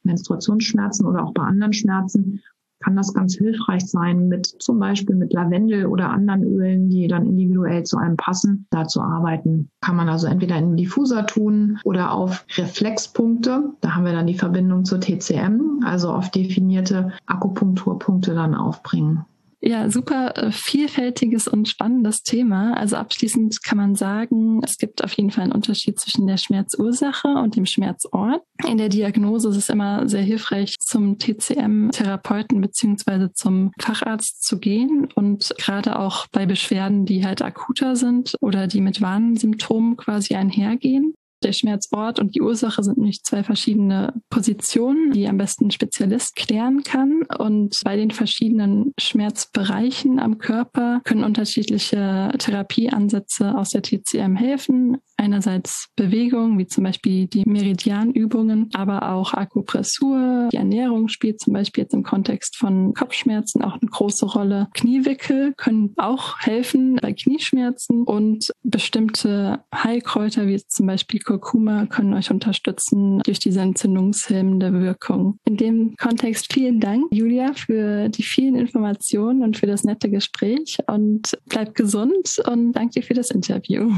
Menstruationsschmerzen 0.05 1.07
oder 1.07 1.25
auch 1.25 1.33
bei 1.33 1.43
anderen 1.43 1.73
Schmerzen, 1.73 2.41
kann 2.81 2.97
das 2.97 3.13
ganz 3.13 3.35
hilfreich 3.37 3.87
sein, 3.87 4.29
mit 4.29 4.47
zum 4.47 4.79
Beispiel 4.79 5.15
mit 5.15 5.33
Lavendel 5.33 5.87
oder 5.87 6.11
anderen 6.11 6.43
Ölen, 6.43 6.89
die 6.89 7.07
dann 7.09 7.27
individuell 7.27 7.85
zu 7.85 7.99
einem 7.99 8.17
passen, 8.17 8.67
da 8.71 8.89
zu 8.89 9.03
arbeiten. 9.03 9.69
Kann 9.83 9.97
man 9.97 10.09
also 10.09 10.27
entweder 10.27 10.57
in 10.57 10.77
Diffuser 10.77 11.27
tun 11.27 11.79
oder 11.85 12.13
auf 12.13 12.45
Reflexpunkte. 12.57 13.75
Da 13.83 13.95
haben 13.95 14.05
wir 14.05 14.13
dann 14.13 14.27
die 14.27 14.39
Verbindung 14.39 14.85
zur 14.85 15.01
TCM, 15.01 15.83
also 15.85 16.11
auf 16.11 16.31
definierte 16.31 17.13
Akupunkturpunkte 17.27 18.35
dann 18.35 18.55
aufbringen. 18.55 19.25
Ja, 19.63 19.91
super 19.91 20.37
äh, 20.37 20.53
vielfältiges 20.53 21.47
und 21.47 21.69
spannendes 21.69 22.23
Thema. 22.23 22.75
Also 22.75 22.97
abschließend 22.97 23.63
kann 23.63 23.77
man 23.77 23.95
sagen, 23.95 24.63
es 24.65 24.79
gibt 24.79 25.05
auf 25.05 25.13
jeden 25.13 25.31
Fall 25.31 25.45
einen 25.45 25.53
Unterschied 25.53 26.01
zwischen 26.01 26.27
der 26.27 26.39
Schmerzursache 26.39 27.29
und 27.29 27.57
dem 27.57 27.67
Schmerzort. 27.67 28.43
In 28.67 28.79
der 28.79 28.89
Diagnose 28.89 29.51
ist 29.51 29.57
es 29.57 29.69
immer 29.69 30.09
sehr 30.09 30.23
hilfreich, 30.23 30.77
zum 30.81 31.19
TCM-Therapeuten 31.19 32.61
beziehungsweise 32.63 33.33
zum 33.35 33.73
Facharzt 33.79 34.43
zu 34.43 34.59
gehen 34.59 35.09
und 35.15 35.53
gerade 35.59 35.99
auch 35.99 36.27
bei 36.33 36.47
Beschwerden, 36.47 37.05
die 37.05 37.27
halt 37.27 37.43
akuter 37.43 37.97
sind 37.97 38.37
oder 38.41 38.67
die 38.67 38.81
mit 38.81 39.03
Warnsymptomen 39.03 39.99
quasi 39.99 40.37
einhergehen. 40.37 41.15
Der 41.43 41.53
Schmerzort 41.53 42.19
und 42.21 42.35
die 42.35 42.43
Ursache 42.43 42.83
sind 42.83 42.99
nämlich 42.99 43.23
zwei 43.23 43.43
verschiedene 43.43 44.13
Positionen, 44.29 45.13
die 45.13 45.27
am 45.27 45.39
besten 45.39 45.67
ein 45.67 45.71
Spezialist 45.71 46.37
klären 46.37 46.83
kann. 46.83 47.23
Und 47.39 47.81
bei 47.83 47.97
den 47.97 48.11
verschiedenen 48.11 48.93
Schmerzbereichen 48.99 50.19
am 50.19 50.39
Körper 50.39 51.01
können 51.05 51.25
unterschiedliche 51.25 52.31
Therapieansätze 52.39 53.57
aus 53.57 53.71
der 53.71 53.83
TCM 53.83 54.37
helfen. 54.37 54.99
Einerseits 55.17 55.89
Bewegung, 55.97 56.59
wie 56.59 56.67
zum 56.67 56.85
Beispiel 56.85 57.27
die 57.27 57.45
Meridianübungen, 57.47 58.71
aber 58.75 59.11
auch 59.11 59.35
Akupressur. 59.35 60.49
Die 60.53 60.57
Ernährung 60.57 61.09
spielt 61.09 61.41
zum 61.41 61.53
Beispiel 61.53 61.85
jetzt 61.85 61.95
im 61.95 62.03
Kontext 62.03 62.57
von 62.57 62.95
Kopfschmerzen 62.95 63.63
auch 63.63 63.75
eine 63.75 63.91
große 63.91 64.27
Rolle. 64.27 64.69
Kniewickel 64.75 65.55
können 65.57 65.93
auch 65.97 66.39
helfen 66.41 66.97
bei 67.01 67.13
Knieschmerzen 67.13 68.05
und 68.05 68.51
bestimmte 68.63 69.65
Heilkräuter, 69.75 70.47
wie 70.47 70.61
zum 70.67 70.87
Beispiel 70.87 71.21
Kurkuma, 71.31 71.87
können 71.87 72.13
euch 72.15 72.33
unterstützen 72.33 73.21
durch 73.21 73.39
diese 73.39 73.61
entzündungshemmende 73.61 74.73
Wirkung. 74.73 75.39
In 75.45 75.57
dem 75.57 75.95
Kontext 75.97 76.53
vielen 76.53 76.81
Dank, 76.81 77.05
Julia, 77.13 77.53
für 77.53 78.09
die 78.09 78.25
vielen 78.25 78.57
Informationen 78.57 79.45
und 79.45 79.57
für 79.57 79.67
das 79.67 79.85
nette 79.85 80.11
Gespräch 80.11 80.79
und 80.89 81.39
bleib 81.47 81.77
gesund 81.77 82.43
und 82.49 82.73
danke 82.73 82.95
dir 82.95 83.03
für 83.05 83.15
das 83.15 83.31
Interview. 83.31 83.93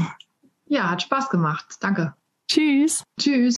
Ja, 0.67 0.91
hat 0.91 1.01
Spaß 1.01 1.31
gemacht. 1.31 1.77
Danke. 1.79 2.13
Tschüss. 2.47 3.03
Tschüss. 3.19 3.55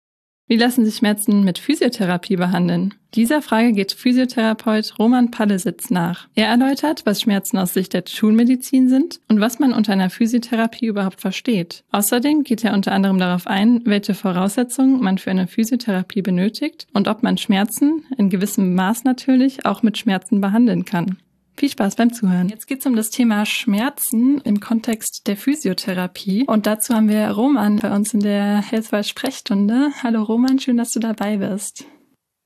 Wie 0.48 0.58
lassen 0.58 0.86
sich 0.86 0.98
Schmerzen 0.98 1.44
mit 1.44 1.58
Physiotherapie 1.58 2.36
behandeln? 2.36 2.94
Dieser 3.16 3.42
Frage 3.42 3.72
geht 3.72 3.94
Physiotherapeut 3.94 5.00
Roman 5.00 5.32
Pallesitz 5.32 5.90
nach. 5.90 6.28
Er 6.36 6.48
erläutert, 6.48 7.04
was 7.06 7.22
Schmerzen 7.22 7.58
aus 7.58 7.74
Sicht 7.74 7.94
der 7.94 8.04
Schulmedizin 8.08 8.88
sind 8.88 9.22
und 9.28 9.40
was 9.40 9.58
man 9.58 9.74
unter 9.74 9.94
einer 9.94 10.12
Physiotherapie 10.12 10.86
überhaupt 10.86 11.20
versteht. 11.20 11.84
Außerdem 11.92 12.44
geht 12.44 12.64
er 12.64 12.74
unter 12.76 12.92
anderem 12.92 13.18
darauf 13.18 13.48
ein, 13.48 13.82
welche 13.86 14.14
Voraussetzungen 14.14 15.02
man 15.02 15.18
für 15.18 15.32
eine 15.32 15.48
Physiotherapie 15.48 16.22
benötigt 16.22 16.86
und 16.94 17.08
ob 17.08 17.24
man 17.24 17.40
Schmerzen, 17.40 18.06
in 18.16 18.30
gewissem 18.30 18.76
Maß 18.76 19.04
natürlich, 19.04 19.66
auch 19.66 19.82
mit 19.82 19.98
Schmerzen 19.98 20.42
behandeln 20.42 20.86
kann. 20.86 21.18
Viel 21.58 21.70
Spaß 21.70 21.96
beim 21.96 22.12
Zuhören. 22.12 22.50
Jetzt 22.50 22.68
geht 22.68 22.80
es 22.80 22.86
um 22.86 22.98
das 22.98 23.10
Thema 23.10 23.46
Schmerzen 23.46 24.42
im 24.42 24.60
Kontext 24.60 25.26
der 25.26 25.38
Physiotherapie. 25.38 26.44
Und 26.48 26.68
dazu 26.68 26.94
haben 26.94 27.08
wir 27.08 27.30
Roman 27.30 27.78
bei 27.78 27.96
uns 27.96 28.14
in 28.14 28.20
der 28.20 28.62
Healthwise 28.62 29.08
Sprechstunde. 29.08 29.92
Hallo 30.04 30.24
Roman, 30.24 30.60
schön, 30.60 30.76
dass 30.76 30.92
du 30.92 31.00
dabei 31.00 31.38
bist. 31.38 31.86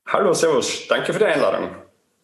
Hallo, 0.06 0.32
Servus. 0.32 0.86
Danke 0.88 1.12
für 1.12 1.18
die 1.18 1.24
Einladung. 1.24 1.70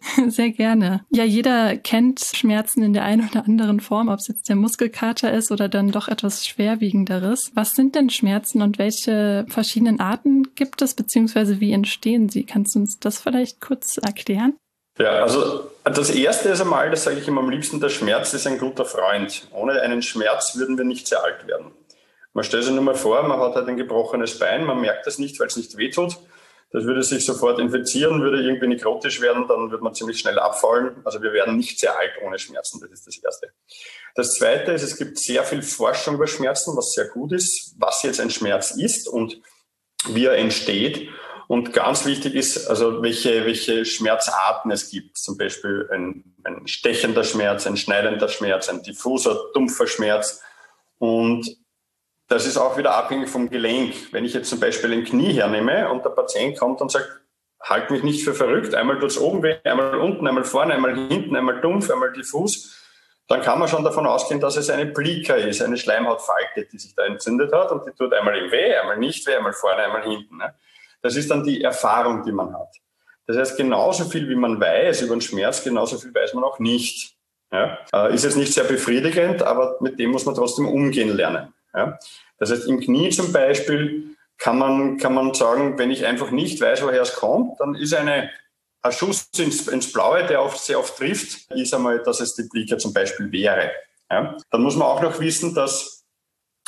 Sehr 0.28 0.50
gerne. 0.50 1.04
Ja, 1.10 1.24
jeder 1.24 1.76
kennt 1.76 2.20
Schmerzen 2.20 2.82
in 2.82 2.92
der 2.92 3.04
einen 3.04 3.28
oder 3.28 3.44
anderen 3.44 3.80
Form, 3.80 4.08
ob 4.08 4.20
es 4.20 4.28
jetzt 4.28 4.48
der 4.48 4.56
Muskelkater 4.56 5.32
ist 5.32 5.50
oder 5.50 5.68
dann 5.68 5.90
doch 5.90 6.06
etwas 6.06 6.46
schwerwiegenderes. 6.46 7.50
Was 7.54 7.72
sind 7.72 7.96
denn 7.96 8.10
Schmerzen 8.10 8.62
und 8.62 8.78
welche 8.78 9.46
verschiedenen 9.48 9.98
Arten 9.98 10.54
gibt 10.54 10.82
es, 10.82 10.94
beziehungsweise 10.94 11.60
wie 11.60 11.72
entstehen 11.72 12.28
sie? 12.28 12.44
Kannst 12.44 12.74
du 12.74 12.80
uns 12.80 13.00
das 13.00 13.20
vielleicht 13.20 13.60
kurz 13.60 13.96
erklären? 13.96 14.54
Ja, 14.98 15.22
also 15.22 15.70
das 15.84 16.10
Erste 16.10 16.48
ist 16.48 16.60
einmal, 16.60 16.90
das 16.90 17.04
sage 17.04 17.18
ich 17.18 17.28
immer 17.28 17.42
am 17.42 17.50
liebsten, 17.50 17.80
der 17.80 17.90
Schmerz 17.90 18.32
ist 18.32 18.46
ein 18.46 18.58
guter 18.58 18.84
Freund. 18.84 19.46
Ohne 19.52 19.80
einen 19.82 20.02
Schmerz 20.02 20.56
würden 20.56 20.78
wir 20.78 20.84
nicht 20.84 21.06
sehr 21.06 21.22
alt 21.22 21.46
werden. 21.46 21.72
Man 22.32 22.44
stellt 22.44 22.64
sich 22.64 22.72
nur 22.72 22.82
mal 22.82 22.94
vor, 22.94 23.22
man 23.22 23.40
hat 23.40 23.54
halt 23.54 23.68
ein 23.68 23.76
gebrochenes 23.76 24.38
Bein, 24.38 24.64
man 24.64 24.80
merkt 24.80 25.06
das 25.06 25.18
nicht, 25.18 25.38
weil 25.38 25.46
es 25.46 25.56
nicht 25.56 25.76
wehtut. 25.76 26.18
Das 26.72 26.84
würde 26.84 27.02
sich 27.02 27.24
sofort 27.24 27.58
infizieren, 27.60 28.20
würde 28.22 28.42
irgendwie 28.42 28.66
nekrotisch 28.66 29.20
werden, 29.20 29.46
dann 29.48 29.70
würde 29.70 29.84
man 29.84 29.94
ziemlich 29.94 30.18
schnell 30.18 30.38
abfallen. 30.38 30.96
Also 31.04 31.22
wir 31.22 31.32
werden 31.32 31.56
nicht 31.56 31.78
sehr 31.78 31.96
alt 31.96 32.12
ohne 32.22 32.38
Schmerzen, 32.38 32.80
das 32.80 32.90
ist 32.90 33.06
das 33.06 33.18
Erste. 33.22 33.52
Das 34.14 34.34
Zweite 34.34 34.72
ist, 34.72 34.82
es 34.82 34.96
gibt 34.96 35.18
sehr 35.18 35.44
viel 35.44 35.62
Forschung 35.62 36.16
über 36.16 36.26
Schmerzen, 36.26 36.76
was 36.76 36.92
sehr 36.92 37.08
gut 37.08 37.32
ist, 37.32 37.74
was 37.78 38.02
jetzt 38.02 38.20
ein 38.20 38.30
Schmerz 38.30 38.72
ist 38.72 39.08
und 39.08 39.40
wie 40.08 40.26
er 40.26 40.36
entsteht. 40.36 41.08
Und 41.48 41.72
ganz 41.72 42.04
wichtig 42.04 42.34
ist, 42.34 42.68
also 42.68 43.02
welche, 43.02 43.44
welche 43.44 43.84
Schmerzarten 43.84 44.70
es 44.70 44.90
gibt. 44.90 45.16
Zum 45.16 45.38
Beispiel 45.38 45.88
ein, 45.92 46.34
ein 46.44 46.66
stechender 46.66 47.22
Schmerz, 47.22 47.66
ein 47.66 47.76
schneidender 47.76 48.28
Schmerz, 48.28 48.68
ein 48.68 48.82
diffuser, 48.82 49.38
dumpfer 49.54 49.86
Schmerz. 49.86 50.42
Und 50.98 51.56
das 52.28 52.46
ist 52.46 52.56
auch 52.56 52.76
wieder 52.76 52.94
abhängig 52.94 53.28
vom 53.28 53.48
Gelenk. 53.48 54.12
Wenn 54.12 54.24
ich 54.24 54.34
jetzt 54.34 54.50
zum 54.50 54.58
Beispiel 54.58 54.92
ein 54.92 55.04
Knie 55.04 55.32
hernehme 55.34 55.88
und 55.90 56.04
der 56.04 56.10
Patient 56.10 56.58
kommt 56.58 56.80
und 56.80 56.90
sagt, 56.90 57.20
halt 57.62 57.90
mich 57.90 58.02
nicht 58.02 58.24
für 58.24 58.34
verrückt, 58.34 58.74
einmal 58.74 58.98
tut 58.98 59.10
es 59.10 59.18
oben 59.18 59.42
weh, 59.42 59.56
einmal 59.64 59.96
unten, 59.96 60.26
einmal 60.26 60.44
vorne, 60.44 60.74
einmal 60.74 60.94
hinten, 60.94 61.36
einmal 61.36 61.60
dumpf, 61.60 61.90
einmal 61.90 62.12
diffus, 62.12 62.76
dann 63.28 63.42
kann 63.42 63.58
man 63.58 63.68
schon 63.68 63.82
davon 63.82 64.06
ausgehen, 64.06 64.40
dass 64.40 64.56
es 64.56 64.70
eine 64.70 64.86
Plika 64.86 65.34
ist, 65.34 65.62
eine 65.62 65.76
Schleimhautfalte, 65.76 66.66
die 66.70 66.78
sich 66.78 66.94
da 66.94 67.04
entzündet 67.04 67.52
hat 67.52 67.72
und 67.72 67.84
die 67.86 67.92
tut 67.92 68.12
einmal 68.12 68.36
im 68.36 68.50
Weh, 68.52 68.74
einmal 68.76 68.98
nicht 68.98 69.26
weh, 69.26 69.34
einmal 69.34 69.52
vorne, 69.52 69.82
einmal 69.82 70.04
hinten. 70.04 70.36
Ne? 70.36 70.54
Das 71.02 71.16
ist 71.16 71.30
dann 71.30 71.44
die 71.44 71.62
Erfahrung, 71.62 72.22
die 72.24 72.32
man 72.32 72.52
hat. 72.52 72.74
Das 73.26 73.36
heißt, 73.36 73.56
genauso 73.56 74.04
viel 74.04 74.28
wie 74.28 74.36
man 74.36 74.60
weiß 74.60 75.02
über 75.02 75.16
den 75.16 75.20
Schmerz, 75.20 75.62
genauso 75.64 75.98
viel 75.98 76.14
weiß 76.14 76.34
man 76.34 76.44
auch 76.44 76.58
nicht. 76.58 77.16
Ja? 77.52 77.78
Äh, 77.92 78.14
ist 78.14 78.24
jetzt 78.24 78.36
nicht 78.36 78.52
sehr 78.52 78.64
befriedigend, 78.64 79.42
aber 79.42 79.76
mit 79.80 79.98
dem 79.98 80.10
muss 80.10 80.26
man 80.26 80.34
trotzdem 80.34 80.68
umgehen 80.68 81.16
lernen. 81.16 81.52
Ja? 81.74 81.98
Das 82.38 82.50
heißt, 82.50 82.66
im 82.66 82.80
Knie 82.80 83.10
zum 83.10 83.32
Beispiel 83.32 84.16
kann 84.38 84.58
man, 84.58 84.98
kann 84.98 85.14
man 85.14 85.34
sagen, 85.34 85.78
wenn 85.78 85.90
ich 85.90 86.06
einfach 86.06 86.30
nicht 86.30 86.60
weiß, 86.60 86.82
woher 86.82 87.02
es 87.02 87.16
kommt, 87.16 87.58
dann 87.58 87.74
ist 87.74 87.94
eine 87.94 88.30
ein 88.86 88.92
Schuss 88.92 89.28
ins, 89.36 89.66
ins 89.68 89.92
Blaue, 89.92 90.24
der 90.26 90.42
oft 90.42 90.58
sehr 90.58 90.78
oft 90.78 90.96
trifft, 90.96 91.50
ist 91.50 91.74
einmal, 91.74 92.02
dass 92.02 92.20
es 92.20 92.34
die 92.34 92.44
Blicke 92.44 92.78
zum 92.78 92.92
Beispiel 92.92 93.30
wäre. 93.32 93.72
Ja? 94.10 94.36
Dann 94.50 94.62
muss 94.62 94.76
man 94.76 94.88
auch 94.88 95.02
noch 95.02 95.20
wissen, 95.20 95.54
dass 95.54 96.04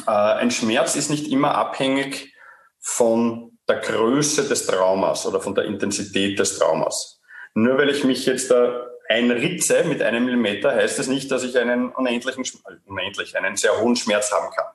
äh, 0.07 0.11
ein 0.11 0.51
Schmerz 0.51 0.97
ist 0.97 1.11
nicht 1.11 1.29
immer 1.29 1.55
abhängig 1.55 2.35
von 2.81 3.58
der 3.69 3.77
Größe 3.77 4.49
des 4.49 4.67
Traumas 4.67 5.27
oder 5.27 5.41
von 5.41 5.55
der 5.55 5.65
Intensität 5.65 6.39
des 6.39 6.59
Traumas. 6.59 7.21
Nur 7.55 7.79
weil 7.79 7.91
ich 7.91 8.05
mich 8.05 8.25
jetzt 8.27 8.51
da 8.51 8.87
einritze 9.09 9.85
mit 9.85 10.03
einem 10.03 10.25
Millimeter, 10.25 10.75
heißt 10.75 10.99
das 10.99 11.09
nicht, 11.09 11.31
dass 11.31 11.45
ich 11.45 11.59
einen 11.59 11.91
unendlichen, 11.91 12.45
unendlich, 12.87 13.37
einen 13.37 13.57
sehr 13.57 13.81
hohen 13.81 13.97
Schmerz 13.97 14.33
haben 14.33 14.55
kann, 14.55 14.67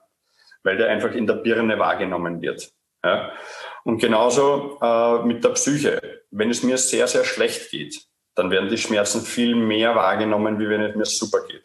weil 0.64 0.78
der 0.78 0.90
einfach 0.90 1.12
in 1.12 1.28
der 1.28 1.36
Birne 1.36 1.80
wahrgenommen 1.80 2.42
wird. 2.42 2.72
Ja? 3.04 3.32
Und 3.84 4.00
genauso 4.00 4.80
äh, 4.82 5.24
mit 5.24 5.44
der 5.44 5.50
Psyche. 5.50 6.22
Wenn 6.32 6.50
es 6.50 6.64
mir 6.64 6.78
sehr, 6.78 7.08
sehr 7.08 7.24
schlecht 7.26 7.70
geht, 7.70 8.08
dann 8.36 8.50
werden 8.50 8.70
die 8.70 8.78
Schmerzen 8.78 9.22
viel 9.22 9.56
mehr 9.56 9.96
wahrgenommen, 9.96 10.60
wie 10.60 10.70
wenn 10.70 10.82
es 10.82 10.96
mir 10.96 11.06
super 11.06 11.46
geht. 11.48 11.64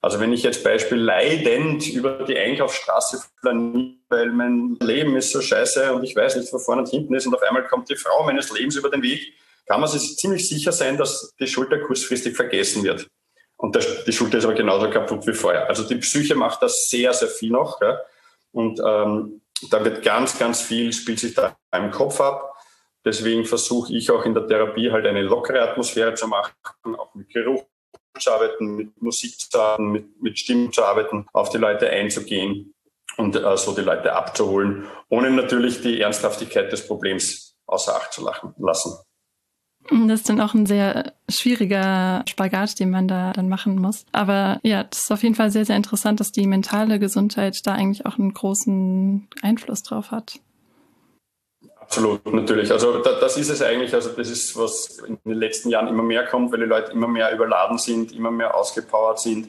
Also 0.00 0.20
wenn 0.20 0.32
ich 0.32 0.44
jetzt 0.44 0.62
Beispiel 0.62 0.98
leidend 0.98 1.88
über 1.88 2.24
die 2.24 2.38
Einkaufsstraße 2.38 3.20
planiere, 3.40 3.96
weil 4.08 4.30
mein 4.30 4.76
Leben 4.80 5.16
ist 5.16 5.32
so 5.32 5.40
scheiße 5.40 5.92
und 5.92 6.04
ich 6.04 6.14
weiß 6.14 6.36
nicht, 6.36 6.52
wo 6.52 6.58
vorne 6.58 6.82
und 6.82 6.88
hinten 6.88 7.14
ist 7.14 7.26
und 7.26 7.34
auf 7.34 7.42
einmal 7.42 7.66
kommt 7.66 7.90
die 7.90 7.96
Frau 7.96 8.24
meines 8.24 8.50
Lebens 8.52 8.76
über 8.76 8.90
den 8.90 9.02
Weg, 9.02 9.34
kann 9.66 9.80
man 9.80 9.90
sich 9.90 10.16
ziemlich 10.16 10.48
sicher 10.48 10.72
sein, 10.72 10.96
dass 10.96 11.34
die 11.38 11.46
Schulter 11.46 11.78
kurzfristig 11.78 12.36
vergessen 12.36 12.84
wird. 12.84 13.08
Und 13.56 13.76
die 14.06 14.12
Schulter 14.12 14.38
ist 14.38 14.44
aber 14.44 14.54
genauso 14.54 14.88
kaputt 14.88 15.26
wie 15.26 15.34
vorher. 15.34 15.68
Also 15.68 15.82
die 15.82 15.96
Psyche 15.96 16.36
macht 16.36 16.62
das 16.62 16.88
sehr, 16.88 17.12
sehr 17.12 17.28
viel 17.28 17.50
noch. 17.50 17.80
Ja? 17.82 17.98
Und 18.52 18.80
ähm, 18.84 19.42
da 19.70 19.84
wird 19.84 20.04
ganz, 20.04 20.38
ganz 20.38 20.62
viel, 20.62 20.92
spielt 20.92 21.18
sich 21.18 21.34
da 21.34 21.56
im 21.72 21.90
Kopf 21.90 22.20
ab. 22.20 22.54
Deswegen 23.04 23.44
versuche 23.44 23.92
ich 23.92 24.10
auch 24.12 24.24
in 24.24 24.34
der 24.34 24.46
Therapie 24.46 24.92
halt 24.92 25.06
eine 25.06 25.22
lockere 25.22 25.60
Atmosphäre 25.60 26.14
zu 26.14 26.28
machen, 26.28 26.54
auch 26.96 27.14
mit 27.14 27.30
Geruch 27.30 27.64
zu 28.18 28.30
arbeiten, 28.30 28.76
mit 28.76 29.02
Musik 29.02 29.38
zu 29.38 29.60
arbeiten, 29.60 29.92
mit, 29.92 30.22
mit 30.22 30.38
Stimmen 30.38 30.72
zu 30.72 30.84
arbeiten, 30.84 31.26
auf 31.32 31.50
die 31.50 31.58
Leute 31.58 31.88
einzugehen 31.88 32.74
und 33.16 33.36
äh, 33.36 33.56
so 33.56 33.74
die 33.74 33.82
Leute 33.82 34.14
abzuholen, 34.14 34.86
ohne 35.08 35.30
natürlich 35.30 35.80
die 35.82 36.00
Ernsthaftigkeit 36.00 36.72
des 36.72 36.86
Problems 36.86 37.56
außer 37.66 37.94
Acht 37.94 38.12
zu 38.12 38.28
lassen. 38.58 38.98
Das 39.90 40.20
ist 40.20 40.28
dann 40.28 40.40
auch 40.40 40.54
ein 40.54 40.66
sehr 40.66 41.14
schwieriger 41.30 42.22
Spagat, 42.28 42.78
den 42.78 42.90
man 42.90 43.08
da 43.08 43.32
dann 43.32 43.48
machen 43.48 43.76
muss. 43.76 44.04
Aber 44.12 44.60
ja, 44.62 44.84
das 44.84 45.00
ist 45.00 45.12
auf 45.12 45.22
jeden 45.22 45.34
Fall 45.34 45.50
sehr, 45.50 45.64
sehr 45.64 45.76
interessant, 45.76 46.20
dass 46.20 46.30
die 46.30 46.46
mentale 46.46 46.98
Gesundheit 46.98 47.66
da 47.66 47.72
eigentlich 47.72 48.04
auch 48.04 48.18
einen 48.18 48.34
großen 48.34 49.28
Einfluss 49.40 49.82
drauf 49.82 50.10
hat. 50.10 50.40
Absolut, 51.88 52.26
natürlich. 52.34 52.70
Also 52.70 52.98
da, 52.98 53.18
das 53.18 53.38
ist 53.38 53.48
es 53.48 53.62
eigentlich. 53.62 53.94
Also 53.94 54.10
das 54.10 54.28
ist, 54.28 54.54
was 54.58 54.98
in 54.98 55.18
den 55.24 55.38
letzten 55.38 55.70
Jahren 55.70 55.88
immer 55.88 56.02
mehr 56.02 56.26
kommt, 56.26 56.52
weil 56.52 56.60
die 56.60 56.66
Leute 56.66 56.92
immer 56.92 57.08
mehr 57.08 57.32
überladen 57.32 57.78
sind, 57.78 58.12
immer 58.12 58.30
mehr 58.30 58.54
ausgepowert 58.54 59.18
sind, 59.20 59.48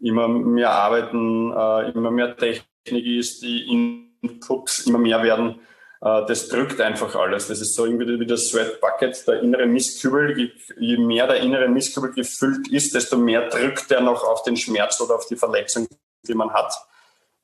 immer 0.00 0.28
mehr 0.28 0.70
arbeiten, 0.70 1.50
äh, 1.50 1.90
immer 1.90 2.12
mehr 2.12 2.36
Technik 2.36 3.04
ist, 3.04 3.42
die 3.42 3.98
Inputs 4.22 4.86
immer 4.86 4.98
mehr 4.98 5.24
werden. 5.24 5.58
Äh, 6.00 6.24
das 6.26 6.48
drückt 6.48 6.80
einfach 6.80 7.16
alles. 7.16 7.48
Das 7.48 7.60
ist 7.60 7.74
so 7.74 7.86
irgendwie 7.86 8.20
wie 8.20 8.26
das 8.26 8.50
Sweat 8.50 8.80
Bucket, 8.80 9.26
der 9.26 9.40
innere 9.42 9.66
Mistkübel. 9.66 10.52
Je 10.78 10.96
mehr 10.96 11.26
der 11.26 11.40
innere 11.40 11.68
Mistkübel 11.68 12.12
gefüllt 12.12 12.68
ist, 12.68 12.94
desto 12.94 13.16
mehr 13.16 13.48
drückt 13.48 13.90
er 13.90 14.00
noch 14.00 14.22
auf 14.22 14.44
den 14.44 14.56
Schmerz 14.56 15.00
oder 15.00 15.16
auf 15.16 15.26
die 15.26 15.36
Verletzung, 15.36 15.88
die 16.22 16.34
man 16.34 16.52
hat. 16.52 16.72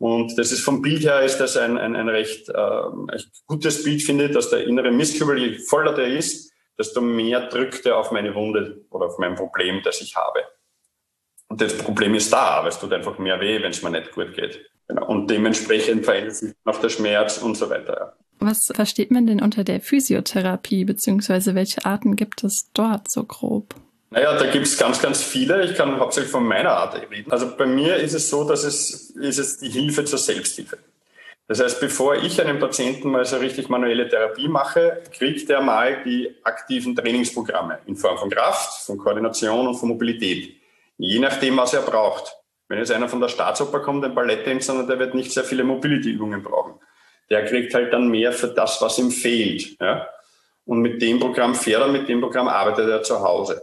Und 0.01 0.39
das 0.39 0.51
ist 0.51 0.63
vom 0.63 0.81
Bild 0.81 1.05
her 1.05 1.21
ist 1.21 1.37
das 1.37 1.59
ein, 1.59 1.77
ein, 1.77 1.95
ein 1.95 2.09
recht, 2.09 2.49
äh, 2.49 2.53
ein 2.55 3.23
gutes 3.47 3.85
Bild, 3.85 4.03
finde 4.03 4.25
ich, 4.25 4.33
dass 4.33 4.49
der 4.49 4.67
innere 4.67 4.91
Mistkübel, 4.91 5.39
je 5.39 5.59
voller 5.59 5.95
der 5.95 6.07
ist, 6.07 6.51
desto 6.79 7.03
mehr 7.03 7.49
drückt 7.49 7.85
er 7.85 7.99
auf 7.99 8.11
meine 8.11 8.35
Wunde 8.35 8.83
oder 8.89 9.07
auf 9.07 9.19
mein 9.19 9.35
Problem, 9.35 9.83
das 9.85 10.01
ich 10.01 10.17
habe. 10.17 10.41
Und 11.49 11.61
das 11.61 11.77
Problem 11.77 12.15
ist 12.15 12.33
da, 12.33 12.39
aber 12.39 12.69
es 12.69 12.79
tut 12.79 12.95
einfach 12.95 13.19
mehr 13.19 13.41
weh, 13.41 13.63
wenn 13.63 13.73
es 13.73 13.83
mir 13.83 13.91
nicht 13.91 14.13
gut 14.13 14.33
geht. 14.33 14.65
Genau. 14.89 15.07
Und 15.07 15.31
dementsprechend 15.31 16.07
verändert 16.07 16.37
sich 16.37 16.55
auch 16.65 16.81
der 16.81 16.89
Schmerz 16.89 17.37
und 17.37 17.59
so 17.59 17.69
weiter. 17.69 17.97
Ja. 18.01 18.13
Was 18.39 18.73
versteht 18.75 19.11
man 19.11 19.27
denn 19.27 19.43
unter 19.43 19.65
der 19.65 19.83
Physiotherapie, 19.83 20.87
beziehungsweise 20.87 21.55
welche 21.55 21.85
Arten 21.85 22.17
gibt 22.17 22.43
es 22.43 22.71
dort 22.73 23.11
so 23.11 23.25
grob? 23.25 23.75
Naja, 24.11 24.37
da 24.37 24.47
gibt 24.47 24.67
es 24.67 24.77
ganz, 24.77 25.01
ganz 25.01 25.23
viele. 25.23 25.65
Ich 25.65 25.77
kann 25.77 25.99
hauptsächlich 25.99 26.33
von 26.33 26.45
meiner 26.45 26.73
Art 26.73 26.95
reden. 27.11 27.31
Also 27.31 27.57
bei 27.57 27.67
mir 27.67 27.97
ist 27.97 28.13
es 28.13 28.29
so, 28.29 28.45
dass 28.45 28.65
es, 28.65 29.11
ist 29.11 29.39
es 29.39 29.59
die 29.59 29.69
Hilfe 29.69 30.05
zur 30.05 30.19
Selbsthilfe. 30.19 30.79
Das 31.47 31.61
heißt, 31.61 31.81
bevor 31.81 32.17
ich 32.17 32.41
einem 32.41 32.59
Patienten 32.59 33.11
mal 33.11 33.25
so 33.25 33.37
richtig 33.39 33.69
manuelle 33.69 34.09
Therapie 34.09 34.49
mache, 34.49 35.03
kriegt 35.17 35.49
er 35.51 35.61
mal 35.61 36.03
die 36.05 36.37
aktiven 36.45 36.95
Trainingsprogramme 36.95 37.81
in 37.87 37.97
Form 37.97 38.19
von 38.19 38.31
Kraft, 38.31 38.85
von 38.85 38.99
Koordination 38.99 39.67
und 39.69 39.75
von 39.75 39.89
Mobilität. 39.89 40.57
Je 40.99 41.19
nachdem, 41.19 41.57
was 41.57 41.75
er 41.75 41.83
braucht. 41.83 42.37
Wenn 42.69 42.79
jetzt 42.79 42.93
einer 42.93 43.09
von 43.09 43.21
der 43.21 43.29
Staatsoper 43.29 43.81
kommt, 43.81 44.05
ein 44.05 44.15
Balletttänzer, 44.15 44.87
der 44.87 44.99
wird 44.99 45.15
nicht 45.15 45.33
sehr 45.33 45.45
viele 45.45 45.65
Mobility-Übungen 45.65 46.43
brauchen 46.43 46.81
der 47.31 47.45
kriegt 47.45 47.73
halt 47.75 47.93
dann 47.93 48.09
mehr 48.09 48.33
für 48.33 48.49
das, 48.49 48.83
was 48.83 48.99
ihm 48.99 49.11
fehlt. 49.11 49.81
Ja? 49.81 50.09
Und 50.67 50.81
mit 50.81 51.01
dem 51.01 51.21
Programm 51.21 51.55
fährt 51.55 51.83
er, 51.83 51.89
mit 51.89 52.09
dem 52.09 52.21
Programm 52.21 52.49
arbeitet 52.49 52.89
er 52.89 53.03
zu 53.03 53.21
Hause. 53.21 53.63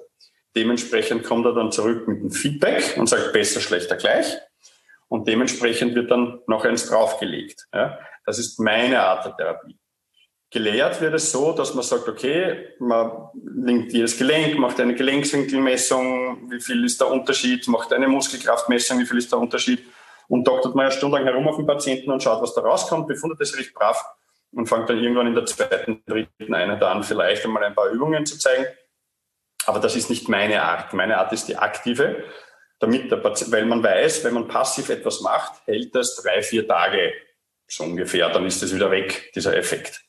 Dementsprechend 0.58 1.24
kommt 1.24 1.46
er 1.46 1.54
dann 1.54 1.72
zurück 1.72 2.08
mit 2.08 2.20
dem 2.20 2.32
Feedback 2.32 2.96
und 2.98 3.08
sagt 3.08 3.32
besser, 3.32 3.60
schlechter, 3.60 3.96
gleich. 3.96 4.36
Und 5.08 5.28
dementsprechend 5.28 5.94
wird 5.94 6.10
dann 6.10 6.40
noch 6.48 6.66
eins 6.66 6.90
draufgelegt. 6.90 7.68
Ja? 7.72 8.00
Das 8.26 8.40
ist 8.40 8.60
meine 8.60 9.00
Art 9.04 9.24
der 9.24 9.38
Therapie. 9.38 9.78
Gelehrt 10.50 11.00
wird 11.00 11.14
es 11.14 11.32
so, 11.32 11.52
dass 11.52 11.76
man 11.76 11.84
sagt, 11.84 12.08
okay, 12.08 12.70
man 12.80 13.30
linkt 13.56 13.94
jedes 13.94 14.18
Gelenk, 14.18 14.58
macht 14.58 14.80
eine 14.80 14.96
Gelenkswinkelmessung, 14.96 16.50
wie 16.50 16.60
viel 16.60 16.84
ist 16.86 17.00
der 17.00 17.12
Unterschied, 17.12 17.68
macht 17.68 17.94
eine 17.94 18.08
Muskelkraftmessung, 18.08 18.98
wie 18.98 19.06
viel 19.06 19.20
ist 19.20 19.32
der 19.32 19.38
Unterschied 19.38 19.84
und 20.28 20.48
doktert 20.48 20.74
mal 20.74 20.88
eine 20.88 20.92
Stunde 20.92 21.18
lang 21.18 21.28
herum 21.28 21.48
auf 21.48 21.58
den 21.58 21.68
Patienten 21.68 22.10
und 22.10 22.24
schaut, 22.24 22.42
was 22.42 22.56
da 22.56 22.62
rauskommt, 22.62 23.08
befundet 23.08 23.40
es 23.42 23.56
recht 23.56 23.76
brav 23.76 24.04
und 24.54 24.66
fängt 24.66 24.90
dann 24.90 24.98
irgendwann 24.98 25.28
in 25.28 25.36
der 25.36 25.46
zweiten, 25.46 26.02
dritten 26.08 26.56
Einheit 26.56 26.82
an, 26.82 27.04
vielleicht 27.04 27.46
einmal 27.46 27.64
ein 27.64 27.76
paar 27.76 27.90
Übungen 27.90 28.26
zu 28.26 28.40
zeigen. 28.40 28.66
Aber 29.68 29.80
das 29.80 29.96
ist 29.98 30.10
nicht 30.10 30.30
meine 30.30 30.64
Art. 30.64 30.94
Meine 30.94 31.18
Art 31.18 31.34
ist 31.34 31.48
die 31.50 31.58
aktive, 31.58 32.24
damit 32.80 33.12
der 33.12 33.18
Patient, 33.18 33.52
weil 33.52 33.66
man 33.66 33.84
weiß, 33.84 34.24
wenn 34.24 34.34
man 34.34 34.48
passiv 34.48 34.90
etwas 34.90 35.20
macht, 35.22 35.62
hält 35.66 35.94
das 35.94 36.16
drei, 36.16 36.42
vier 36.42 36.66
Tage 36.66 37.14
so 37.68 37.84
ungefähr, 37.84 38.30
dann 38.30 38.46
ist 38.46 38.64
es 38.64 38.74
wieder 38.74 38.90
weg, 38.90 39.32
dieser 39.36 39.58
Effekt. 39.58 40.02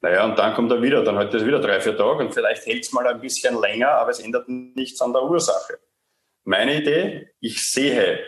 Naja, 0.00 0.24
und 0.24 0.38
dann 0.38 0.54
kommt 0.54 0.70
er 0.70 0.80
wieder, 0.80 1.02
dann 1.02 1.16
hält 1.16 1.34
es 1.34 1.44
wieder 1.44 1.58
drei, 1.58 1.80
vier 1.80 1.96
Tage 1.96 2.24
und 2.24 2.32
vielleicht 2.32 2.66
hält 2.66 2.84
es 2.84 2.92
mal 2.92 3.04
ein 3.08 3.20
bisschen 3.20 3.60
länger, 3.60 3.88
aber 3.88 4.10
es 4.10 4.20
ändert 4.20 4.48
nichts 4.48 5.00
an 5.00 5.12
der 5.12 5.24
Ursache. 5.24 5.80
Meine 6.44 6.76
Idee, 6.76 7.32
ich 7.40 7.68
sehe 7.68 8.20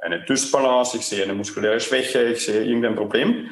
eine 0.00 0.24
Dysbalance, 0.24 0.96
ich 0.96 1.04
sehe 1.04 1.22
eine 1.22 1.34
muskuläre 1.34 1.80
Schwäche, 1.80 2.22
ich 2.22 2.46
sehe 2.46 2.64
irgendein 2.64 2.94
Problem. 2.94 3.50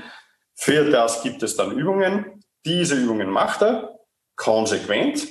Für 0.54 0.88
das 0.90 1.22
gibt 1.22 1.42
es 1.42 1.54
dann 1.54 1.76
Übungen. 1.76 2.42
Diese 2.64 2.94
Übungen 2.94 3.28
macht 3.28 3.62
er 3.62 3.98
konsequent, 4.36 5.26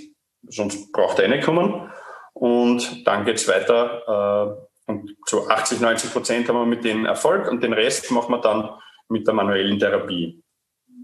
sonst 0.47 0.91
braucht 0.91 1.19
er 1.19 1.27
nicht 1.27 1.43
kommen. 1.43 1.91
Und 2.33 3.05
dann 3.05 3.25
geht 3.25 3.37
es 3.37 3.47
weiter. 3.47 4.57
Äh, 4.87 4.91
und 4.91 5.15
zu 5.25 5.49
80, 5.49 5.79
90 5.79 6.11
Prozent 6.11 6.49
haben 6.49 6.57
wir 6.57 6.65
mit 6.65 6.83
denen 6.83 7.05
Erfolg 7.05 7.49
und 7.49 7.63
den 7.63 7.73
Rest 7.73 8.11
machen 8.11 8.33
wir 8.33 8.41
dann 8.41 8.69
mit 9.09 9.27
der 9.27 9.33
manuellen 9.33 9.79
Therapie. 9.79 10.41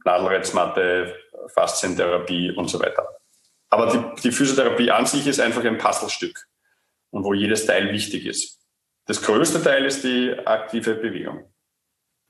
Nadelreizmatte, 0.04 1.16
Faszientherapie 1.54 2.52
und 2.52 2.70
so 2.70 2.80
weiter. 2.80 3.08
Aber 3.70 3.92
die, 3.92 4.22
die 4.22 4.32
Physiotherapie 4.32 4.92
an 4.92 5.06
sich 5.06 5.28
ist 5.28 5.40
einfach 5.40 5.64
ein 5.64 5.78
Puzzlestück 5.78 6.48
und 7.10 7.24
wo 7.24 7.34
jedes 7.34 7.66
Teil 7.66 7.92
wichtig 7.92 8.26
ist. 8.26 8.60
Das 9.06 9.22
größte 9.22 9.62
Teil 9.62 9.86
ist 9.86 10.04
die 10.04 10.34
aktive 10.46 10.96
Bewegung. 10.96 11.52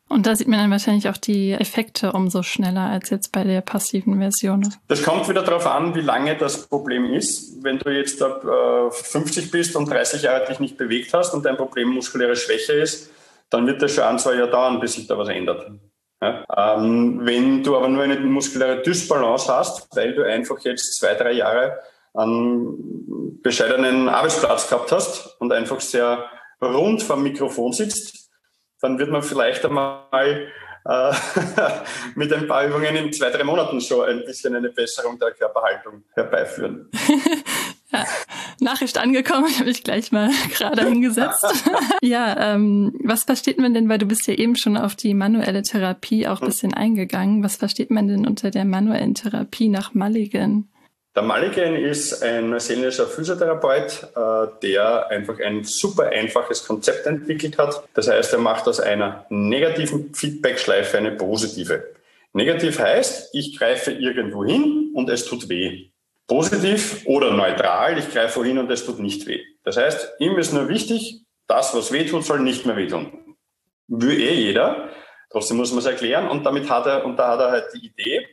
Und 0.10 0.26
da 0.26 0.36
sieht 0.36 0.48
man 0.48 0.60
dann 0.60 0.72
wahrscheinlich 0.72 1.10
auch 1.10 1.17
die 1.17 1.52
Effekte 1.52 2.13
umso 2.13 2.41
schneller 2.41 2.89
als 2.89 3.10
jetzt 3.10 3.32
bei 3.34 3.43
der 3.43 3.62
passiven 3.62 4.20
Version. 4.20 4.74
Das 4.88 5.04
kommt 5.04 5.28
wieder 5.28 5.43
darauf 5.43 5.67
an, 5.67 5.96
wie 5.96 6.02
lange 6.02 6.38
das 6.38 6.67
Problem 6.67 7.13
ist. 7.13 7.62
Wenn 7.62 7.78
du 7.80 7.89
jetzt 7.89 8.22
ab 8.22 8.43
äh, 8.46 8.89
50 8.89 9.52
bist 9.52 9.76
und 9.76 9.89
30 9.89 10.22
Jahre 10.22 10.46
dich 10.46 10.60
nicht 10.60 10.78
bewegt 10.78 11.13
hast 11.13 11.34
und 11.34 11.46
dein 11.46 11.58
Problem 11.58 11.89
muskuläre 11.89 12.36
Schwäche 12.38 12.74
ist, 12.74 13.12
dann 13.50 13.67
wird 13.67 13.82
das 13.82 13.93
schon 13.93 14.06
ein, 14.06 14.20
zwei 14.20 14.36
Jahre 14.36 14.50
dauern, 14.50 14.80
bis 14.80 14.93
sich 14.93 15.08
da 15.08 15.17
was 15.17 15.28
ändert. 15.28 15.72
Ja? 16.22 16.46
Ähm, 16.56 17.20
wenn 17.24 17.63
du 17.63 17.76
aber 17.76 17.89
nur 17.89 18.04
eine 18.04 18.20
muskuläre 18.20 18.82
Dysbalance 18.82 19.54
hast, 19.54 19.93
weil 19.96 20.13
du 20.13 20.24
einfach 20.24 20.60
jetzt 20.60 20.98
zwei, 20.98 21.15
drei 21.15 21.34
Jahre 21.34 21.80
einen 22.13 23.41
bescheidenen 23.41 24.10
Arbeitsplatz 24.10 24.70
gehabt 24.70 24.91
hast 24.91 25.36
und 25.39 25.52
einfach 25.52 25.80
sehr 25.82 26.26
rund 26.62 27.04
vom 27.04 27.24
Mikrofon 27.24 27.74
sitzt, 27.74 28.16
dann 28.82 29.00
wird 29.00 29.12
man 29.12 29.24
vielleicht 29.24 29.66
einmal 29.66 30.48
äh, 30.88 31.13
mit 32.16 32.32
ein 32.32 32.48
paar 32.48 32.66
Übungen 32.66 32.96
in 32.96 33.13
zwei, 33.13 33.30
drei 33.30 33.44
Monaten 33.44 33.82
schon 33.82 34.08
ein 34.08 34.24
bisschen 34.26 34.56
eine 34.56 34.70
Besserung 34.70 35.20
der 35.20 35.32
Körperhaltung 35.32 36.04
herbeiführen. 36.13 36.90
ja, 37.92 38.06
Nachricht 38.60 38.98
angekommen, 38.98 39.48
habe 39.60 39.70
ich 39.70 39.84
gleich 39.84 40.12
mal 40.12 40.30
gerade 40.56 40.86
hingesetzt. 40.86 41.46
ja, 42.02 42.54
ähm, 42.54 42.94
was 43.04 43.24
versteht 43.24 43.60
man 43.60 43.74
denn, 43.74 43.90
weil 43.90 43.98
du 43.98 44.06
bist 44.06 44.28
ja 44.28 44.34
eben 44.34 44.56
schon 44.56 44.78
auf 44.78 44.96
die 44.96 45.13
manuelle 45.13 45.62
Therapie 45.62 46.28
auch 46.28 46.42
ein 46.42 46.48
bisschen 46.48 46.74
eingegangen, 46.74 47.44
was 47.44 47.58
versteht 47.58 47.92
man 47.92 48.08
denn 48.08 48.26
unter 48.26 48.52
der 48.52 48.66
manuellen 48.66 49.13
Therapie 49.13 49.70
nach 49.70 49.94
Mulligan? 49.94 50.70
Der 51.17 51.23
Maligen 51.23 51.75
ist 51.75 52.21
ein 52.21 52.51
neuseeländischer 52.51 53.08
Physiotherapeut, 53.08 54.08
äh, 54.15 54.60
der 54.62 55.08
einfach 55.08 55.39
ein 55.39 55.63
super 55.63 56.10
einfaches 56.10 56.63
Konzept 56.63 57.08
entwickelt 57.08 57.58
hat. 57.58 57.84
Das 57.95 58.08
heißt, 58.08 58.34
er 58.34 58.39
macht 58.39 58.67
aus 58.67 58.80
einer 58.80 59.25
negativen 59.30 60.13
Feedback-Schleife 60.13 60.99
eine 60.99 61.13
positive. 61.13 61.95
Negativ 62.34 62.77
heißt, 62.77 63.34
ich 63.34 63.58
greife 63.58 63.93
irgendwo 63.93 64.45
hin 64.45 64.91
und 64.93 65.10
es 65.10 65.25
tut 65.25 65.49
weh. 65.49 65.89
Positiv 66.27 67.01
oder 67.08 67.32
neutral, 67.32 67.97
ich 67.97 68.12
greife 68.12 68.39
wohin 68.39 68.60
und 68.60 68.69
es 68.69 68.86
tut 68.86 68.99
nicht 68.99 69.25
weh. 69.25 69.41
Das 69.63 69.75
heißt, 69.75 70.17
ihm 70.19 70.38
ist 70.38 70.53
nur 70.53 70.69
wichtig, 70.69 71.21
das, 71.47 71.73
was 71.73 71.91
weh 71.91 72.06
tut, 72.06 72.25
soll 72.25 72.41
nicht 72.41 72.67
mehr 72.67 72.75
wehtun. 72.75 73.36
Will 73.88 74.21
eh 74.21 74.36
jeder. 74.36 74.89
Trotzdem 75.32 75.58
muss 75.58 75.71
man 75.71 75.80
es 75.80 75.88
erklären. 75.88 76.27
Und 76.27 76.43
damit 76.43 76.69
hat 76.69 76.86
er, 76.86 77.06
und 77.06 77.17
da 77.17 77.30
hat 77.30 77.39
er 77.39 77.49
halt 77.49 77.65
die 77.73 77.88
Idee, 77.88 78.27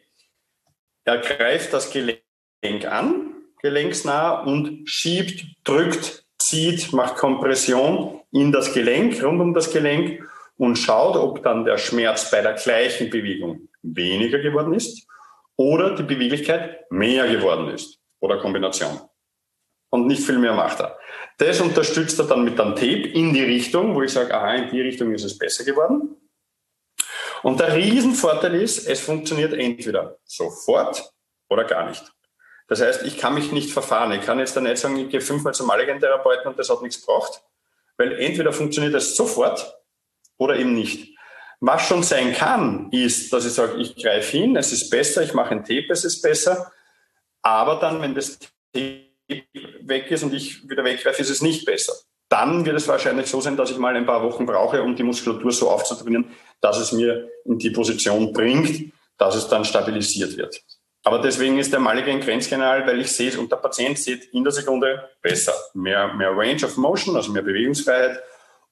er 1.07 1.17
greift 1.17 1.73
das 1.73 1.91
Gelenk 1.91 2.21
an, 2.65 3.35
gelenksnah 3.61 4.43
und 4.43 4.89
schiebt, 4.89 5.45
drückt, 5.65 6.25
zieht, 6.39 6.93
macht 6.93 7.17
Kompression 7.17 8.21
in 8.33 8.53
das 8.53 8.73
Gelenk, 8.73 9.23
rund 9.23 9.41
um 9.41 9.55
das 9.55 9.71
Gelenk 9.71 10.23
und 10.57 10.77
schaut, 10.77 11.17
ob 11.17 11.43
dann 11.43 11.65
der 11.65 11.79
Schmerz 11.79 12.31
bei 12.31 12.41
der 12.41 12.55
gleichen 12.55 13.11
Bewegung 13.11 13.69
weniger 13.83 14.39
geworden 14.39 14.73
ist 14.73 15.07
oder 15.57 15.95
die 15.95 16.03
Beweglichkeit 16.05 16.91
mehr 16.91 17.29
geworden 17.29 17.69
ist 17.69 17.99
oder 18.21 18.39
Kombination. 18.39 18.99
Und 19.91 20.07
nicht 20.07 20.23
viel 20.23 20.39
mehr 20.39 20.55
macht 20.55 20.81
er. 20.81 20.99
Das 21.39 21.61
unterstützt 21.61 22.19
er 22.19 22.27
dann 22.27 22.45
mit 22.45 22.59
einem 22.59 22.75
Tape 22.75 23.09
in 23.09 23.33
die 23.33 23.45
Richtung, 23.45 23.95
wo 23.95 24.03
ich 24.03 24.13
sage, 24.13 24.35
aha, 24.35 24.55
in 24.55 24.71
die 24.71 24.81
Richtung 24.81 25.13
ist 25.13 25.25
es 25.25 25.39
besser 25.39 25.65
geworden. 25.65 26.17
Und 27.43 27.61
der 27.61 27.75
Riesenvorteil 27.77 28.55
ist, 28.55 28.89
es 28.89 29.01
funktioniert 29.01 29.53
entweder 29.53 30.17
sofort 30.25 31.13
oder 31.49 31.65
gar 31.65 31.89
nicht. 31.89 32.03
Das 32.67 32.81
heißt, 32.81 33.03
ich 33.03 33.19
kann 33.19 33.35
mich 33.35 33.53
nicht 33.53 33.71
verfahren. 33.71 34.13
Ich 34.13 34.23
kann 34.23 34.39
jetzt 34.39 34.57
dann 34.57 34.65
nicht 34.65 34.79
sagen, 34.79 34.97
ich 34.97 35.09
gehe 35.11 35.21
fünfmal 35.21 35.55
zum 35.55 35.71
Allergentherapeuten 35.71 36.47
und 36.47 36.59
das 36.59 36.71
hat 36.71 36.83
nichts 36.83 37.01
gebraucht, 37.01 37.43
weil 37.97 38.13
entweder 38.19 38.53
funktioniert 38.53 38.95
es 38.95 39.17
sofort 39.17 39.79
oder 40.39 40.57
eben 40.57 40.75
nicht. 40.75 41.15
Was 41.61 41.87
schon 41.87 42.03
sein 42.03 42.35
kann, 42.35 42.89
ist, 42.91 43.33
dass 43.33 43.47
ich 43.47 43.53
sage, 43.53 43.81
ich 43.81 43.97
greife 43.97 44.37
hin, 44.37 44.57
es 44.57 44.73
ist 44.73 44.91
besser, 44.91 45.23
ich 45.23 45.35
mache 45.35 45.53
ein 45.53 45.65
Tape, 45.65 45.87
es 45.91 46.05
ist 46.05 46.21
besser, 46.21 46.73
aber 47.43 47.77
dann, 47.77 48.01
wenn 48.03 48.15
das 48.15 48.39
Tape 48.73 49.05
weg 49.81 50.11
ist 50.11 50.23
und 50.23 50.35
ich 50.35 50.69
wieder 50.69 50.85
weggreife, 50.85 51.23
ist 51.23 51.31
es 51.31 51.43
nicht 51.43 51.65
besser. 51.65 51.93
Dann 52.29 52.65
wird 52.65 52.77
es 52.77 52.89
wahrscheinlich 52.89 53.27
so 53.27 53.41
sein, 53.41 53.57
dass 53.57 53.71
ich 53.71 53.79
mal 53.79 53.95
ein 53.95 54.07
paar 54.07 54.23
Wochen 54.23 54.47
brauche, 54.47 54.83
um 54.83 54.97
die 54.97 55.03
Muskulatur 55.03 55.53
so 55.53 55.71
aufzutrainieren, 55.71 56.33
dass 56.61 56.79
es 56.79 56.93
mir 56.93 57.29
in 57.45 57.59
die 57.59 57.71
Position 57.71 58.33
bringt, 58.33 58.93
dass 59.19 59.37
es 59.37 59.49
dann 59.49 59.65
stabilisiert 59.65 60.37
wird. 60.37 60.63
Aber 61.07 61.21
deswegen 61.21 61.59
ist 61.59 61.71
der 61.73 61.81
Mulligan 61.81 62.21
Grenzkanal, 62.21 62.87
weil 62.87 63.01
ich 63.01 63.13
sehe 63.13 63.29
es 63.29 63.37
und 63.37 63.53
der 63.53 63.57
Patient 63.57 63.99
sieht 63.99 64.25
in 64.33 64.43
der 64.43 64.53
Sekunde 64.53 65.11
besser. 65.21 65.53
Mehr, 65.75 66.15
mehr 66.15 66.31
Range 66.31 66.65
of 66.65 66.79
Motion, 66.79 67.15
also 67.15 67.31
mehr 67.31 67.43
Bewegungsfreiheit 67.43 68.23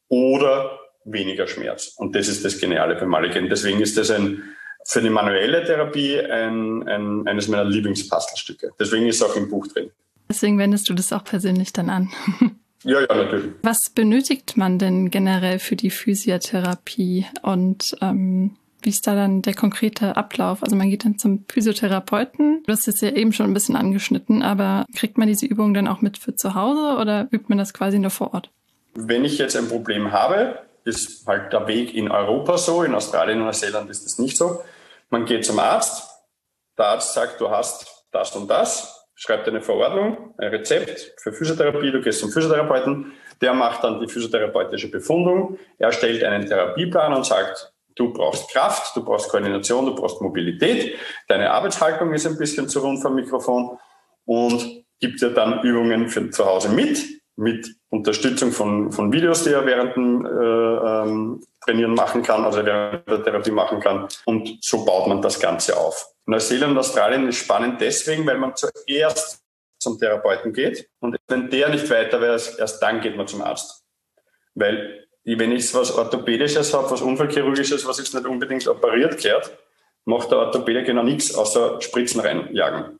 oder 0.09 0.81
weniger 1.05 1.47
Schmerz. 1.47 1.95
Und 1.97 2.17
das 2.17 2.29
ist 2.29 2.43
das 2.43 2.59
Geniale 2.59 2.95
beim 2.95 3.11
Mulligan. 3.11 3.51
Deswegen 3.51 3.81
ist 3.83 3.99
das 3.99 4.11
ein, 4.11 4.43
für 4.87 5.03
die 5.03 5.11
manuelle 5.11 5.63
Therapie 5.65 6.19
ein, 6.21 6.89
ein, 6.89 7.29
eines 7.29 7.49
meiner 7.49 7.65
Lieblingspuzzlestücke. 7.65 8.71
Deswegen 8.81 9.07
ist 9.07 9.17
es 9.17 9.23
auch 9.23 9.37
im 9.37 9.51
Buch 9.51 9.67
drin. 9.67 9.91
Deswegen 10.29 10.59
wendest 10.59 10.89
du 10.89 10.95
das 10.95 11.13
auch 11.13 11.25
persönlich 11.25 11.73
dann 11.73 11.91
an. 11.91 12.11
Ja, 12.85 13.01
ja, 13.01 13.15
natürlich. 13.15 13.53
Was 13.63 13.79
benötigt 13.95 14.57
man 14.57 14.81
denn 14.81 15.13
generell 15.13 15.61
für 15.61 15.77
die 15.77 15.91
Physiotherapie 15.91 17.27
und 17.43 17.97
ähm, 18.01 18.57
wie 18.83 18.91
ist 18.91 19.07
da 19.07 19.15
dann 19.15 19.43
der 19.43 19.55
konkrete 19.55 20.17
Ablauf? 20.17 20.63
Also 20.63 20.77
man 20.77 20.91
geht 20.91 21.05
dann 21.05 21.19
zum 21.19 21.45
Physiotherapeuten. 21.49 22.63
Du 22.65 22.73
hast 22.73 22.89
es 22.89 23.01
ja 23.01 23.11
eben 23.11 23.33
schon 23.33 23.47
ein 23.47 23.55
bisschen 23.55 23.77
angeschnitten, 23.77 24.43
aber 24.43 24.85
kriegt 24.95 25.19
man 25.19 25.29
diese 25.29 25.47
Übungen 25.47 25.75
dann 25.75 25.89
auch 25.89 26.01
mit 26.01 26.19
für 26.19 26.35
zu 26.35 26.55
Hause 26.55 27.01
oder 27.01 27.29
übt 27.31 27.47
man 27.49 27.59
das 27.59 27.73
quasi 27.73 27.99
nur 27.99 28.11
vor 28.11 28.35
Ort? 28.35 28.51
Wenn 28.95 29.25
ich 29.25 29.39
jetzt 29.39 29.57
ein 29.57 29.69
Problem 29.69 30.13
habe, 30.13 30.59
ist 30.85 31.27
halt 31.27 31.53
der 31.53 31.67
Weg 31.67 31.95
in 31.95 32.11
Europa 32.11 32.59
so, 32.59 32.83
in 32.83 32.95
Australien 32.95 33.39
und 33.39 33.47
Neuseeland 33.47 33.89
ist 33.91 34.05
das 34.05 34.19
nicht 34.19 34.37
so. 34.37 34.63
Man 35.11 35.25
geht 35.25 35.45
zum 35.45 35.59
Arzt, 35.59 36.09
der 36.77 36.87
Arzt 36.87 37.15
sagt, 37.15 37.41
du 37.41 37.51
hast 37.51 38.07
das 38.11 38.35
und 38.35 38.49
das, 38.49 39.07
schreibt 39.15 39.49
eine 39.49 39.61
Verordnung, 39.61 40.35
ein 40.39 40.49
Rezept 40.49 41.15
für 41.19 41.33
Physiotherapie, 41.33 41.93
du 41.93 42.01
gehst 42.01 42.21
zum 42.21 42.31
Physiotherapeuten, 42.31 43.13
der 43.41 43.55
macht 43.55 43.85
dann 43.85 44.01
die 44.01 44.09
physiotherapeutische 44.09 44.91
Befundung, 44.91 45.59
er 45.79 45.93
stellt 45.93 46.25
einen 46.25 46.47
Therapieplan 46.47 47.15
und 47.15 47.25
sagt, 47.25 47.72
du 47.95 48.13
brauchst 48.13 48.51
Kraft, 48.51 48.97
du 48.97 49.05
brauchst 49.05 49.29
Koordination, 49.29 49.87
du 49.87 49.95
brauchst 49.95 50.21
Mobilität, 50.21 50.97
deine 51.29 51.51
Arbeitshaltung 51.51 52.13
ist 52.13 52.27
ein 52.27 52.39
bisschen 52.39 52.69
zu 52.69 52.81
rund 52.81 53.01
vom 53.01 53.15
Mikrofon 53.15 53.79
und 54.25 54.85
gibt 55.01 55.21
dir 55.21 55.31
dann 55.31 55.63
Übungen 55.63 56.09
für 56.09 56.31
zu 56.31 56.47
Hause 56.47 56.69
mit, 56.71 57.03
mit 57.37 57.75
Unterstützung 57.91 58.53
von, 58.53 58.93
von 58.93 59.13
Videos, 59.13 59.45
die 59.45 59.51
er 59.51 59.67
während 59.67 59.97
dem 59.97 60.25
äh, 60.25 60.29
ähm, 60.29 61.43
Trainieren 61.65 61.95
machen 61.95 62.23
kann, 62.23 62.45
also 62.45 62.65
während 62.65 63.09
der 63.09 63.23
Therapie 63.23 63.51
machen 63.51 63.81
kann. 63.81 64.09
Und 64.25 64.59
so 64.63 64.85
baut 64.85 65.09
man 65.09 65.23
das 65.23 65.39
Ganze 65.39 65.77
auf. 65.77 66.07
Neuseeland 66.27 66.73
und 66.73 66.79
Australien 66.79 67.29
ist 67.29 67.39
spannend 67.39 67.81
deswegen, 67.81 68.27
weil 68.27 68.39
man 68.39 68.55
zuerst 68.55 69.43
zum 69.79 69.99
Therapeuten 69.99 70.53
geht 70.53 70.89
und 71.01 71.17
wenn 71.27 71.51
der 71.51 71.69
nicht 71.69 71.91
weiter 71.91 72.21
weiß, 72.21 72.57
erst 72.57 72.81
dann 72.83 73.01
geht 73.01 73.17
man 73.17 73.27
zum 73.27 73.43
Arzt. 73.43 73.85
Weil 74.55 75.07
wenn 75.25 75.53
ich 75.53 75.73
was 75.75 75.97
Orthopädisches 75.97 76.75
habe, 76.75 76.91
was 76.91 77.01
Unfallchirurgisches, 77.01 77.87
was 77.87 77.99
jetzt 77.99 78.15
nicht 78.15 78.27
unbedingt 78.27 78.67
operiert 78.67 79.23
gehört, 79.23 79.57
macht 80.05 80.31
der 80.31 80.39
Orthopäde 80.39 80.83
genau 80.83 81.03
nichts, 81.03 81.35
außer 81.35 81.81
Spritzen 81.81 82.21
reinjagen. 82.21 82.99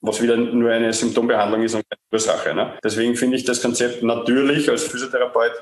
Was 0.00 0.22
wieder 0.22 0.36
nur 0.36 0.70
eine 0.70 0.92
Symptombehandlung 0.92 1.62
ist 1.62 1.74
und 1.74 1.82
keine 1.88 2.00
Ursache. 2.12 2.54
Ne? 2.54 2.78
Deswegen 2.84 3.16
finde 3.16 3.36
ich 3.36 3.44
das 3.44 3.60
Konzept 3.60 4.02
natürlich 4.02 4.70
als 4.70 4.84
Physiotherapeut 4.84 5.52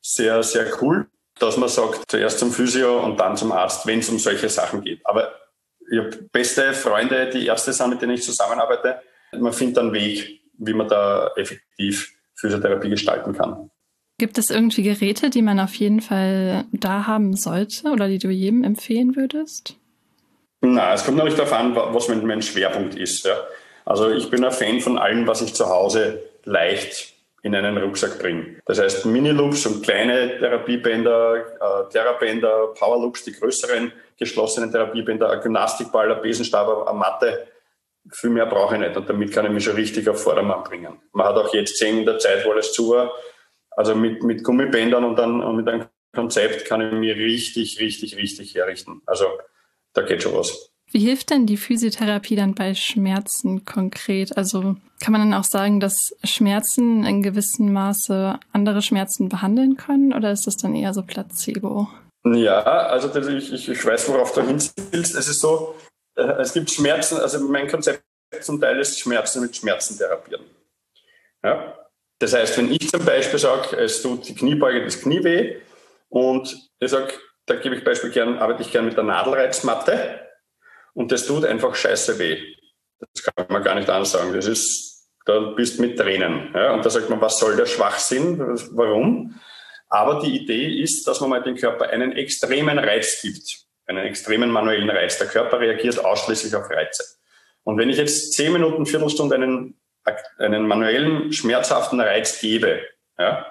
sehr, 0.00 0.42
sehr 0.42 0.66
cool, 0.80 1.06
dass 1.40 1.56
man 1.56 1.68
sagt, 1.68 2.04
zuerst 2.08 2.38
zum 2.38 2.52
Physio 2.52 3.00
und 3.00 3.18
dann 3.18 3.36
zum 3.36 3.50
Arzt, 3.50 3.86
wenn 3.86 3.98
es 3.98 4.08
um 4.08 4.18
solche 4.18 4.48
Sachen 4.48 4.82
geht. 4.82 5.00
Aber 5.04 5.32
ich 5.90 5.98
habe 5.98 6.10
beste 6.30 6.72
Freunde, 6.74 7.30
die 7.30 7.46
Ärzte 7.46 7.72
sind, 7.72 7.90
mit 7.90 8.02
denen 8.02 8.12
ich 8.12 8.22
zusammenarbeite. 8.22 9.00
Man 9.32 9.52
findet 9.52 9.78
einen 9.78 9.92
Weg, 9.92 10.42
wie 10.58 10.74
man 10.74 10.88
da 10.88 11.32
effektiv 11.36 12.12
Physiotherapie 12.34 12.90
gestalten 12.90 13.32
kann. 13.32 13.70
Gibt 14.18 14.36
es 14.36 14.50
irgendwie 14.50 14.82
Geräte, 14.82 15.30
die 15.30 15.42
man 15.42 15.60
auf 15.60 15.74
jeden 15.74 16.00
Fall 16.00 16.64
da 16.72 17.06
haben 17.06 17.36
sollte 17.36 17.88
oder 17.90 18.08
die 18.08 18.18
du 18.18 18.28
jedem 18.28 18.64
empfehlen 18.64 19.14
würdest? 19.14 19.76
Na, 20.60 20.92
es 20.92 21.04
kommt 21.04 21.18
natürlich 21.18 21.38
darauf 21.38 21.52
an, 21.52 21.76
was 21.76 22.08
mein, 22.08 22.42
Schwerpunkt 22.42 22.96
ist. 22.96 23.24
Ja. 23.24 23.36
Also 23.84 24.10
ich 24.10 24.28
bin 24.28 24.44
ein 24.44 24.50
Fan 24.50 24.80
von 24.80 24.98
allem, 24.98 25.26
was 25.28 25.40
ich 25.40 25.54
zu 25.54 25.68
Hause 25.68 26.20
leicht 26.44 27.14
in 27.42 27.54
einen 27.54 27.78
Rucksack 27.78 28.18
bringe. 28.18 28.56
Das 28.66 28.80
heißt 28.80 29.06
Mini-Loops 29.06 29.66
und 29.66 29.84
kleine 29.84 30.36
Therapiebänder, 30.38 31.36
äh, 31.36 31.88
Therabänder, 31.92 32.74
Power-Loops, 32.76 33.24
die 33.24 33.32
größeren 33.32 33.92
geschlossenen 34.18 34.72
Therapiebänder, 34.72 35.30
ein 35.30 35.40
Gymnastikball, 35.40 36.12
ein 36.12 36.20
Besenstab, 36.20 36.88
eine 36.88 36.98
Matte. 36.98 37.46
Viel 38.10 38.30
mehr 38.30 38.46
brauche 38.46 38.74
ich 38.74 38.80
nicht 38.80 38.96
und 38.96 39.08
damit 39.08 39.32
kann 39.32 39.46
ich 39.46 39.52
mich 39.52 39.62
schon 39.62 39.76
richtig 39.76 40.08
auf 40.08 40.20
Vordermann 40.20 40.64
bringen. 40.64 40.98
Man 41.12 41.26
hat 41.26 41.36
auch 41.36 41.54
jetzt 41.54 41.78
gesehen 41.78 41.98
in 41.98 42.06
der 42.06 42.18
Zeit, 42.18 42.44
wo 42.44 42.50
alles 42.50 42.72
zu 42.72 42.90
war, 42.90 43.12
also 43.78 43.94
mit, 43.94 44.24
mit 44.24 44.42
Gummibändern 44.42 45.04
und 45.04 45.16
dann 45.16 45.40
und 45.40 45.54
mit 45.54 45.68
einem 45.68 45.86
Konzept 46.12 46.64
kann 46.64 46.80
ich 46.80 46.92
mir 46.92 47.14
richtig, 47.14 47.78
richtig, 47.78 48.16
richtig 48.16 48.56
herrichten. 48.56 49.02
Also 49.06 49.26
da 49.92 50.02
geht 50.02 50.24
schon 50.24 50.34
was. 50.34 50.72
Wie 50.90 50.98
hilft 50.98 51.30
denn 51.30 51.46
die 51.46 51.56
Physiotherapie 51.56 52.34
dann 52.34 52.56
bei 52.56 52.74
Schmerzen 52.74 53.64
konkret? 53.64 54.36
Also 54.36 54.74
kann 55.00 55.12
man 55.12 55.20
dann 55.20 55.34
auch 55.34 55.44
sagen, 55.44 55.78
dass 55.78 55.94
Schmerzen 56.24 57.04
in 57.04 57.22
gewissem 57.22 57.72
Maße 57.72 58.40
andere 58.52 58.82
Schmerzen 58.82 59.28
behandeln 59.28 59.76
können 59.76 60.12
oder 60.12 60.32
ist 60.32 60.48
das 60.48 60.56
dann 60.56 60.74
eher 60.74 60.92
so 60.92 61.02
Placebo? 61.02 61.86
Ja, 62.24 62.62
also 62.62 63.06
das, 63.06 63.28
ich, 63.28 63.68
ich 63.68 63.84
weiß, 63.84 64.08
worauf 64.08 64.32
du 64.32 64.42
hin 64.42 64.60
willst. 64.90 65.14
Es 65.14 65.28
ist 65.28 65.40
so, 65.40 65.76
äh, 66.16 66.22
es 66.40 66.52
gibt 66.52 66.68
Schmerzen, 66.68 67.18
also 67.18 67.38
mein 67.46 67.68
Konzept 67.68 68.02
zum 68.40 68.60
Teil 68.60 68.80
ist 68.80 68.98
Schmerzen 68.98 69.40
mit 69.40 69.54
Schmerzen 69.54 69.96
therapieren. 69.96 70.42
Ja? 71.44 71.87
Das 72.18 72.34
heißt, 72.34 72.58
wenn 72.58 72.72
ich 72.72 72.90
zum 72.90 73.04
Beispiel 73.04 73.38
sage, 73.38 73.76
es 73.76 74.02
tut 74.02 74.28
die 74.28 74.34
Kniebeuge, 74.34 74.84
das 74.84 75.00
Knie 75.00 75.22
weh 75.22 75.56
und 76.08 76.54
ich 76.80 76.90
sage, 76.90 77.12
da 77.46 77.54
gebe 77.54 77.76
ich 77.76 77.84
Beispiel 77.84 78.10
gern, 78.10 78.38
arbeite 78.38 78.62
ich 78.62 78.72
gern 78.72 78.84
mit 78.84 78.96
der 78.96 79.04
Nadelreizmatte 79.04 80.20
und 80.94 81.12
das 81.12 81.26
tut 81.26 81.44
einfach 81.44 81.74
scheiße 81.74 82.18
weh. 82.18 82.42
Das 82.98 83.22
kann 83.22 83.46
man 83.48 83.62
gar 83.62 83.76
nicht 83.76 83.88
ansagen. 83.88 84.32
Das 84.32 84.46
ist, 84.46 85.08
da 85.24 85.38
bist 85.38 85.78
mit 85.78 85.96
Tränen. 85.96 86.50
Ja? 86.54 86.74
Und 86.74 86.84
da 86.84 86.90
sagt 86.90 87.08
man, 87.08 87.20
was 87.20 87.38
soll 87.38 87.56
der 87.56 87.66
Schwachsinn? 87.66 88.38
Warum? 88.72 89.38
Aber 89.88 90.20
die 90.20 90.42
Idee 90.42 90.82
ist, 90.82 91.06
dass 91.06 91.20
man 91.20 91.30
mal 91.30 91.42
dem 91.42 91.56
Körper 91.56 91.88
einen 91.88 92.12
extremen 92.12 92.78
Reiz 92.78 93.20
gibt, 93.22 93.66
einen 93.86 94.04
extremen 94.04 94.50
manuellen 94.50 94.90
Reiz. 94.90 95.18
Der 95.18 95.28
Körper 95.28 95.60
reagiert 95.60 96.04
ausschließlich 96.04 96.54
auf 96.56 96.68
Reize. 96.68 97.04
Und 97.62 97.78
wenn 97.78 97.88
ich 97.88 97.96
jetzt 97.96 98.32
zehn 98.32 98.52
Minuten, 98.52 98.84
Viertelstunde 98.84 99.36
einen 99.36 99.80
einen 100.38 100.66
manuellen, 100.66 101.32
schmerzhaften 101.32 102.00
Reiz 102.00 102.40
gebe, 102.40 102.82
ja, 103.18 103.50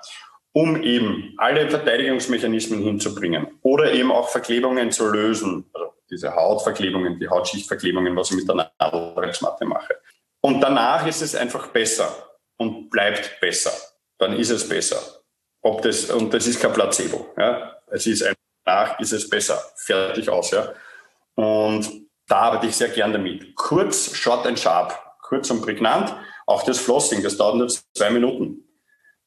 um 0.54 0.82
eben 0.82 1.34
alle 1.38 1.70
Verteidigungsmechanismen 1.70 2.82
hinzubringen 2.82 3.60
oder 3.62 3.92
eben 3.92 4.12
auch 4.12 4.30
Verklebungen 4.30 4.92
zu 4.92 5.08
lösen, 5.08 5.70
also 5.74 5.94
diese 6.10 6.34
Hautverklebungen, 6.34 7.20
die 7.20 7.28
Hautschichtverklebungen, 7.28 8.16
was 8.16 8.32
ich 8.32 8.38
mit 8.38 8.48
der 8.48 8.72
Nadelreizmatte 8.80 9.66
mache, 9.66 9.96
Und 10.42 10.62
danach 10.62 11.06
ist 11.06 11.22
es 11.22 11.36
einfach 11.36 11.68
besser 11.68 12.10
und 12.58 12.90
bleibt 12.90 13.40
besser. 13.40 13.72
Dann 14.18 14.34
ist 14.34 14.50
es 14.50 14.68
besser. 14.68 15.00
Ob 15.62 15.82
das, 15.82 16.10
und 16.10 16.34
das 16.34 16.48
ist 16.48 16.62
kein 16.62 16.74
Placebo. 16.74 17.34
Ja? 17.38 17.76
Es 17.88 18.08
ist 18.08 18.24
einfach, 18.24 18.38
danach 18.64 19.00
ist 19.00 19.12
es 19.12 19.30
besser. 19.30 19.62
Fertig 19.76 20.30
aus. 20.30 20.52
Ja? 20.52 20.74
Und 21.36 22.08
da 22.28 22.36
arbeite 22.38 22.68
ich 22.68 22.76
sehr 22.76 22.90
gern 22.90 23.14
damit. 23.14 23.56
Kurz, 23.56 24.16
short 24.16 24.46
and 24.48 24.60
sharp. 24.60 24.98
Kurz 25.22 25.50
und 25.50 25.62
prägnant. 25.62 26.16
Auch 26.48 26.64
das 26.64 26.80
Flossing, 26.80 27.22
das 27.22 27.38
dauert 27.38 27.58
nur 27.58 27.68
zwei 27.68 28.10
Minuten 28.10 28.68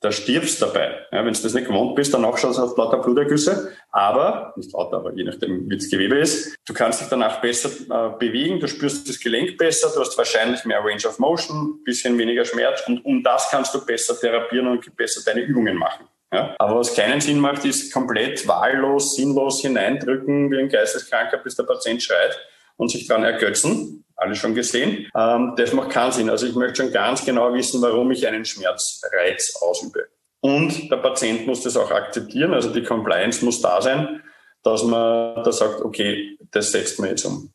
da 0.01 0.11
stirbst 0.11 0.61
dabei. 0.63 1.07
Ja, 1.13 1.25
wenn 1.25 1.35
du 1.35 1.43
das 1.43 1.53
nicht 1.53 1.67
gewohnt 1.67 1.95
bist, 1.95 2.13
danach 2.15 2.37
schaust 2.39 2.59
du 2.59 2.63
auf 2.63 2.77
lauter 2.77 2.99
Blutergüsse, 2.99 3.73
aber, 3.91 4.55
nicht 4.57 4.73
lauter, 4.73 4.97
aber 4.97 5.13
je 5.13 5.25
nachdem, 5.25 5.69
wie 5.69 5.77
das 5.77 5.91
Gewebe 5.91 6.17
ist, 6.17 6.57
du 6.67 6.73
kannst 6.73 7.03
dich 7.03 7.09
danach 7.09 7.41
besser 7.43 7.69
äh, 7.69 8.19
bewegen, 8.19 8.59
du 8.61 8.67
spürst 8.67 9.09
das 9.09 9.21
Gelenk 9.21 9.59
besser, 9.59 9.93
du 9.95 10.01
hast 10.01 10.17
wahrscheinlich 10.17 10.65
mehr 10.65 10.81
Range 10.83 11.07
of 11.07 11.19
Motion, 11.19 11.85
bisschen 11.85 12.17
weniger 12.17 12.47
Schmerz 12.47 12.83
und 12.87 13.05
um 13.05 13.23
das 13.23 13.51
kannst 13.51 13.75
du 13.75 13.85
besser 13.85 14.19
therapieren 14.19 14.69
und 14.69 14.97
besser 14.97 15.21
deine 15.25 15.43
Übungen 15.43 15.77
machen. 15.77 16.07
Ja? 16.33 16.55
Aber 16.59 16.77
was 16.77 16.95
keinen 16.95 17.21
Sinn 17.21 17.39
macht, 17.39 17.67
ist 17.67 17.93
komplett 17.93 18.49
wahllos, 18.49 19.17
sinnlos 19.17 19.61
hineindrücken, 19.61 20.51
wie 20.51 20.61
ein 20.61 20.71
Geisteskranker, 20.71 21.37
bis 21.39 21.57
der 21.57 21.65
Patient 21.65 22.03
schreit 22.03 22.39
und 22.79 22.91
sich 22.91 23.07
daran 23.07 23.25
ergötzen. 23.25 24.07
Alle 24.21 24.35
schon 24.35 24.55
gesehen. 24.55 25.09
Ähm, 25.17 25.55
das 25.57 25.73
macht 25.73 25.91
keinen 25.91 26.13
Sinn. 26.13 26.29
Also 26.29 26.47
ich 26.47 26.55
möchte 26.55 26.83
schon 26.83 26.93
ganz 26.93 27.25
genau 27.25 27.55
wissen, 27.55 27.81
warum 27.81 28.11
ich 28.11 28.27
einen 28.29 28.45
Schmerzreiz 28.45 29.55
ausübe. 29.63 30.09
Und 30.41 30.91
der 30.91 30.99
Patient 30.99 31.47
muss 31.47 31.63
das 31.63 31.77
auch 31.77 31.91
akzeptieren. 31.91 32.53
Also 32.53 32.71
die 32.71 32.83
Compliance 32.83 33.43
muss 33.43 33.63
da 33.63 33.81
sein, 33.81 34.23
dass 34.63 34.85
man 34.85 35.43
da 35.43 35.51
sagt, 35.51 35.81
okay, 35.81 36.37
das 36.51 36.71
setzt 36.71 37.01
man 37.01 37.09
jetzt 37.09 37.25
um. 37.25 37.51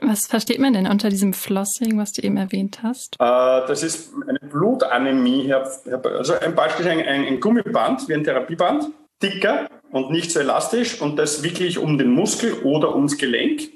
Was 0.00 0.26
versteht 0.26 0.58
man 0.58 0.72
denn 0.72 0.88
unter 0.88 1.08
diesem 1.08 1.32
Flossing, 1.32 1.96
was 1.96 2.12
du 2.12 2.22
eben 2.22 2.36
erwähnt 2.36 2.82
hast? 2.82 3.14
Äh, 3.20 3.66
das 3.68 3.84
ist 3.84 4.12
eine 4.26 4.40
Blutanämie. 4.40 5.52
Also 5.52 6.34
ein 6.34 6.56
Beispiel 6.56 6.88
ein, 6.88 7.06
ein 7.06 7.38
Gummiband, 7.38 8.08
wie 8.08 8.14
ein 8.14 8.24
Therapieband, 8.24 8.90
dicker 9.22 9.68
und 9.92 10.10
nicht 10.10 10.32
so 10.32 10.40
elastisch 10.40 11.00
und 11.00 11.16
das 11.16 11.44
wirklich 11.44 11.78
um 11.78 11.96
den 11.96 12.10
Muskel 12.10 12.54
oder 12.64 12.96
ums 12.96 13.18
Gelenk 13.18 13.70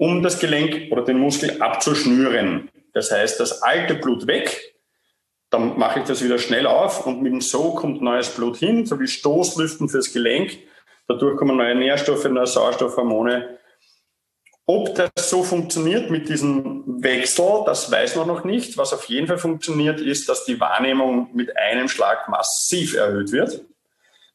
um 0.00 0.22
das 0.22 0.38
Gelenk 0.38 0.90
oder 0.90 1.02
den 1.02 1.18
Muskel 1.18 1.60
abzuschnüren. 1.60 2.70
Das 2.94 3.12
heißt, 3.12 3.38
das 3.38 3.60
alte 3.60 3.94
Blut 3.94 4.26
weg, 4.26 4.74
dann 5.50 5.78
mache 5.78 6.00
ich 6.00 6.06
das 6.06 6.24
wieder 6.24 6.38
schnell 6.38 6.66
auf 6.66 7.06
und 7.06 7.20
mit 7.20 7.34
dem 7.34 7.42
So 7.42 7.74
kommt 7.74 8.00
neues 8.00 8.30
Blut 8.30 8.56
hin, 8.56 8.86
so 8.86 8.98
wie 8.98 9.06
Stoßlüften 9.06 9.90
fürs 9.90 10.10
Gelenk. 10.10 10.56
Dadurch 11.06 11.36
kommen 11.36 11.58
neue 11.58 11.74
Nährstoffe, 11.74 12.24
neue 12.24 12.46
Sauerstoffhormone. 12.46 13.58
Ob 14.64 14.94
das 14.94 15.10
so 15.16 15.42
funktioniert 15.42 16.10
mit 16.10 16.30
diesem 16.30 17.02
Wechsel, 17.02 17.64
das 17.66 17.92
weiß 17.92 18.16
man 18.16 18.26
noch 18.26 18.42
nicht. 18.42 18.78
Was 18.78 18.94
auf 18.94 19.04
jeden 19.04 19.26
Fall 19.26 19.38
funktioniert, 19.38 20.00
ist, 20.00 20.30
dass 20.30 20.46
die 20.46 20.58
Wahrnehmung 20.58 21.28
mit 21.34 21.54
einem 21.58 21.88
Schlag 21.88 22.26
massiv 22.30 22.94
erhöht 22.94 23.32
wird. 23.32 23.66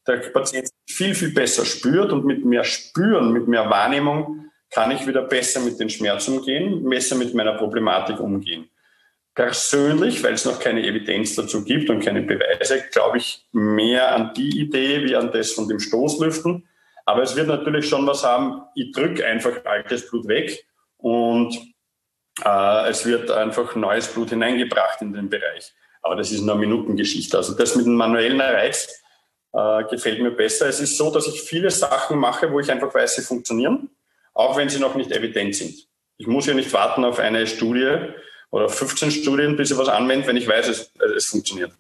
Der 0.08 0.18
Patient 0.18 0.70
viel, 0.88 1.16
viel 1.16 1.34
besser 1.34 1.66
spürt 1.66 2.12
und 2.12 2.24
mit 2.24 2.46
mehr 2.46 2.66
Spüren, 2.66 3.34
mit 3.34 3.48
mehr 3.48 3.68
Wahrnehmung 3.72 4.45
kann 4.72 4.92
ich 4.92 5.08
wieder 5.08 5.22
besser 5.22 5.60
mit 5.62 5.80
den 5.80 5.90
Schmerzen 5.90 6.38
umgehen, 6.38 6.88
besser 6.90 7.16
mit 7.16 7.34
meiner 7.34 7.54
Problematik 7.54 8.20
umgehen. 8.20 8.70
Persönlich, 9.34 10.24
weil 10.24 10.34
es 10.34 10.46
noch 10.46 10.60
keine 10.60 10.86
Evidenz 10.86 11.36
dazu 11.36 11.64
gibt 11.64 11.90
und 11.90 12.04
keine 12.04 12.22
Beweise, 12.22 12.84
glaube 12.92 13.18
ich 13.18 13.46
mehr 13.52 14.16
an 14.16 14.34
die 14.34 14.62
Idee 14.62 15.04
wie 15.04 15.16
an 15.16 15.32
das 15.32 15.52
von 15.52 15.68
dem 15.68 15.80
Stoßlüften. 15.80 16.68
Aber 17.06 17.22
es 17.22 17.36
wird 17.36 17.48
natürlich 17.48 17.88
schon 17.88 18.08
was 18.08 18.24
haben, 18.24 18.62
ich 18.76 18.92
drücke 18.94 19.26
einfach 19.26 19.66
altes 19.66 20.10
Blut 20.10 20.28
weg 20.28 20.66
und 20.98 21.54
äh, 22.44 22.90
es 22.90 23.06
wird 23.06 23.30
einfach 23.30 23.76
neues 23.76 24.08
Blut 24.08 24.30
hineingebracht 24.30 25.02
in 25.02 25.14
den 25.14 25.30
Bereich. 25.30 25.74
Aber 26.02 26.16
das 26.16 26.32
ist 26.32 26.42
nur 26.42 26.56
eine 26.56 26.66
Minutengeschichte. 26.66 27.38
Also 27.38 27.56
das 27.56 27.76
mit 27.76 27.86
dem 27.86 27.96
manuellen 27.96 28.40
Reiz 28.40 29.02
äh, 29.54 29.84
gefällt 29.84 30.22
mir 30.22 30.32
besser. 30.32 30.68
Es 30.68 30.80
ist 30.80 30.98
so, 30.98 31.12
dass 31.12 31.28
ich 31.28 31.42
viele 31.42 31.72
Sachen 31.72 32.18
mache, 32.20 32.52
wo 32.52 32.60
ich 32.60 32.72
einfach 32.72 32.94
weiß, 32.94 33.16
sie 33.16 33.22
funktionieren 33.22 33.90
auch 34.36 34.56
wenn 34.58 34.70
sie 34.70 34.80
noch 34.80 34.94
nicht 34.96 35.12
evident 35.12 35.56
sind. 35.56 35.88
Ich 36.18 36.28
muss 36.28 36.46
ja 36.46 36.54
nicht 36.54 36.72
warten 36.72 37.04
auf 37.04 37.20
eine 37.20 37.48
Studie 37.48 37.98
oder 38.52 38.70
15 38.70 39.10
Studien, 39.12 39.56
bis 39.56 39.72
ich 39.72 39.78
was 39.78 39.90
anwende, 39.90 40.28
wenn 40.28 40.38
ich 40.38 40.48
weiß, 40.48 40.68
es, 40.68 40.94
es 41.16 41.26
funktioniert. 41.26 41.72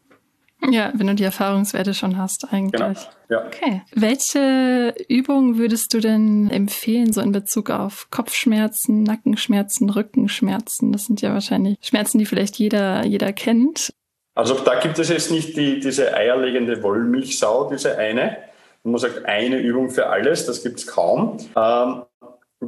Ja, 0.71 0.91
wenn 0.95 1.07
du 1.07 1.15
die 1.15 1.23
Erfahrungswerte 1.23 1.93
schon 1.93 2.17
hast 2.17 2.51
eigentlich. 2.51 2.81
Genau. 2.81 2.93
Ja. 3.29 3.45
Okay. 3.45 3.83
Welche 3.93 4.95
Übungen 5.07 5.57
würdest 5.57 5.93
du 5.93 5.99
denn 5.99 6.49
empfehlen, 6.49 7.13
so 7.13 7.21
in 7.21 7.31
Bezug 7.31 7.69
auf 7.69 8.07
Kopfschmerzen, 8.09 9.03
Nackenschmerzen, 9.03 9.89
Rückenschmerzen? 9.89 10.91
Das 10.91 11.05
sind 11.05 11.21
ja 11.21 11.33
wahrscheinlich 11.33 11.77
Schmerzen, 11.81 12.17
die 12.17 12.25
vielleicht 12.25 12.55
jeder, 12.57 13.05
jeder 13.05 13.31
kennt. 13.31 13.93
Also 14.33 14.55
da 14.55 14.79
gibt 14.79 14.97
es 14.97 15.09
jetzt 15.09 15.31
nicht 15.31 15.55
die, 15.55 15.79
diese 15.79 16.13
eierlegende 16.13 16.81
Wollmilchsau, 16.81 17.69
diese 17.71 17.97
eine. 17.97 18.37
Man 18.83 18.97
sagt, 18.99 19.25
eine 19.25 19.57
Übung 19.57 19.89
für 19.89 20.07
alles, 20.07 20.45
das 20.45 20.61
gibt 20.61 20.79
es 20.79 20.87
kaum. 20.87 21.37
Ähm, 21.55 22.03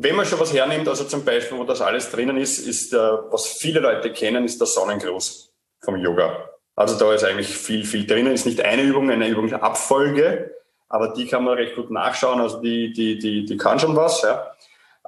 wenn 0.04 0.16
man 0.16 0.26
schon 0.26 0.40
was 0.40 0.54
hernimmt, 0.54 0.88
also 0.88 1.04
zum 1.04 1.24
Beispiel, 1.24 1.58
wo 1.58 1.64
das 1.64 1.82
alles 1.82 2.10
drinnen 2.10 2.38
ist, 2.38 2.60
ist 2.60 2.94
der, 2.94 3.26
was 3.30 3.48
viele 3.48 3.80
Leute 3.80 4.12
kennen, 4.12 4.46
ist 4.46 4.60
der 4.60 4.68
Sonnengruß 4.68 5.52
vom 5.82 5.98
Yoga. 5.98 6.50
Also 6.76 6.98
da 6.98 7.14
ist 7.14 7.24
eigentlich 7.24 7.48
viel, 7.48 7.86
viel 7.86 8.06
drinnen. 8.06 8.34
Ist 8.34 8.46
nicht 8.46 8.62
eine 8.62 8.84
Übung, 8.84 9.10
eine 9.10 9.28
Übungsabfolge, 9.28 10.52
aber 10.90 11.10
die 11.10 11.26
kann 11.26 11.44
man 11.44 11.56
recht 11.56 11.76
gut 11.76 11.90
nachschauen. 11.90 12.40
Also 12.40 12.62
die, 12.62 12.94
die, 12.94 13.18
die, 13.18 13.46
die 13.46 13.58
kann 13.58 13.80
schon 13.80 13.96
was. 13.96 14.22
Ja. 14.22 14.52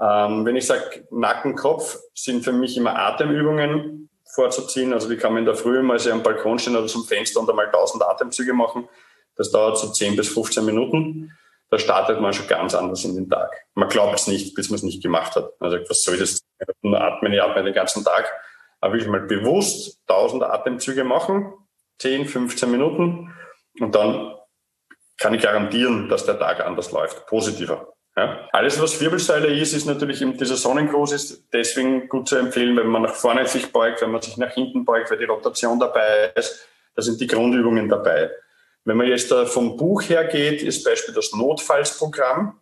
Ähm, 0.02 0.46
wenn 0.46 0.56
ich 0.56 0.66
sage 0.66 1.06
Nacken, 1.12 1.56
Kopf, 1.56 2.00
sind 2.14 2.44
für 2.44 2.54
mich 2.54 2.76
immer 2.76 2.98
Atemübungen 2.98 4.10
vorzuziehen. 4.34 4.94
Also 4.94 5.10
die 5.10 5.18
kann 5.18 5.34
man 5.34 5.42
in 5.42 5.46
der 5.46 5.56
Früh 5.56 5.82
mal 5.82 6.00
so 6.00 6.12
am 6.12 6.24
Balkon 6.24 6.58
stehen 6.58 6.76
oder 6.76 6.88
zum 6.88 7.06
Fenster 7.06 7.40
und 7.40 7.50
einmal 7.50 7.68
1000 7.68 8.04
Atemzüge 8.04 8.54
machen. 8.54 8.90
Das 9.36 9.52
dauert 9.52 9.78
so 9.78 9.92
10 9.92 10.16
bis 10.16 10.30
15 10.30 10.66
Minuten 10.66 11.32
da 11.70 11.78
startet 11.78 12.20
man 12.20 12.34
schon 12.34 12.48
ganz 12.48 12.74
anders 12.74 13.06
in 13.06 13.16
den 13.16 13.30
Tag. 13.30 13.52
Man 13.76 13.90
glaubt 13.90 14.20
es 14.20 14.28
nicht, 14.28 14.56
bis 14.56 14.70
man 14.70 14.78
es 14.78 14.84
nicht 14.84 15.04
gemacht 15.04 15.36
hat. 15.36 15.52
Also 15.60 15.78
was 15.88 16.04
soll 16.04 16.18
das? 16.18 16.42
Nur 16.82 17.00
atmen, 17.00 17.34
ich 17.34 17.42
atme 17.42 17.64
den 17.64 17.74
ganzen 17.74 18.04
Tag. 18.04 18.32
Aber 18.82 18.96
ich 18.96 19.08
mal 19.08 19.22
bewusst 19.22 20.00
1000 20.08 20.44
Atemzüge 20.44 21.04
machen, 21.04 21.54
10, 22.00 22.26
15 22.26 22.72
Minuten 22.72 23.34
und 23.80 23.94
dann 23.94 24.36
kann 25.18 25.34
ich 25.34 25.42
garantieren, 25.42 26.08
dass 26.10 26.26
der 26.26 26.40
Tag 26.40 26.66
anders 26.66 26.92
läuft, 26.92 27.28
positiver. 27.28 27.94
Ja. 28.16 28.48
Alles, 28.52 28.82
was 28.82 29.00
Wirbelsäule 29.00 29.48
ist, 29.48 29.74
ist 29.74 29.86
natürlich 29.86 30.22
eben 30.22 30.38
dieser 30.38 30.56
Sonnengruß 30.56 31.12
ist 31.12 31.48
deswegen 31.54 32.10
gut 32.10 32.28
zu 32.28 32.38
empfehlen, 32.38 32.76
wenn 32.76 32.88
man 32.88 33.04
nach 33.04 33.14
vorne 33.14 33.46
sich 33.48 33.72
beugt, 33.72 34.02
wenn 34.02 34.12
man 34.12 34.22
sich 34.22 34.38
nach 34.38 34.52
hinten 34.52 34.84
beugt, 34.86 35.12
weil 35.12 35.18
die 35.18 35.26
Rotation 35.26 35.80
dabei 35.80 36.32
ist. 36.36 36.68
Da 36.96 37.02
sind 37.02 37.22
die 37.22 37.28
Grundübungen 37.28 37.88
dabei. 37.88 38.32
Wenn 38.86 38.98
man 38.98 39.08
jetzt 39.08 39.32
vom 39.32 39.78
Buch 39.78 40.04
her 40.04 40.26
geht, 40.26 40.64
ist 40.64 40.84
Beispiel 40.84 41.14
das 41.14 41.34
Notfallsprogramm. 41.34 42.60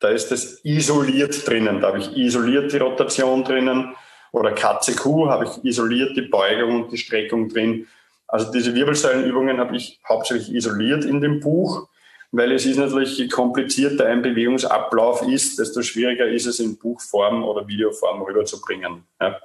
Da 0.00 0.08
ist 0.08 0.30
das 0.30 0.64
isoliert 0.64 1.46
drinnen. 1.46 1.80
Da 1.80 1.88
habe 1.88 1.98
ich 1.98 2.16
isoliert 2.16 2.72
die 2.72 2.78
Rotation 2.78 3.44
drinnen. 3.44 3.94
Oder 4.32 4.52
Katze 4.52 4.94
Kuh 4.94 5.28
habe 5.28 5.44
ich 5.44 5.64
isoliert 5.64 6.16
die 6.16 6.22
Beugung 6.22 6.84
und 6.84 6.92
die 6.92 6.98
Streckung 6.98 7.48
drin. 7.48 7.86
Also 8.26 8.50
diese 8.52 8.74
Wirbelsäulenübungen 8.74 9.58
habe 9.58 9.76
ich 9.76 10.00
hauptsächlich 10.08 10.54
isoliert 10.54 11.04
in 11.04 11.20
dem 11.20 11.40
Buch, 11.40 11.88
weil 12.30 12.52
es 12.52 12.64
ist 12.64 12.76
natürlich, 12.76 13.18
je 13.18 13.28
komplizierter 13.28 14.06
ein 14.06 14.22
Bewegungsablauf 14.22 15.22
ist, 15.22 15.58
desto 15.58 15.82
schwieriger 15.82 16.26
ist 16.26 16.46
es 16.46 16.60
in 16.60 16.78
Buchform 16.78 17.42
oder 17.42 17.66
Videoform 17.66 18.22
rüberzubringen. 18.22 19.04
Ja. 19.20 19.36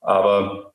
Aber 0.00 0.72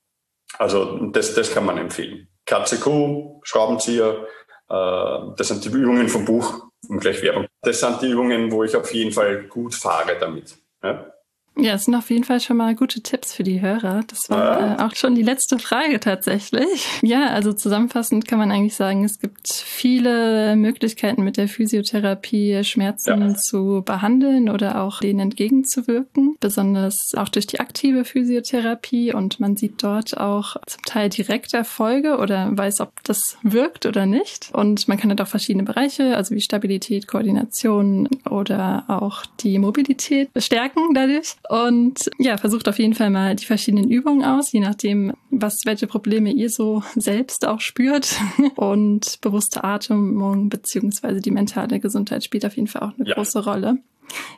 also 0.60 1.08
das, 1.08 1.34
das 1.34 1.52
kann 1.52 1.66
man 1.66 1.80
empfehlen. 1.80 2.28
Katze 2.46 2.80
Kuh, 2.80 3.40
Schraubenzieher, 3.44 4.28
das 4.74 5.48
sind 5.48 5.64
die 5.64 5.70
Übungen 5.70 6.10
vom 6.10 6.26
Buch 6.26 6.66
und 6.88 7.00
gleich 7.00 7.22
Werbung. 7.22 7.48
Das 7.62 7.80
sind 7.80 8.02
die 8.02 8.10
Übungen, 8.10 8.52
wo 8.52 8.64
ich 8.64 8.76
auf 8.76 8.94
jeden 8.94 9.12
Fall 9.12 9.44
gut 9.44 9.76
fahre 9.76 10.18
damit. 10.20 10.58
Ja? 10.84 11.14
Ja, 11.56 11.74
es 11.74 11.86
sind 11.86 11.96
auf 11.96 12.10
jeden 12.10 12.24
Fall 12.24 12.40
schon 12.40 12.58
mal 12.58 12.74
gute 12.76 13.02
Tipps 13.02 13.34
für 13.34 13.44
die 13.44 13.62
Hörer. 13.62 14.02
Das 14.08 14.30
war 14.30 14.80
äh, 14.80 14.84
auch 14.84 14.96
schon 14.96 15.14
die 15.14 15.22
letzte 15.22 15.60
Frage 15.60 16.00
tatsächlich. 16.00 16.88
Ja, 17.04 17.28
also 17.28 17.54
zusammenfassend 17.54 18.28
kann 18.28 18.40
man 18.40 18.52
eigentlich 18.52 18.76
sagen, 18.76 19.04
es 19.04 19.20
gibt 19.20 19.48
viele 19.48 20.56
Möglichkeiten 20.56 21.24
mit 21.24 21.38
der 21.38 21.48
Physiotherapie 21.48 22.64
Schmerzen 22.64 23.22
ja. 23.22 23.36
zu 23.36 23.84
behandeln 23.86 24.50
oder 24.50 24.82
auch 24.82 25.02
denen 25.02 25.20
entgegenzuwirken, 25.20 26.36
besonders 26.40 27.12
auch 27.16 27.30
durch 27.30 27.46
die 27.46 27.60
aktive 27.60 28.06
Physiotherapie 28.06 29.14
und 29.14 29.40
man 29.40 29.58
sieht 29.58 29.84
dort 29.84 30.18
auch 30.18 30.56
zum 30.66 30.82
Teil 30.84 31.10
direkt 31.10 31.54
Erfolge 31.54 32.18
oder 32.18 32.50
weiß, 32.58 32.80
ob 32.80 33.04
das 33.04 33.38
wirkt 33.44 33.86
oder 33.86 34.06
nicht. 34.06 34.50
Und 34.54 34.88
man 34.88 34.98
kann 34.98 35.10
halt 35.10 35.22
auch 35.22 35.28
verschiedene 35.28 35.64
Bereiche, 35.64 36.16
also 36.16 36.34
wie 36.34 36.42
Stabilität, 36.42 37.08
Koordination 37.08 38.08
oder 38.30 38.86
auch 38.88 39.26
die 39.42 39.60
Mobilität 39.60 40.30
stärken 40.38 40.94
dadurch. 40.94 41.36
Und 41.50 42.10
ja, 42.20 42.38
versucht 42.38 42.70
auf 42.70 42.80
jeden 42.80 42.94
Fall 42.94 43.10
mal 43.10 43.36
die 43.36 43.46
verschiedenen 43.46 43.90
Übungen 43.90 44.24
aus, 44.24 44.52
je 44.52 44.62
nachdem, 44.62 45.14
was, 45.30 45.62
welche 45.66 45.88
Probleme 45.88 46.32
ihr 46.32 46.50
so 46.50 46.84
selbst 46.96 47.46
auch 47.46 47.60
spürt. 47.60 48.16
Und 48.56 49.20
bewusste 49.22 49.64
Atmung 49.64 50.50
beziehungsweise 50.50 51.20
die 51.20 51.32
mentale 51.32 51.80
Gesundheit 51.80 52.24
spielt 52.24 52.46
auf 52.46 52.56
jeden 52.56 52.68
Fall 52.68 52.84
auch 52.84 52.98
eine 52.98 53.10
ja. 53.10 53.16
große 53.16 53.44
Rolle. 53.44 53.80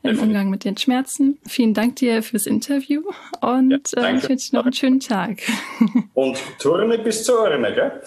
im 0.03 0.19
Umgang 0.19 0.49
mit 0.49 0.63
den 0.63 0.77
Schmerzen. 0.77 1.37
Vielen 1.47 1.73
Dank 1.73 1.97
dir 1.97 2.23
fürs 2.23 2.45
Interview 2.45 3.01
und 3.41 3.91
ja, 3.95 4.07
äh, 4.07 4.17
ich 4.17 4.29
wünsche 4.29 4.55
noch 4.55 4.63
einen 4.63 4.73
schönen 4.73 4.99
Tag. 4.99 5.39
Und 6.13 6.37
Turne 6.59 6.99
bis 6.99 7.23
zur 7.23 7.41
Urne, 7.41 7.73
gell? 7.73 8.01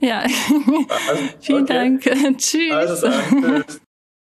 Ja. 0.00 0.24
Also, 1.08 1.22
Vielen 1.40 1.62
okay. 1.64 2.00
Dank. 2.02 2.38
Tschüss. 2.38 2.72
Also. 2.72 3.08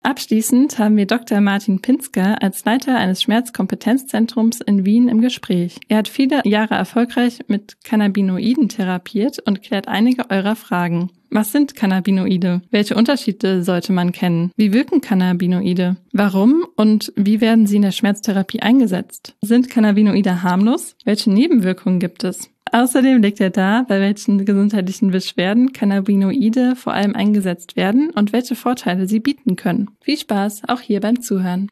Abschließend 0.05 0.81
haben 0.81 0.97
wir 0.97 1.07
Dr. 1.07 1.41
Martin 1.41 1.81
Pinsker 1.81 2.43
als 2.43 2.65
Leiter 2.65 2.97
eines 2.97 3.23
Schmerzkompetenzzentrums 3.23 4.61
in 4.61 4.85
Wien 4.85 5.09
im 5.09 5.21
Gespräch. 5.21 5.79
Er 5.87 5.99
hat 5.99 6.09
viele 6.09 6.41
Jahre 6.45 6.75
erfolgreich 6.75 7.39
mit 7.47 7.85
Cannabinoiden 7.85 8.69
therapiert 8.69 9.39
und 9.39 9.63
klärt 9.63 9.87
einige 9.87 10.29
eurer 10.29 10.57
Fragen. 10.57 11.11
Was 11.35 11.51
sind 11.51 11.75
Cannabinoide? 11.75 12.61
Welche 12.71 12.95
Unterschiede 12.95 13.63
sollte 13.63 13.95
man 13.95 14.13
kennen? 14.13 14.53
Wie 14.55 14.75
wirken 14.75 15.01
Cannabinoide? 15.01 15.97
Warum 16.13 16.67
und 16.77 17.11
wie 17.17 17.41
werden 17.41 17.67
sie 17.67 17.77
in 17.77 17.83
der 17.83 17.93
Schmerztherapie 17.93 18.61
eingesetzt? 18.61 19.35
Sind 19.41 19.71
Cannabinoide 19.71 20.43
harmlos? 20.43 20.95
Welche 21.07 21.33
Nebenwirkungen 21.33 22.01
gibt 22.01 22.23
es? 22.23 22.51
Außerdem 22.71 23.23
legt 23.23 23.41
er 23.41 23.49
dar, 23.49 23.87
bei 23.87 23.99
welchen 23.99 24.45
gesundheitlichen 24.45 25.11
Beschwerden 25.11 25.73
Cannabinoide 25.73 26.77
vor 26.77 26.93
allem 26.93 27.17
eingesetzt 27.17 27.77
werden 27.77 28.11
und 28.11 28.35
welche 28.35 28.55
Vorteile 28.55 29.09
sie 29.09 29.21
bieten 29.21 29.57
können. 29.57 29.89
Viel 30.03 30.19
Spaß 30.19 30.63
auch 30.69 30.81
hier 30.81 31.01
beim 31.01 31.23
Zuhören. 31.23 31.69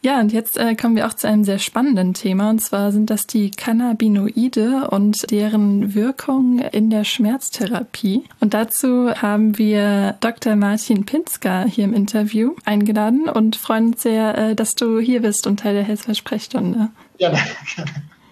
Ja, 0.00 0.20
und 0.20 0.32
jetzt 0.32 0.56
äh, 0.56 0.76
kommen 0.76 0.94
wir 0.94 1.06
auch 1.08 1.14
zu 1.14 1.26
einem 1.26 1.42
sehr 1.42 1.58
spannenden 1.58 2.14
Thema, 2.14 2.50
und 2.50 2.60
zwar 2.60 2.92
sind 2.92 3.10
das 3.10 3.26
die 3.26 3.50
Cannabinoide 3.50 4.88
und 4.90 5.28
deren 5.30 5.94
Wirkung 5.94 6.60
in 6.60 6.88
der 6.88 7.02
Schmerztherapie. 7.02 8.22
Und 8.38 8.54
dazu 8.54 9.10
haben 9.10 9.58
wir 9.58 10.14
Dr. 10.20 10.54
Martin 10.54 11.04
Pinsker 11.04 11.64
hier 11.64 11.84
im 11.84 11.94
Interview 11.94 12.54
eingeladen 12.64 13.28
und 13.28 13.56
freuen 13.56 13.88
uns 13.88 14.02
sehr, 14.02 14.38
äh, 14.38 14.54
dass 14.54 14.76
du 14.76 15.00
hier 15.00 15.22
bist 15.22 15.48
und 15.48 15.60
Teil 15.60 15.74
der 15.74 15.84
Helfer 15.84 16.14
Sprechstunde. 16.14 16.90
Ja, 17.18 17.30
danke. 17.30 17.90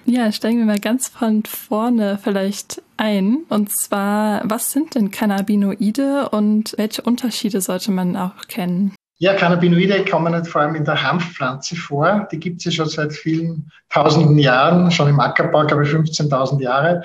Ja, 0.08 0.30
steigen 0.30 0.58
wir 0.58 0.66
mal 0.66 0.78
ganz 0.78 1.08
von 1.08 1.42
vorne 1.42 2.16
vielleicht 2.22 2.80
ein. 2.96 3.38
Und 3.48 3.76
zwar, 3.76 4.40
was 4.44 4.70
sind 4.70 4.94
denn 4.94 5.10
Cannabinoide 5.10 6.28
und 6.28 6.74
welche 6.78 7.02
Unterschiede 7.02 7.60
sollte 7.60 7.90
man 7.90 8.16
auch 8.16 8.46
kennen? 8.46 8.94
Ja, 9.18 9.32
Cannabinoide 9.32 10.04
kommen 10.04 10.44
vor 10.44 10.60
allem 10.60 10.74
in 10.74 10.84
der 10.84 11.02
Hanfpflanze 11.02 11.74
vor. 11.74 12.28
Die 12.30 12.38
gibt 12.38 12.58
es 12.58 12.66
ja 12.66 12.70
schon 12.72 12.88
seit 12.88 13.14
vielen 13.14 13.70
tausenden 13.88 14.38
Jahren, 14.38 14.90
schon 14.90 15.08
im 15.08 15.18
Ackerbau, 15.18 15.64
glaube 15.64 15.84
ich, 15.84 15.90
15.000 15.90 16.60
Jahre. 16.60 17.02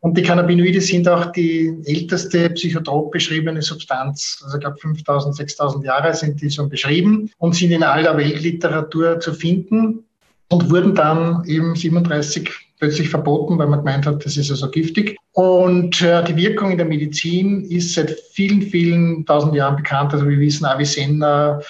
Und 0.00 0.18
die 0.18 0.22
Cannabinoide 0.22 0.82
sind 0.82 1.08
auch 1.08 1.32
die 1.32 1.74
älteste 1.86 2.50
psychotrop 2.50 3.10
beschriebene 3.10 3.62
Substanz. 3.62 4.42
Also 4.44 4.58
ich 4.58 4.60
glaube 4.60 4.76
5000, 4.76 5.34
6000 5.34 5.84
Jahre 5.84 6.12
sind 6.12 6.42
die 6.42 6.50
schon 6.50 6.68
beschrieben 6.68 7.30
und 7.38 7.54
sind 7.54 7.70
in 7.70 7.82
aller 7.82 8.16
Weltliteratur 8.18 9.18
zu 9.18 9.32
finden 9.32 10.04
und 10.50 10.70
wurden 10.70 10.94
dann 10.94 11.42
eben 11.46 11.74
37 11.74 12.65
plötzlich 12.78 13.08
verboten, 13.08 13.58
weil 13.58 13.66
man 13.66 13.80
gemeint 13.80 14.06
hat, 14.06 14.24
das 14.24 14.36
ist 14.36 14.48
ja 14.48 14.54
so 14.54 14.70
giftig. 14.70 15.16
Und 15.32 16.00
äh, 16.02 16.24
die 16.24 16.36
Wirkung 16.36 16.70
in 16.70 16.78
der 16.78 16.86
Medizin 16.86 17.64
ist 17.64 17.94
seit 17.94 18.10
vielen, 18.32 18.62
vielen 18.62 19.26
tausend 19.26 19.54
Jahren 19.54 19.76
bekannt. 19.76 20.12
Also 20.12 20.28
wir 20.28 20.38
wissen 20.38 20.64
Avicenna, 20.64 21.60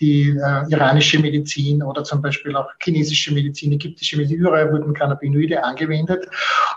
die 0.00 0.30
äh, 0.30 0.70
iranische 0.70 1.18
Medizin 1.18 1.82
oder 1.82 2.02
zum 2.02 2.20
Beispiel 2.20 2.56
auch 2.56 2.68
chinesische 2.82 3.32
Medizin, 3.32 3.72
ägyptische 3.72 4.16
Medizin, 4.16 4.38
überall 4.38 4.72
wurden 4.72 4.92
Cannabinoide 4.92 5.62
angewendet. 5.62 6.26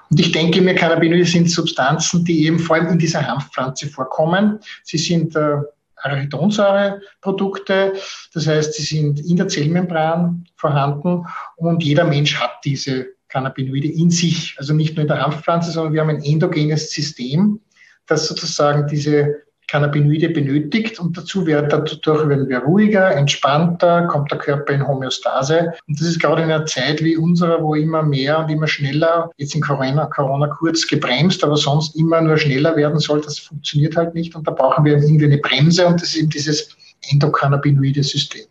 Und 0.09 0.19
ich 0.19 0.31
denke 0.31 0.61
mir, 0.61 0.75
Cannabinoide 0.75 1.25
sind 1.25 1.49
Substanzen, 1.49 2.23
die 2.23 2.45
eben 2.45 2.59
vor 2.59 2.75
allem 2.75 2.87
in 2.87 2.99
dieser 2.99 3.27
Hanfpflanze 3.27 3.87
vorkommen. 3.87 4.59
Sie 4.83 4.97
sind 4.97 5.35
äh, 5.35 5.57
Arachidonsäureprodukte. 5.97 7.93
Das 8.33 8.47
heißt, 8.47 8.73
sie 8.75 8.83
sind 8.83 9.19
in 9.19 9.37
der 9.37 9.47
Zellmembran 9.47 10.45
vorhanden 10.55 11.25
und 11.55 11.83
jeder 11.83 12.05
Mensch 12.05 12.39
hat 12.39 12.59
diese 12.63 13.16
Cannabinoide 13.29 13.87
in 13.87 14.09
sich. 14.09 14.55
Also 14.57 14.73
nicht 14.73 14.95
nur 14.95 15.03
in 15.03 15.07
der 15.07 15.21
Hanfpflanze, 15.21 15.71
sondern 15.71 15.93
wir 15.93 16.01
haben 16.01 16.09
ein 16.09 16.23
endogenes 16.23 16.91
System, 16.91 17.59
das 18.05 18.27
sozusagen 18.27 18.87
diese 18.87 19.47
Cannabinoide 19.67 20.29
benötigt 20.29 20.97
und 20.97 21.17
dazu 21.17 21.45
werden, 21.45 21.67
dadurch 21.69 22.29
werden 22.29 22.47
wir 22.47 22.59
ruhiger, 22.59 23.11
entspannter, 23.11 24.07
kommt 24.07 24.31
der 24.31 24.37
Körper 24.37 24.73
in 24.73 24.87
Homöostase. 24.87 25.73
Und 25.87 25.99
das 25.99 26.07
ist 26.07 26.21
gerade 26.21 26.43
in 26.43 26.51
einer 26.51 26.65
Zeit 26.65 27.03
wie 27.03 27.17
unserer, 27.17 27.61
wo 27.61 27.75
immer 27.75 28.01
mehr 28.01 28.39
und 28.39 28.49
immer 28.49 28.67
schneller, 28.67 29.29
jetzt 29.35 29.55
in 29.55 29.61
Corona, 29.61 30.05
Corona 30.05 30.47
kurz 30.47 30.87
gebremst, 30.87 31.43
aber 31.43 31.57
sonst 31.57 31.97
immer 31.97 32.21
nur 32.21 32.37
schneller 32.37 32.77
werden 32.77 32.99
soll, 32.99 33.19
das 33.21 33.39
funktioniert 33.39 33.97
halt 33.97 34.13
nicht 34.13 34.35
und 34.35 34.47
da 34.47 34.51
brauchen 34.51 34.85
wir 34.85 34.97
irgendwie 34.97 35.25
eine 35.25 35.37
Bremse 35.37 35.85
und 35.85 36.01
das 36.01 36.09
ist 36.09 36.15
eben 36.15 36.29
dieses 36.29 36.69
endokannabinoide 37.11 38.03
System. 38.03 38.45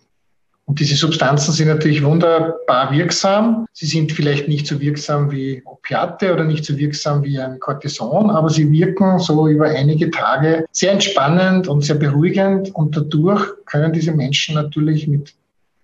Und 0.66 0.80
diese 0.80 0.96
Substanzen 0.96 1.52
sind 1.52 1.68
natürlich 1.68 2.02
wunderbar 2.02 2.90
wirksam. 2.90 3.66
Sie 3.72 3.86
sind 3.86 4.10
vielleicht 4.10 4.48
nicht 4.48 4.66
so 4.66 4.80
wirksam 4.80 5.30
wie 5.30 5.62
Opiate 5.64 6.32
oder 6.32 6.42
nicht 6.42 6.64
so 6.64 6.76
wirksam 6.76 7.22
wie 7.22 7.38
ein 7.38 7.60
Cortison, 7.60 8.30
aber 8.30 8.50
sie 8.50 8.70
wirken 8.72 9.20
so 9.20 9.46
über 9.46 9.66
einige 9.66 10.10
Tage 10.10 10.66
sehr 10.72 10.90
entspannend 10.90 11.68
und 11.68 11.84
sehr 11.84 11.94
beruhigend. 11.94 12.74
Und 12.74 12.96
dadurch 12.96 13.44
können 13.66 13.92
diese 13.92 14.10
Menschen 14.10 14.56
natürlich 14.56 15.06
mit 15.06 15.34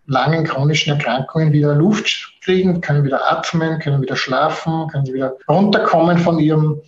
langen 0.06 0.44
chronischen 0.44 0.92
Erkrankungen 0.92 1.52
wieder 1.52 1.76
Luft 1.76 2.34
kriegen, 2.42 2.80
können 2.80 3.04
wieder 3.04 3.30
atmen, 3.30 3.78
können 3.78 4.02
wieder 4.02 4.16
schlafen, 4.16 4.88
können 4.88 5.06
wieder 5.06 5.36
runterkommen 5.48 6.18
von 6.18 6.40
ihrem 6.40 6.80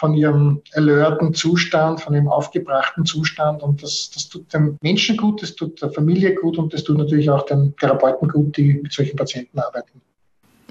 von 0.00 0.14
ihrem 0.14 0.62
alerten 0.72 1.34
Zustand, 1.34 2.00
von 2.00 2.14
ihrem 2.14 2.28
aufgebrachten 2.28 3.04
Zustand. 3.04 3.62
Und 3.62 3.82
das, 3.82 4.10
das 4.14 4.30
tut 4.30 4.52
dem 4.54 4.78
Menschen 4.80 5.18
gut, 5.18 5.42
das 5.42 5.54
tut 5.54 5.82
der 5.82 5.90
Familie 5.90 6.34
gut 6.34 6.56
und 6.56 6.72
das 6.72 6.84
tut 6.84 6.96
natürlich 6.96 7.28
auch 7.28 7.44
den 7.44 7.76
Therapeuten 7.76 8.28
gut, 8.28 8.56
die 8.56 8.80
mit 8.82 8.92
solchen 8.92 9.16
Patienten 9.16 9.58
arbeiten. 9.58 10.00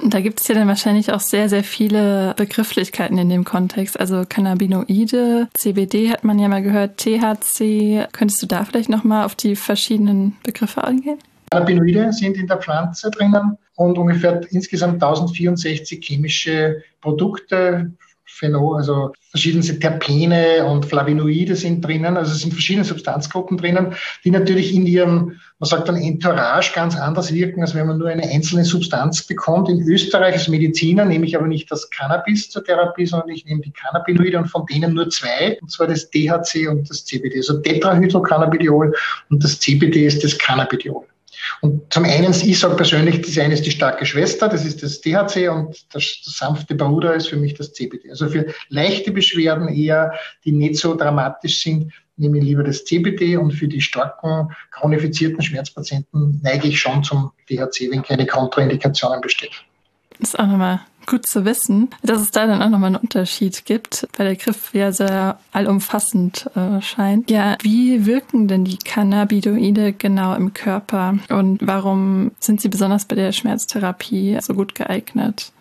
Da 0.03 0.19
gibt 0.19 0.41
es 0.41 0.47
ja 0.47 0.55
dann 0.55 0.67
wahrscheinlich 0.67 1.11
auch 1.13 1.19
sehr, 1.19 1.47
sehr 1.47 1.63
viele 1.63 2.33
Begrifflichkeiten 2.37 3.19
in 3.19 3.29
dem 3.29 3.43
Kontext. 3.43 3.99
Also 3.99 4.23
Cannabinoide, 4.27 5.47
CBD 5.53 6.09
hat 6.09 6.23
man 6.23 6.39
ja 6.39 6.47
mal 6.47 6.63
gehört, 6.63 6.97
THC. 6.97 8.07
Könntest 8.11 8.41
du 8.41 8.47
da 8.47 8.63
vielleicht 8.63 8.89
nochmal 8.89 9.25
auf 9.25 9.35
die 9.35 9.55
verschiedenen 9.55 10.37
Begriffe 10.41 10.83
eingehen? 10.83 11.19
Cannabinoide 11.51 12.13
sind 12.13 12.37
in 12.37 12.47
der 12.47 12.57
Pflanze 12.57 13.11
drinnen 13.11 13.57
und 13.75 13.97
ungefähr 13.97 14.41
insgesamt 14.49 15.03
1064 15.03 16.03
chemische 16.03 16.81
Produkte, 17.01 17.91
Phenol, 18.39 18.77
also 18.77 19.11
verschiedenste 19.31 19.77
Terpene 19.77 20.65
und 20.65 20.85
Flavonoide 20.85 21.55
sind 21.55 21.85
drinnen, 21.85 22.17
also 22.17 22.31
es 22.31 22.39
sind 22.39 22.53
verschiedene 22.53 22.85
Substanzgruppen 22.85 23.57
drinnen, 23.57 23.93
die 24.23 24.31
natürlich 24.31 24.73
in 24.73 24.85
ihrem, 24.85 25.39
man 25.59 25.69
sagt 25.69 25.87
dann 25.87 25.97
Entourage 25.97 26.73
ganz 26.73 26.95
anders 26.95 27.33
wirken, 27.33 27.61
als 27.61 27.75
wenn 27.75 27.85
man 27.85 27.97
nur 27.97 28.07
eine 28.07 28.23
einzelne 28.23 28.63
Substanz 28.63 29.23
bekommt. 29.23 29.69
In 29.69 29.81
Österreich 29.81 30.33
als 30.33 30.47
Mediziner 30.47 31.05
nehme 31.05 31.25
ich 31.25 31.35
aber 31.35 31.47
nicht 31.47 31.69
das 31.69 31.89
Cannabis 31.89 32.49
zur 32.49 32.63
Therapie, 32.63 33.05
sondern 33.05 33.29
ich 33.29 33.45
nehme 33.45 33.61
die 33.61 33.71
Cannabinoide 33.71 34.37
und 34.37 34.47
von 34.47 34.65
denen 34.65 34.93
nur 34.93 35.09
zwei, 35.09 35.57
und 35.61 35.69
zwar 35.69 35.87
das 35.87 36.09
THC 36.09 36.67
und 36.69 36.89
das 36.89 37.05
CBD, 37.05 37.37
also 37.37 37.59
Tetrahydrocannabidiol 37.59 38.95
und 39.29 39.43
das 39.43 39.59
CBD 39.59 40.05
ist 40.05 40.23
das 40.23 40.37
Cannabidiol. 40.37 41.08
Und 41.61 41.91
zum 41.91 42.05
einen, 42.05 42.31
ich 42.31 42.59
sage 42.59 42.75
persönlich, 42.75 43.21
das 43.21 43.37
eine 43.37 43.53
ist 43.53 43.65
die 43.65 43.71
starke 43.71 44.05
Schwester, 44.05 44.47
das 44.47 44.65
ist 44.65 44.81
das 44.81 45.01
THC 45.01 45.49
und 45.49 45.75
das, 45.93 46.21
das, 46.25 46.35
sanfte 46.37 46.75
Bruder 46.75 47.15
ist 47.15 47.27
für 47.27 47.37
mich 47.37 47.53
das 47.53 47.73
CBD. 47.73 48.09
Also 48.09 48.29
für 48.29 48.53
leichte 48.69 49.11
Beschwerden 49.11 49.67
eher, 49.67 50.13
die 50.45 50.51
nicht 50.51 50.77
so 50.77 50.95
dramatisch 50.95 51.61
sind, 51.61 51.91
nehme 52.15 52.37
ich 52.37 52.43
lieber 52.43 52.63
das 52.63 52.85
CBD 52.85 53.37
und 53.37 53.51
für 53.51 53.67
die 53.67 53.81
starken 53.81 54.49
chronifizierten 54.71 55.41
Schmerzpatienten 55.41 56.39
neige 56.43 56.67
ich 56.67 56.79
schon 56.79 57.03
zum 57.03 57.31
THC, 57.47 57.89
wenn 57.91 58.03
keine 58.03 58.25
Kontraindikationen 58.25 59.21
bestehen. 59.21 59.51
Das 60.19 60.29
ist 60.29 60.39
auch 60.39 60.47
nochmal 60.47 60.81
gut 61.09 61.25
zu 61.25 61.43
wissen, 61.43 61.89
dass 62.03 62.21
es 62.21 62.31
da 62.31 62.45
dann 62.45 62.61
auch 62.61 62.69
nochmal 62.69 62.87
einen 62.87 63.01
Unterschied 63.01 63.65
gibt, 63.65 64.07
weil 64.15 64.27
der 64.27 64.35
Griff 64.35 64.73
ja 64.73 64.91
sehr 64.91 65.39
allumfassend 65.51 66.49
äh, 66.55 66.81
scheint. 66.81 67.29
Ja, 67.29 67.57
wie 67.61 68.05
wirken 68.05 68.47
denn 68.47 68.63
die 68.63 68.77
Cannabinoide 68.77 69.93
genau 69.93 70.35
im 70.35 70.53
Körper 70.53 71.17
und 71.29 71.59
warum 71.65 72.31
sind 72.39 72.61
sie 72.61 72.69
besonders 72.69 73.05
bei 73.05 73.15
der 73.15 73.31
Schmerztherapie 73.31 74.37
so 74.41 74.53
gut 74.53 74.75
geeignet? 74.75 75.51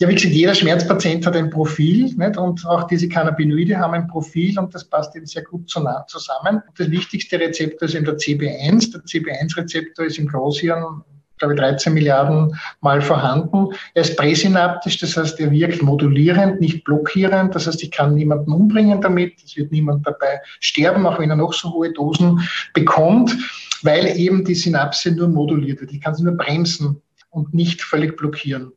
Ja, 0.00 0.08
wie 0.08 0.14
gesagt, 0.14 0.32
jeder 0.32 0.54
Schmerzpatient 0.54 1.26
hat 1.26 1.34
ein 1.34 1.50
Profil 1.50 2.14
nicht? 2.14 2.36
und 2.36 2.64
auch 2.66 2.86
diese 2.86 3.08
Cannabinoide 3.08 3.78
haben 3.78 3.94
ein 3.94 4.06
Profil 4.06 4.56
und 4.56 4.72
das 4.72 4.84
passt 4.84 5.16
eben 5.16 5.26
sehr 5.26 5.42
gut 5.42 5.68
zusammen. 5.68 6.62
Das 6.76 6.88
wichtigste 6.88 7.40
Rezeptor 7.40 7.88
ist 7.88 7.96
eben 7.96 8.04
der 8.04 8.16
CB1. 8.16 8.92
Der 8.92 9.00
CB1-Rezeptor 9.00 10.04
ist 10.04 10.18
im 10.18 10.28
Großhirn 10.28 11.02
glaube 11.38 11.54
ich, 11.54 11.60
13 11.60 11.92
Milliarden 11.94 12.58
Mal 12.80 13.00
vorhanden. 13.00 13.68
Er 13.94 14.02
ist 14.02 14.16
präsynaptisch, 14.16 14.98
das 14.98 15.16
heißt, 15.16 15.40
er 15.40 15.50
wirkt 15.50 15.82
modulierend, 15.82 16.60
nicht 16.60 16.84
blockierend. 16.84 17.54
Das 17.54 17.66
heißt, 17.66 17.82
ich 17.82 17.90
kann 17.90 18.14
niemanden 18.14 18.52
umbringen 18.52 19.00
damit. 19.00 19.34
Es 19.44 19.56
wird 19.56 19.72
niemand 19.72 20.06
dabei 20.06 20.40
sterben, 20.60 21.06
auch 21.06 21.18
wenn 21.18 21.30
er 21.30 21.36
noch 21.36 21.52
so 21.52 21.72
hohe 21.72 21.92
Dosen 21.92 22.40
bekommt, 22.74 23.36
weil 23.82 24.18
eben 24.18 24.44
die 24.44 24.54
Synapse 24.54 25.12
nur 25.12 25.28
moduliert 25.28 25.80
wird. 25.80 25.92
Ich 25.92 26.00
kann 26.00 26.14
sie 26.14 26.24
nur 26.24 26.36
bremsen 26.36 27.00
und 27.30 27.54
nicht 27.54 27.82
völlig 27.82 28.16
blockieren. 28.16 28.72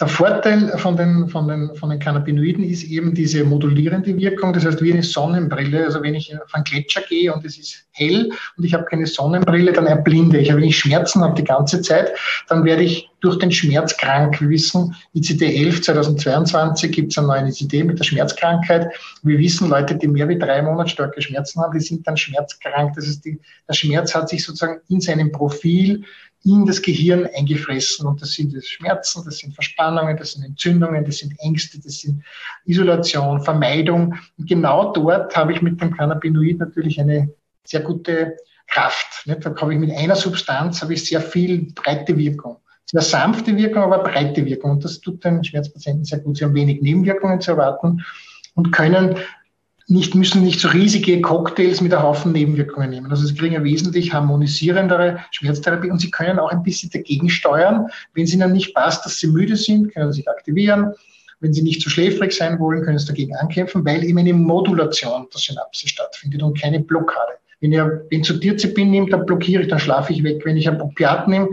Der 0.00 0.08
Vorteil 0.08 0.76
von 0.78 0.96
den, 0.96 1.28
von, 1.28 1.46
den, 1.46 1.72
von 1.76 1.88
den 1.88 2.00
Cannabinoiden 2.00 2.64
ist 2.64 2.82
eben 2.82 3.14
diese 3.14 3.44
modulierende 3.44 4.18
Wirkung. 4.18 4.52
Das 4.52 4.64
heißt, 4.64 4.82
wie 4.82 4.92
eine 4.92 5.04
Sonnenbrille. 5.04 5.84
Also 5.84 6.02
wenn 6.02 6.16
ich 6.16 6.34
auf 6.34 6.52
einen 6.52 6.64
Gletscher 6.64 7.02
gehe 7.02 7.32
und 7.32 7.44
es 7.44 7.56
ist 7.58 7.86
hell 7.92 8.32
und 8.56 8.64
ich 8.64 8.74
habe 8.74 8.86
keine 8.86 9.06
Sonnenbrille, 9.06 9.72
dann 9.72 9.86
erblinde 9.86 10.38
ich. 10.38 10.50
Aber 10.50 10.60
wenn 10.60 10.68
ich 10.68 10.78
Schmerzen 10.78 11.22
habe 11.22 11.34
die 11.34 11.44
ganze 11.44 11.80
Zeit, 11.80 12.12
dann 12.48 12.64
werde 12.64 12.82
ich 12.82 13.08
durch 13.20 13.38
den 13.38 13.52
Schmerz 13.52 13.96
krank. 13.96 14.40
Wir 14.40 14.48
wissen, 14.48 14.96
ICD-11 15.14 15.82
2022 15.82 16.90
gibt 16.90 17.12
es 17.12 17.18
eine 17.18 17.28
neue 17.28 17.48
ICD 17.48 17.84
mit 17.84 18.00
der 18.00 18.04
Schmerzkrankheit. 18.04 18.92
Wir 19.22 19.38
wissen, 19.38 19.70
Leute, 19.70 19.94
die 19.94 20.08
mehr 20.08 20.28
wie 20.28 20.38
drei 20.38 20.60
Monate 20.60 20.90
starke 20.90 21.22
Schmerzen 21.22 21.62
haben, 21.62 21.72
die 21.72 21.84
sind 21.84 22.04
dann 22.04 22.16
schmerzkrank. 22.16 22.94
Das 22.96 23.06
heißt, 23.06 23.24
die, 23.24 23.38
der 23.68 23.74
Schmerz 23.74 24.12
hat 24.12 24.28
sich 24.28 24.44
sozusagen 24.44 24.80
in 24.88 25.00
seinem 25.00 25.30
Profil 25.30 26.04
in 26.44 26.66
das 26.66 26.82
Gehirn 26.82 27.26
eingefressen. 27.34 28.06
Und 28.06 28.20
das 28.20 28.32
sind 28.32 28.54
das 28.54 28.66
Schmerzen, 28.66 29.24
das 29.24 29.38
sind 29.38 29.54
Verspannungen, 29.54 30.16
das 30.16 30.32
sind 30.32 30.44
Entzündungen, 30.44 31.04
das 31.04 31.18
sind 31.18 31.34
Ängste, 31.40 31.80
das 31.80 32.00
sind 32.00 32.22
Isolation, 32.66 33.42
Vermeidung. 33.42 34.14
Und 34.38 34.48
genau 34.48 34.92
dort 34.92 35.34
habe 35.36 35.52
ich 35.52 35.62
mit 35.62 35.80
dem 35.80 35.96
Cannabinoid 35.96 36.58
natürlich 36.58 37.00
eine 37.00 37.30
sehr 37.64 37.80
gute 37.80 38.36
Kraft. 38.66 39.26
Nicht? 39.26 39.44
Da 39.44 39.54
habe 39.56 39.72
ich 39.72 39.80
mit 39.80 39.90
einer 39.90 40.16
Substanz 40.16 40.82
habe 40.82 40.94
ich 40.94 41.04
sehr 41.04 41.20
viel 41.20 41.72
breite 41.74 42.16
Wirkung. 42.16 42.58
Sehr 42.86 43.00
sanfte 43.00 43.56
Wirkung, 43.56 43.82
aber 43.82 44.02
breite 44.02 44.44
Wirkung. 44.44 44.72
Und 44.72 44.84
das 44.84 45.00
tut 45.00 45.24
den 45.24 45.42
Schmerzpatienten 45.42 46.04
sehr 46.04 46.18
gut. 46.18 46.36
Sie 46.36 46.44
haben 46.44 46.54
wenig 46.54 46.82
Nebenwirkungen 46.82 47.40
zu 47.40 47.52
erwarten 47.52 48.04
und 48.54 48.70
können 48.70 49.16
nicht, 49.86 50.14
müssen 50.14 50.42
nicht 50.42 50.60
so 50.60 50.68
riesige 50.68 51.20
Cocktails 51.20 51.80
mit 51.80 51.92
einem 51.92 52.02
Haufen 52.02 52.32
Nebenwirkungen 52.32 52.90
nehmen. 52.90 53.10
Also 53.10 53.26
sie 53.26 53.34
kriegen 53.34 53.54
eine 53.54 53.64
wesentlich 53.64 54.12
harmonisierendere 54.12 55.20
Schmerztherapie 55.30 55.90
und 55.90 56.00
sie 56.00 56.10
können 56.10 56.38
auch 56.38 56.50
ein 56.50 56.62
bisschen 56.62 56.90
dagegen 56.90 57.28
steuern. 57.28 57.88
Wenn 58.14 58.24
es 58.24 58.32
ihnen 58.32 58.52
nicht 58.52 58.74
passt, 58.74 59.04
dass 59.04 59.18
sie 59.18 59.26
müde 59.26 59.56
sind, 59.56 59.92
können 59.92 60.10
sie 60.12 60.20
sich 60.20 60.28
aktivieren. 60.28 60.92
Wenn 61.40 61.52
sie 61.52 61.62
nicht 61.62 61.82
zu 61.82 61.90
schläfrig 61.90 62.32
sein 62.32 62.58
wollen, 62.58 62.82
können 62.82 62.98
sie 62.98 63.06
dagegen 63.06 63.36
ankämpfen, 63.36 63.84
weil 63.84 64.02
eben 64.04 64.18
eine 64.18 64.32
Modulation 64.32 65.26
der 65.32 65.40
Synapse 65.40 65.86
stattfindet 65.86 66.42
und 66.42 66.58
keine 66.58 66.80
Blockade. 66.80 67.32
Wenn 67.60 67.72
ich 67.72 67.80
Benzodiazepin 68.08 68.90
nehme, 68.90 69.10
dann 69.10 69.26
blockiere 69.26 69.62
ich, 69.62 69.68
dann 69.68 69.78
schlafe 69.78 70.12
ich 70.12 70.22
weg. 70.22 70.42
Wenn 70.44 70.56
ich 70.56 70.68
ein 70.68 70.80
Opiat 70.80 71.28
nehme, 71.28 71.48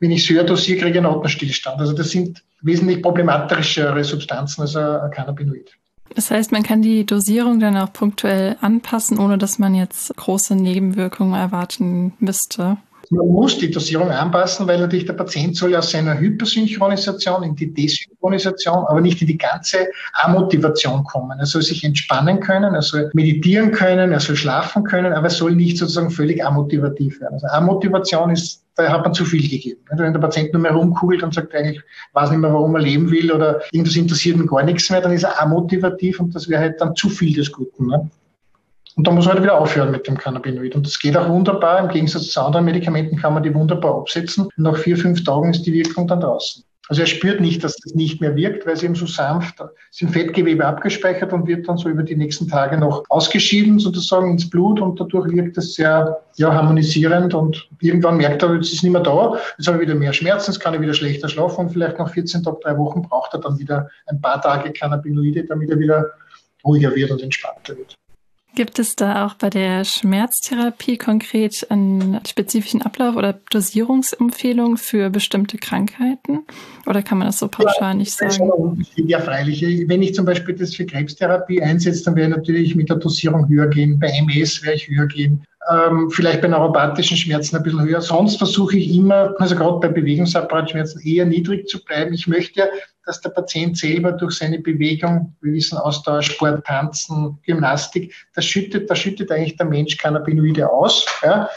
wenn 0.00 0.10
ich 0.10 0.28
höher 0.28 0.44
kriege 0.44 0.74
ich 0.74 0.84
einen 0.84 1.06
Atemstillstand. 1.06 1.80
Also 1.80 1.94
das 1.94 2.10
sind 2.10 2.42
wesentlich 2.60 3.00
problematischere 3.00 4.04
Substanzen 4.04 4.62
als 4.62 4.76
ein 4.76 5.10
Cannabinoid. 5.10 5.70
Das 6.14 6.30
heißt, 6.30 6.52
man 6.52 6.62
kann 6.62 6.82
die 6.82 7.06
Dosierung 7.06 7.60
dann 7.60 7.76
auch 7.76 7.92
punktuell 7.92 8.56
anpassen, 8.60 9.18
ohne 9.18 9.38
dass 9.38 9.58
man 9.58 9.74
jetzt 9.74 10.14
große 10.16 10.54
Nebenwirkungen 10.54 11.34
erwarten 11.34 12.12
müsste. 12.18 12.76
Man 13.14 13.28
muss 13.28 13.58
die 13.58 13.70
Dosierung 13.70 14.10
anpassen, 14.10 14.66
weil 14.66 14.80
natürlich 14.80 15.06
der 15.06 15.12
Patient 15.14 15.56
soll 15.56 15.74
aus 15.76 15.90
seiner 15.90 16.18
Hypersynchronisation 16.18 17.42
in 17.42 17.54
die 17.54 17.72
Desynchronisation, 17.72 18.84
aber 18.86 19.00
nicht 19.00 19.20
in 19.20 19.28
die 19.28 19.38
ganze 19.38 19.88
Amotivation 20.14 21.04
kommen. 21.04 21.38
Er 21.38 21.46
soll 21.46 21.62
sich 21.62 21.84
entspannen 21.84 22.40
können, 22.40 22.74
er 22.74 22.82
soll 22.82 23.10
meditieren 23.14 23.70
können, 23.70 24.12
er 24.12 24.20
soll 24.20 24.36
schlafen 24.36 24.84
können, 24.84 25.12
aber 25.12 25.26
er 25.26 25.30
soll 25.30 25.54
nicht 25.54 25.78
sozusagen 25.78 26.10
völlig 26.10 26.44
amotivativ 26.44 27.20
werden. 27.20 27.34
Also 27.34 27.46
Amotivation 27.48 28.30
ist 28.30 28.64
da 28.76 28.90
hat 28.90 29.04
man 29.04 29.14
zu 29.14 29.24
viel 29.24 29.48
gegeben. 29.48 29.80
Wenn 29.90 30.12
der 30.12 30.20
Patient 30.20 30.52
nur 30.52 30.62
mehr 30.62 30.72
rumkugelt 30.72 31.22
und 31.22 31.32
sagt 31.32 31.54
eigentlich, 31.54 31.80
weiß 32.12 32.30
nicht 32.30 32.40
mehr, 32.40 32.52
warum 32.52 32.74
er 32.74 32.82
leben 32.82 33.10
will 33.10 33.30
oder 33.30 33.60
irgendwas 33.70 33.96
interessiert 33.96 34.36
ihn 34.36 34.46
gar 34.46 34.64
nichts 34.64 34.90
mehr, 34.90 35.00
dann 35.00 35.12
ist 35.12 35.22
er 35.22 35.40
amotivativ 35.40 36.18
und 36.18 36.34
das 36.34 36.48
wäre 36.48 36.60
halt 36.60 36.80
dann 36.80 36.96
zu 36.96 37.08
viel 37.08 37.34
des 37.34 37.52
Guten. 37.52 37.86
Ne? 37.86 38.10
Und 38.96 39.06
da 39.06 39.10
muss 39.10 39.26
man 39.26 39.34
halt 39.34 39.44
wieder 39.44 39.58
aufhören 39.58 39.90
mit 39.90 40.06
dem 40.06 40.16
Cannabinoid. 40.16 40.74
Und 40.74 40.86
das 40.86 40.98
geht 40.98 41.16
auch 41.16 41.28
wunderbar. 41.28 41.80
Im 41.80 41.88
Gegensatz 41.88 42.28
zu 42.28 42.40
anderen 42.40 42.64
Medikamenten 42.64 43.16
kann 43.16 43.34
man 43.34 43.42
die 43.42 43.54
wunderbar 43.54 43.96
absetzen. 43.96 44.44
Und 44.44 44.58
nach 44.58 44.76
vier, 44.76 44.96
fünf 44.96 45.24
Tagen 45.24 45.50
ist 45.50 45.62
die 45.62 45.72
Wirkung 45.72 46.06
dann 46.06 46.20
draußen. 46.20 46.64
Also 46.88 47.00
er 47.00 47.06
spürt 47.06 47.40
nicht, 47.40 47.64
dass 47.64 47.76
das 47.76 47.94
nicht 47.94 48.20
mehr 48.20 48.36
wirkt, 48.36 48.66
weil 48.66 48.74
es 48.74 48.82
eben 48.82 48.94
so 48.94 49.06
sanft 49.06 49.54
sind 49.90 50.10
Fettgewebe 50.10 50.66
abgespeichert 50.66 51.32
und 51.32 51.46
wird 51.46 51.66
dann 51.66 51.78
so 51.78 51.88
über 51.88 52.02
die 52.02 52.14
nächsten 52.14 52.46
Tage 52.46 52.76
noch 52.76 53.04
ausgeschieden 53.08 53.78
sozusagen 53.78 54.32
ins 54.32 54.50
Blut 54.50 54.80
und 54.82 55.00
dadurch 55.00 55.32
wirkt 55.32 55.56
es 55.56 55.74
sehr 55.74 56.20
ja, 56.36 56.52
harmonisierend 56.52 57.32
und 57.32 57.68
irgendwann 57.80 58.18
merkt 58.18 58.42
er, 58.42 58.54
jetzt 58.54 58.70
ist 58.70 58.82
nicht 58.82 58.92
mehr 58.92 59.00
da, 59.00 59.38
jetzt 59.56 59.66
habe 59.66 59.78
ich 59.78 59.88
wieder 59.88 59.98
mehr 59.98 60.12
Schmerzen, 60.12 60.52
jetzt 60.52 60.60
kann 60.60 60.74
ich 60.74 60.80
wieder 60.80 60.92
schlechter 60.92 61.28
schlafen 61.28 61.66
und 61.66 61.70
vielleicht 61.70 61.98
nach 61.98 62.10
14 62.10 62.42
Tagen, 62.42 62.58
drei 62.62 62.76
Wochen 62.76 63.00
braucht 63.00 63.32
er 63.32 63.40
dann 63.40 63.58
wieder 63.58 63.88
ein 64.06 64.20
paar 64.20 64.42
Tage 64.42 64.70
Cannabinoide, 64.70 65.44
damit 65.44 65.70
er 65.70 65.78
wieder 65.78 66.10
ruhiger 66.66 66.94
wird 66.94 67.10
und 67.10 67.22
entspannter 67.22 67.78
wird. 67.78 67.94
Gibt 68.54 68.78
es 68.78 68.94
da 68.94 69.26
auch 69.26 69.34
bei 69.34 69.50
der 69.50 69.84
Schmerztherapie 69.84 70.96
konkret 70.96 71.66
einen 71.70 72.20
spezifischen 72.26 72.82
Ablauf 72.82 73.16
oder 73.16 73.40
Dosierungsempfehlungen 73.50 74.76
für 74.76 75.10
bestimmte 75.10 75.58
Krankheiten? 75.58 76.44
Oder 76.86 77.02
kann 77.02 77.18
man 77.18 77.26
das 77.26 77.40
so 77.40 77.48
pauschal 77.48 77.90
ja, 77.90 77.94
nicht 77.94 78.12
sagen? 78.12 78.86
Ja, 78.94 79.20
freilich. 79.20 79.62
Wenn 79.88 80.02
ich 80.02 80.14
zum 80.14 80.24
Beispiel 80.24 80.54
das 80.54 80.74
für 80.74 80.86
Krebstherapie 80.86 81.62
einsetze, 81.62 82.04
dann 82.04 82.16
werde 82.16 82.30
ich 82.30 82.36
natürlich 82.36 82.76
mit 82.76 82.88
der 82.88 82.96
Dosierung 82.96 83.48
höher 83.48 83.66
gehen. 83.68 83.98
Bei 83.98 84.08
MS 84.08 84.62
werde 84.62 84.76
ich 84.76 84.88
höher 84.88 85.06
gehen 85.06 85.44
ähm, 85.70 86.10
vielleicht 86.10 86.42
bei 86.42 86.48
neuropathischen 86.48 87.16
Schmerzen 87.16 87.56
ein 87.56 87.62
bisschen 87.62 87.82
höher. 87.82 88.00
Sonst 88.00 88.36
versuche 88.36 88.76
ich 88.76 88.94
immer, 88.94 89.34
also 89.38 89.56
gerade 89.56 89.78
bei 89.80 89.88
Bewegungsapparatschmerzen, 89.88 91.00
eher 91.02 91.24
niedrig 91.24 91.68
zu 91.68 91.82
bleiben. 91.84 92.12
Ich 92.12 92.26
möchte, 92.26 92.68
dass 93.06 93.20
der 93.20 93.30
Patient 93.30 93.76
selber 93.76 94.12
durch 94.12 94.36
seine 94.36 94.58
Bewegung, 94.58 95.34
wir 95.40 95.52
wissen 95.52 95.78
Austausch, 95.78 96.32
Sport, 96.32 96.66
Tanzen, 96.66 97.38
Gymnastik, 97.44 98.14
das 98.34 98.44
schüttet, 98.44 98.90
da 98.90 98.94
schüttet 98.94 99.30
eigentlich 99.30 99.56
der 99.56 99.66
Mensch 99.66 99.96
Cannabinoide 99.96 100.70
aus. 100.70 101.06
Ja? 101.22 101.48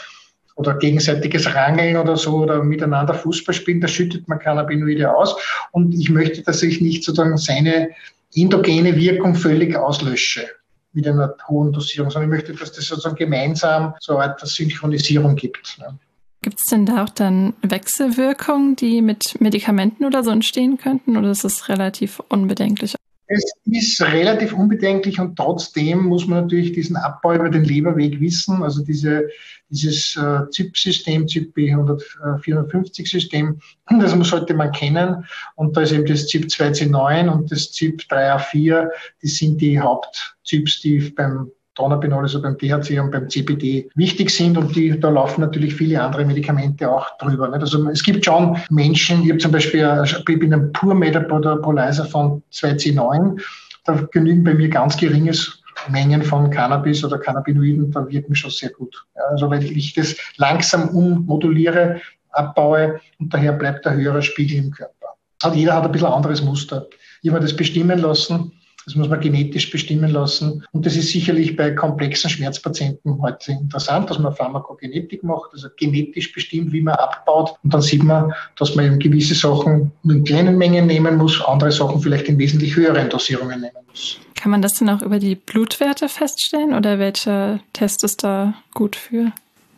oder 0.56 0.74
gegenseitiges 0.74 1.54
Rangeln 1.54 1.96
oder 1.96 2.16
so 2.16 2.38
oder 2.38 2.64
miteinander 2.64 3.14
Fußball 3.14 3.54
spielen, 3.54 3.80
da 3.80 3.86
schüttet 3.86 4.26
man 4.26 4.40
Cannabinoide 4.40 5.14
aus. 5.14 5.36
Und 5.70 5.94
ich 5.94 6.10
möchte, 6.10 6.42
dass 6.42 6.64
ich 6.64 6.80
nicht 6.80 7.04
sozusagen 7.04 7.36
seine 7.36 7.90
endogene 8.34 8.96
Wirkung 8.96 9.36
völlig 9.36 9.76
auslösche 9.76 10.48
mit 10.92 11.06
einer 11.06 11.34
hohen 11.48 11.72
Dosierung, 11.72 12.10
sondern 12.10 12.30
ich 12.30 12.36
möchte, 12.36 12.54
dass 12.54 12.72
das 12.72 12.86
sozusagen 12.86 13.16
gemeinsam 13.16 13.94
so 14.00 14.16
eine 14.16 14.32
Art 14.32 14.40
Synchronisierung 14.40 15.36
gibt. 15.36 15.78
Ne? 15.78 15.98
Gibt 16.42 16.60
es 16.60 16.66
denn 16.66 16.86
da 16.86 17.04
auch 17.04 17.08
dann 17.08 17.54
Wechselwirkungen, 17.62 18.76
die 18.76 19.02
mit 19.02 19.40
Medikamenten 19.40 20.04
oder 20.04 20.22
so 20.22 20.30
entstehen 20.30 20.78
könnten, 20.78 21.16
oder 21.16 21.30
ist 21.30 21.44
es 21.44 21.68
relativ 21.68 22.20
unbedenklich? 22.28 22.94
Es 23.30 23.44
ist 23.66 24.00
relativ 24.00 24.54
unbedenklich 24.54 25.20
und 25.20 25.36
trotzdem 25.36 26.04
muss 26.04 26.26
man 26.26 26.44
natürlich 26.44 26.72
diesen 26.72 26.96
Abbau 26.96 27.34
über 27.34 27.50
den 27.50 27.64
Leberweg 27.64 28.18
wissen. 28.20 28.62
Also 28.62 28.82
diese, 28.82 29.28
dieses 29.68 30.16
äh, 30.16 30.48
ZIP-System, 30.50 31.28
ZIP-B450-System, 31.28 33.60
das 34.00 34.12
sollte 34.28 34.54
man 34.54 34.72
kennen. 34.72 35.26
Und 35.56 35.76
da 35.76 35.82
ist 35.82 35.92
eben 35.92 36.06
das 36.06 36.26
ZIP 36.26 36.46
2C9 36.46 37.28
und 37.28 37.52
das 37.52 37.70
ZIP 37.70 38.00
3A4, 38.10 38.88
die 39.22 39.28
sind 39.28 39.60
die 39.60 39.78
Haupt-ZIPs, 39.78 40.80
die 40.80 41.12
beim 41.14 41.50
Dronabinol, 41.78 42.24
also 42.24 42.42
beim 42.42 42.58
THC 42.58 42.98
und 43.00 43.12
beim 43.12 43.28
CBD 43.30 43.88
wichtig 43.94 44.30
sind 44.30 44.58
und 44.58 44.74
die, 44.74 44.98
da 44.98 45.08
laufen 45.08 45.40
natürlich 45.40 45.74
viele 45.74 46.02
andere 46.02 46.24
Medikamente 46.24 46.90
auch 46.90 47.06
drüber. 47.18 47.48
Nicht? 47.48 47.60
Also 47.60 47.88
es 47.88 48.02
gibt 48.02 48.24
schon 48.24 48.58
Menschen, 48.70 49.22
ich 49.22 49.30
habe 49.30 49.38
zum 49.38 49.52
Beispiel 49.52 50.02
ich 50.04 50.24
bin 50.38 50.52
ein 50.52 50.72
Pur 50.72 50.94
Metabolizer 50.94 52.04
von 52.04 52.42
2C9, 52.52 53.40
da 53.84 54.08
genügen 54.10 54.42
bei 54.44 54.54
mir 54.54 54.68
ganz 54.68 54.96
geringes 54.96 55.62
Mengen 55.88 56.22
von 56.22 56.50
Cannabis 56.50 57.04
oder 57.04 57.18
Cannabinoiden, 57.18 57.92
da 57.92 58.08
wirken 58.08 58.34
schon 58.34 58.50
sehr 58.50 58.70
gut. 58.70 59.06
Also 59.30 59.48
weil 59.48 59.62
ich 59.64 59.94
das 59.94 60.16
langsam 60.36 60.88
ummoduliere, 60.88 62.00
abbaue 62.30 63.00
und 63.20 63.32
daher 63.32 63.52
bleibt 63.52 63.84
der 63.84 63.94
höhere 63.94 64.22
Spiegel 64.22 64.58
im 64.58 64.70
Körper. 64.72 65.14
Also 65.42 65.56
jeder 65.56 65.76
hat 65.76 65.84
ein 65.84 65.92
bisschen 65.92 66.08
anderes 66.08 66.42
Muster. 66.42 66.86
Ich 67.22 67.30
habe 67.30 67.40
das 67.40 67.54
bestimmen 67.54 68.00
lassen 68.00 68.52
das 68.88 68.94
muss 68.94 69.10
man 69.10 69.20
genetisch 69.20 69.70
bestimmen 69.70 70.10
lassen. 70.10 70.64
Und 70.72 70.86
das 70.86 70.96
ist 70.96 71.10
sicherlich 71.10 71.56
bei 71.56 71.72
komplexen 71.72 72.30
Schmerzpatienten 72.30 73.20
heute 73.20 73.52
interessant, 73.52 74.08
dass 74.08 74.18
man 74.18 74.34
Pharmakogenetik 74.34 75.22
macht, 75.22 75.50
also 75.52 75.68
genetisch 75.76 76.32
bestimmt, 76.32 76.72
wie 76.72 76.80
man 76.80 76.94
abbaut. 76.94 77.54
Und 77.62 77.74
dann 77.74 77.82
sieht 77.82 78.02
man, 78.02 78.32
dass 78.56 78.76
man 78.76 78.86
eben 78.86 78.98
gewisse 78.98 79.34
Sachen 79.34 79.92
in 80.04 80.24
kleinen 80.24 80.56
Mengen 80.56 80.86
nehmen 80.86 81.18
muss, 81.18 81.44
andere 81.44 81.70
Sachen 81.70 82.00
vielleicht 82.00 82.30
in 82.30 82.38
wesentlich 82.38 82.76
höheren 82.76 83.10
Dosierungen 83.10 83.60
nehmen 83.60 83.84
muss. 83.90 84.18
Kann 84.34 84.50
man 84.50 84.62
das 84.62 84.72
denn 84.72 84.88
auch 84.88 85.02
über 85.02 85.18
die 85.18 85.34
Blutwerte 85.34 86.08
feststellen 86.08 86.72
oder 86.72 86.98
welcher 86.98 87.60
Test 87.74 88.04
ist 88.04 88.24
da 88.24 88.54
gut 88.72 88.96
für? 88.96 89.32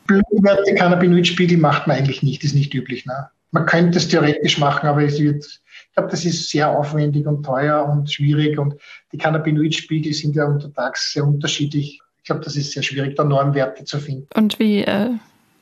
Blutwerte, 0.06 0.72
Cannabinoidspiegel 0.76 1.58
macht 1.58 1.88
man 1.88 1.96
eigentlich 1.96 2.22
nicht, 2.22 2.44
ist 2.44 2.54
nicht 2.54 2.72
üblich. 2.74 3.06
Ne? 3.06 3.28
Man 3.52 3.66
könnte 3.66 3.98
es 3.98 4.08
theoretisch 4.08 4.58
machen, 4.58 4.88
aber 4.88 5.02
es 5.02 5.18
wird 5.18 5.44
ich 5.90 5.96
glaube, 5.96 6.10
das 6.10 6.24
ist 6.24 6.48
sehr 6.48 6.70
aufwendig 6.70 7.26
und 7.26 7.42
teuer 7.44 7.84
und 7.84 8.10
schwierig 8.12 8.56
und 8.60 8.74
die 9.10 9.18
Cannabinoidspiegel 9.18 10.12
sind 10.12 10.36
ja 10.36 10.44
untertags 10.44 11.12
sehr 11.12 11.26
unterschiedlich. 11.26 12.00
Ich 12.18 12.24
glaube, 12.24 12.42
das 12.44 12.54
ist 12.54 12.70
sehr 12.70 12.84
schwierig, 12.84 13.16
da 13.16 13.24
Normwerte 13.24 13.84
zu 13.84 13.98
finden. 13.98 14.28
Und 14.36 14.60
wie 14.60 14.84
äh, 14.84 15.10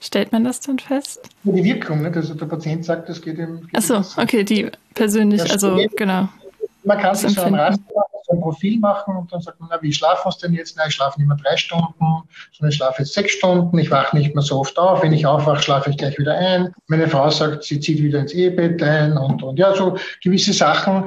stellt 0.01 0.30
man 0.30 0.45
das 0.45 0.61
dann 0.61 0.78
fest? 0.78 1.30
Die 1.45 1.64
Wirkung, 1.64 2.03
ne? 2.03 2.12
also 2.14 2.34
der 2.34 2.45
Patient 2.45 2.84
sagt, 2.84 3.09
das 3.09 3.22
geht 3.22 3.39
ihm. 3.39 3.68
Achso, 3.72 4.05
okay, 4.20 4.45
die 4.45 4.70
persönlich, 4.93 5.51
also 5.51 5.80
genau. 5.97 6.28
Man 6.89 6.99
kann 6.99 7.14
sich 7.14 7.34
so 7.34 7.43
ein 7.43 7.55
Raster 7.55 7.82
so 8.28 8.34
ein 8.34 8.41
Profil 8.41 8.78
machen 8.78 9.14
und 9.14 9.30
dann 9.30 9.43
sagt 9.43 9.61
man, 9.61 9.68
na, 9.70 9.82
wie 9.82 9.93
schlafen 9.93 10.30
wir 10.30 10.49
denn 10.49 10.55
jetzt? 10.55 10.74
Na, 10.78 10.86
ich 10.86 10.95
schlafe 10.95 11.18
nicht 11.18 11.28
mehr 11.28 11.36
drei 11.36 11.57
Stunden, 11.57 11.95
sondern 12.53 12.70
ich 12.70 12.76
schlafe 12.76 13.03
jetzt 13.03 13.12
sechs 13.12 13.32
Stunden, 13.32 13.78
ich 13.78 13.91
wache 13.91 14.16
nicht 14.16 14.34
mehr 14.34 14.43
so 14.43 14.61
oft 14.61 14.78
auf. 14.78 15.03
Wenn 15.03 15.12
ich 15.12 15.26
aufwache, 15.26 15.62
schlafe 15.62 15.91
ich 15.91 15.99
gleich 15.99 16.18
wieder 16.18 16.36
ein. 16.36 16.74
Meine 16.86 17.09
Frau 17.09 17.28
sagt, 17.28 17.64
sie 17.64 17.78
zieht 17.78 18.03
wieder 18.03 18.20
ins 18.20 18.32
Ehebett 18.32 18.82
ein 18.82 19.18
und, 19.18 19.43
und 19.43 19.59
ja, 19.59 19.74
so 19.74 19.99
gewisse 20.22 20.55
Sachen 20.55 21.05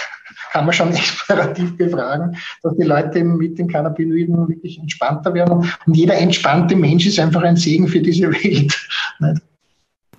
kann 0.52 0.66
man 0.66 0.72
schon 0.72 0.92
explorativ 0.94 1.76
befragen, 1.76 2.36
dass 2.62 2.76
die 2.76 2.84
Leute 2.84 3.24
mit 3.24 3.58
den 3.58 3.68
Cannabinoiden 3.68 4.48
wirklich 4.48 4.78
entspannter 4.78 5.34
werden. 5.34 5.68
Und 5.84 5.96
jeder 5.96 6.16
entspannte 6.16 6.76
Mensch 6.76 7.06
ist 7.06 7.18
einfach 7.18 7.42
ein 7.42 7.56
Segen 7.56 7.88
für 7.88 8.00
diese 8.00 8.30
Welt. 8.30 8.72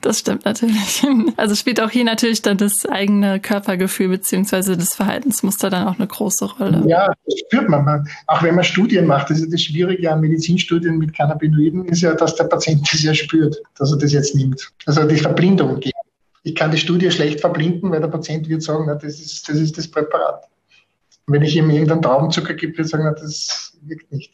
Das 0.06 0.20
stimmt 0.20 0.45
natürlich. 0.45 1.03
Also 1.38 1.56
spielt 1.56 1.82
auch 1.82 1.89
hier 1.89 2.03
natürlich 2.03 2.43
dann 2.43 2.58
das 2.58 2.86
eigene 2.86 3.39
Körpergefühl 3.39 4.10
beziehungsweise 4.10 4.78
das 4.78 4.93
Verhaltensmuster 4.93 5.72
dann 5.72 5.88
auch 5.88 5.97
eine 5.97 6.06
große 6.06 6.45
Rolle. 6.45 6.84
Ja, 6.86 7.08
das 7.26 7.39
spürt 7.39 7.70
man. 7.70 8.08
Auch 8.28 8.43
wenn 8.43 8.53
man 8.53 8.64
Studien 8.64 9.08
macht, 9.08 9.32
das 9.32 9.39
ist 9.39 9.51
das 9.51 9.64
Schwierige 9.64 10.12
an 10.12 10.22
Medizinstudien 10.22 10.99
mit 10.99 11.16
Cannabinoiden, 11.16 11.86
ist 11.86 12.01
ja, 12.01 12.14
dass 12.14 12.36
der 12.36 12.43
Patient 12.43 12.88
das 12.91 13.01
ja 13.01 13.16
spürt, 13.16 13.58
dass 13.80 13.91
er 13.91 13.97
das 13.97 14.14
jetzt 14.14 14.36
nimmt. 14.36 14.72
Also 14.86 15.03
die 15.06 15.18
Verblindung 15.18 15.80
geht. 15.80 15.93
Ich 16.43 16.53
kann 16.53 16.70
die 16.70 16.78
Studie 16.78 17.10
schlecht 17.10 17.41
verblinden, 17.41 17.89
weil 17.89 18.01
der 18.01 18.08
Patient 18.08 18.47
wird 18.47 18.62
sagen, 18.62 18.84
na, 18.86 18.93
das, 18.93 19.20
ist, 19.20 19.49
das 19.49 19.58
ist 19.58 19.76
das 19.76 19.88
Präparat. 19.88 20.43
Und 21.26 21.34
wenn 21.34 21.41
ich 21.41 21.56
ihm 21.56 21.72
irgendeinen 21.72 22.03
Traubenzucker 22.03 22.53
gebe, 22.53 22.78
wird 22.78 22.88
er 22.88 22.89
sagen, 22.89 23.06
na, 23.06 23.12
das 23.12 23.76
wirkt 23.82 24.12
nicht. 24.12 24.34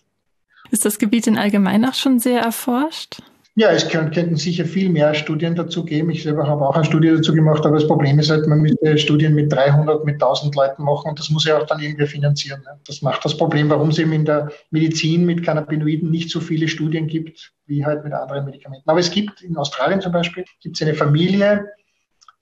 Ist 0.69 0.83
das 0.83 0.99
Gebiet 0.99 1.27
in 1.27 1.37
allgemein 1.37 1.85
auch 1.85 1.93
schon 1.93 2.19
sehr 2.19 2.41
erforscht? 2.41 3.21
Ja, 3.55 3.69
es 3.71 3.89
könnten 3.89 4.37
sicher 4.37 4.63
viel 4.63 4.89
mehr 4.89 5.13
Studien 5.13 5.55
dazu 5.55 5.83
geben. 5.83 6.09
Ich 6.09 6.23
selber 6.23 6.47
habe 6.47 6.65
auch 6.65 6.75
eine 6.75 6.85
Studie 6.85 7.09
dazu 7.09 7.33
gemacht, 7.33 7.65
aber 7.65 7.75
das 7.75 7.87
Problem 7.87 8.17
ist 8.17 8.29
halt, 8.29 8.47
man 8.47 8.61
müsste 8.61 8.97
Studien 8.97 9.35
mit 9.35 9.51
300, 9.51 10.05
mit 10.05 10.15
1000 10.15 10.55
Leuten 10.55 10.83
machen 10.83 11.09
und 11.09 11.19
das 11.19 11.29
muss 11.29 11.43
ja 11.43 11.57
auch 11.57 11.65
dann 11.65 11.81
irgendwie 11.81 12.07
finanzieren. 12.07 12.61
Ne? 12.61 12.79
Das 12.87 13.01
macht 13.01 13.25
das 13.25 13.35
Problem, 13.35 13.69
warum 13.69 13.89
es 13.89 13.99
eben 13.99 14.13
in 14.13 14.23
der 14.23 14.51
Medizin 14.69 15.25
mit 15.25 15.43
Cannabinoiden 15.43 16.09
nicht 16.09 16.29
so 16.29 16.39
viele 16.39 16.69
Studien 16.69 17.07
gibt, 17.07 17.51
wie 17.65 17.85
halt 17.85 18.05
mit 18.05 18.13
anderen 18.13 18.45
Medikamenten. 18.45 18.89
Aber 18.89 19.01
es 19.01 19.11
gibt 19.11 19.41
in 19.41 19.57
Australien 19.57 19.99
zum 19.99 20.13
Beispiel, 20.13 20.45
gibt 20.61 20.77
es 20.77 20.81
eine 20.87 20.95
Familie, 20.95 21.65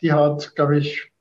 die 0.02 0.14
hat, 0.14 0.56
glaube 0.56 0.78
ich, 0.78 1.12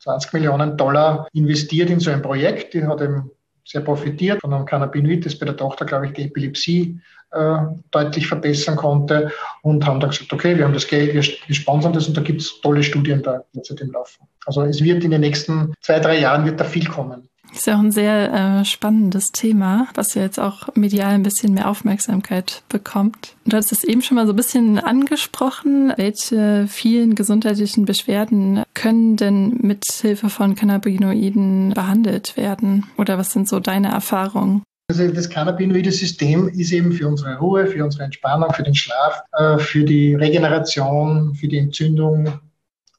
20 0.00 0.32
Millionen 0.32 0.76
Dollar 0.76 1.28
investiert 1.32 1.90
in 1.90 2.00
so 2.00 2.10
ein 2.10 2.22
Projekt. 2.22 2.74
Die 2.74 2.84
hat 2.84 3.00
eben 3.00 3.30
sehr 3.64 3.82
profitiert 3.82 4.40
von 4.40 4.52
einem 4.52 4.64
Cannabinoid, 4.64 5.26
das 5.26 5.38
bei 5.38 5.46
der 5.46 5.56
Tochter, 5.56 5.84
glaube 5.84 6.06
ich, 6.06 6.12
die 6.12 6.24
Epilepsie 6.24 7.00
äh, 7.30 7.58
deutlich 7.90 8.26
verbessern 8.26 8.76
konnte 8.76 9.32
und 9.62 9.86
haben 9.86 10.00
dann 10.00 10.10
gesagt, 10.10 10.32
okay, 10.32 10.56
wir 10.56 10.64
haben 10.64 10.74
das 10.74 10.86
Geld, 10.86 11.14
wir, 11.14 11.22
sponsern 11.22 11.92
das 11.92 12.08
und 12.08 12.16
da 12.16 12.22
gibt 12.22 12.40
es 12.40 12.60
tolle 12.60 12.82
Studien 12.82 13.22
da 13.22 13.42
jetzt 13.52 13.70
im 13.70 13.92
Laufen. 13.92 14.26
Also 14.46 14.62
es 14.62 14.82
wird 14.82 15.04
in 15.04 15.10
den 15.10 15.20
nächsten 15.20 15.74
zwei, 15.80 16.00
drei 16.00 16.20
Jahren 16.20 16.44
wird 16.44 16.60
da 16.60 16.64
viel 16.64 16.86
kommen. 16.86 17.28
Ist 17.52 17.66
ja 17.66 17.76
auch 17.76 17.82
ein 17.82 17.92
sehr 17.92 18.32
äh, 18.60 18.64
spannendes 18.64 19.32
Thema, 19.32 19.88
was 19.94 20.14
ja 20.14 20.22
jetzt 20.22 20.38
auch 20.38 20.68
medial 20.74 21.14
ein 21.14 21.22
bisschen 21.22 21.54
mehr 21.54 21.68
Aufmerksamkeit 21.68 22.62
bekommt. 22.68 23.36
Du 23.46 23.56
hast 23.56 23.72
es 23.72 23.84
eben 23.84 24.02
schon 24.02 24.16
mal 24.16 24.26
so 24.26 24.32
ein 24.34 24.36
bisschen 24.36 24.78
angesprochen. 24.78 25.92
Welche 25.96 26.66
vielen 26.68 27.14
gesundheitlichen 27.14 27.86
Beschwerden 27.86 28.64
können 28.74 29.16
denn 29.16 29.58
mit 29.62 29.84
Hilfe 29.84 30.28
von 30.28 30.56
Cannabinoiden 30.56 31.72
behandelt 31.74 32.36
werden? 32.36 32.86
Oder 32.98 33.16
was 33.16 33.32
sind 33.32 33.48
so 33.48 33.60
deine 33.60 33.88
Erfahrungen? 33.88 34.62
Also 34.90 35.06
das 35.06 35.28
cannabinoide 35.28 35.92
System 35.92 36.48
ist 36.48 36.72
eben 36.72 36.92
für 36.92 37.06
unsere 37.06 37.36
Ruhe, 37.36 37.66
für 37.66 37.84
unsere 37.84 38.04
Entspannung, 38.04 38.50
für 38.54 38.62
den 38.62 38.74
Schlaf, 38.74 39.20
äh, 39.32 39.58
für 39.58 39.84
die 39.84 40.14
Regeneration, 40.14 41.34
für 41.34 41.46
die 41.46 41.58
Entzündung 41.58 42.40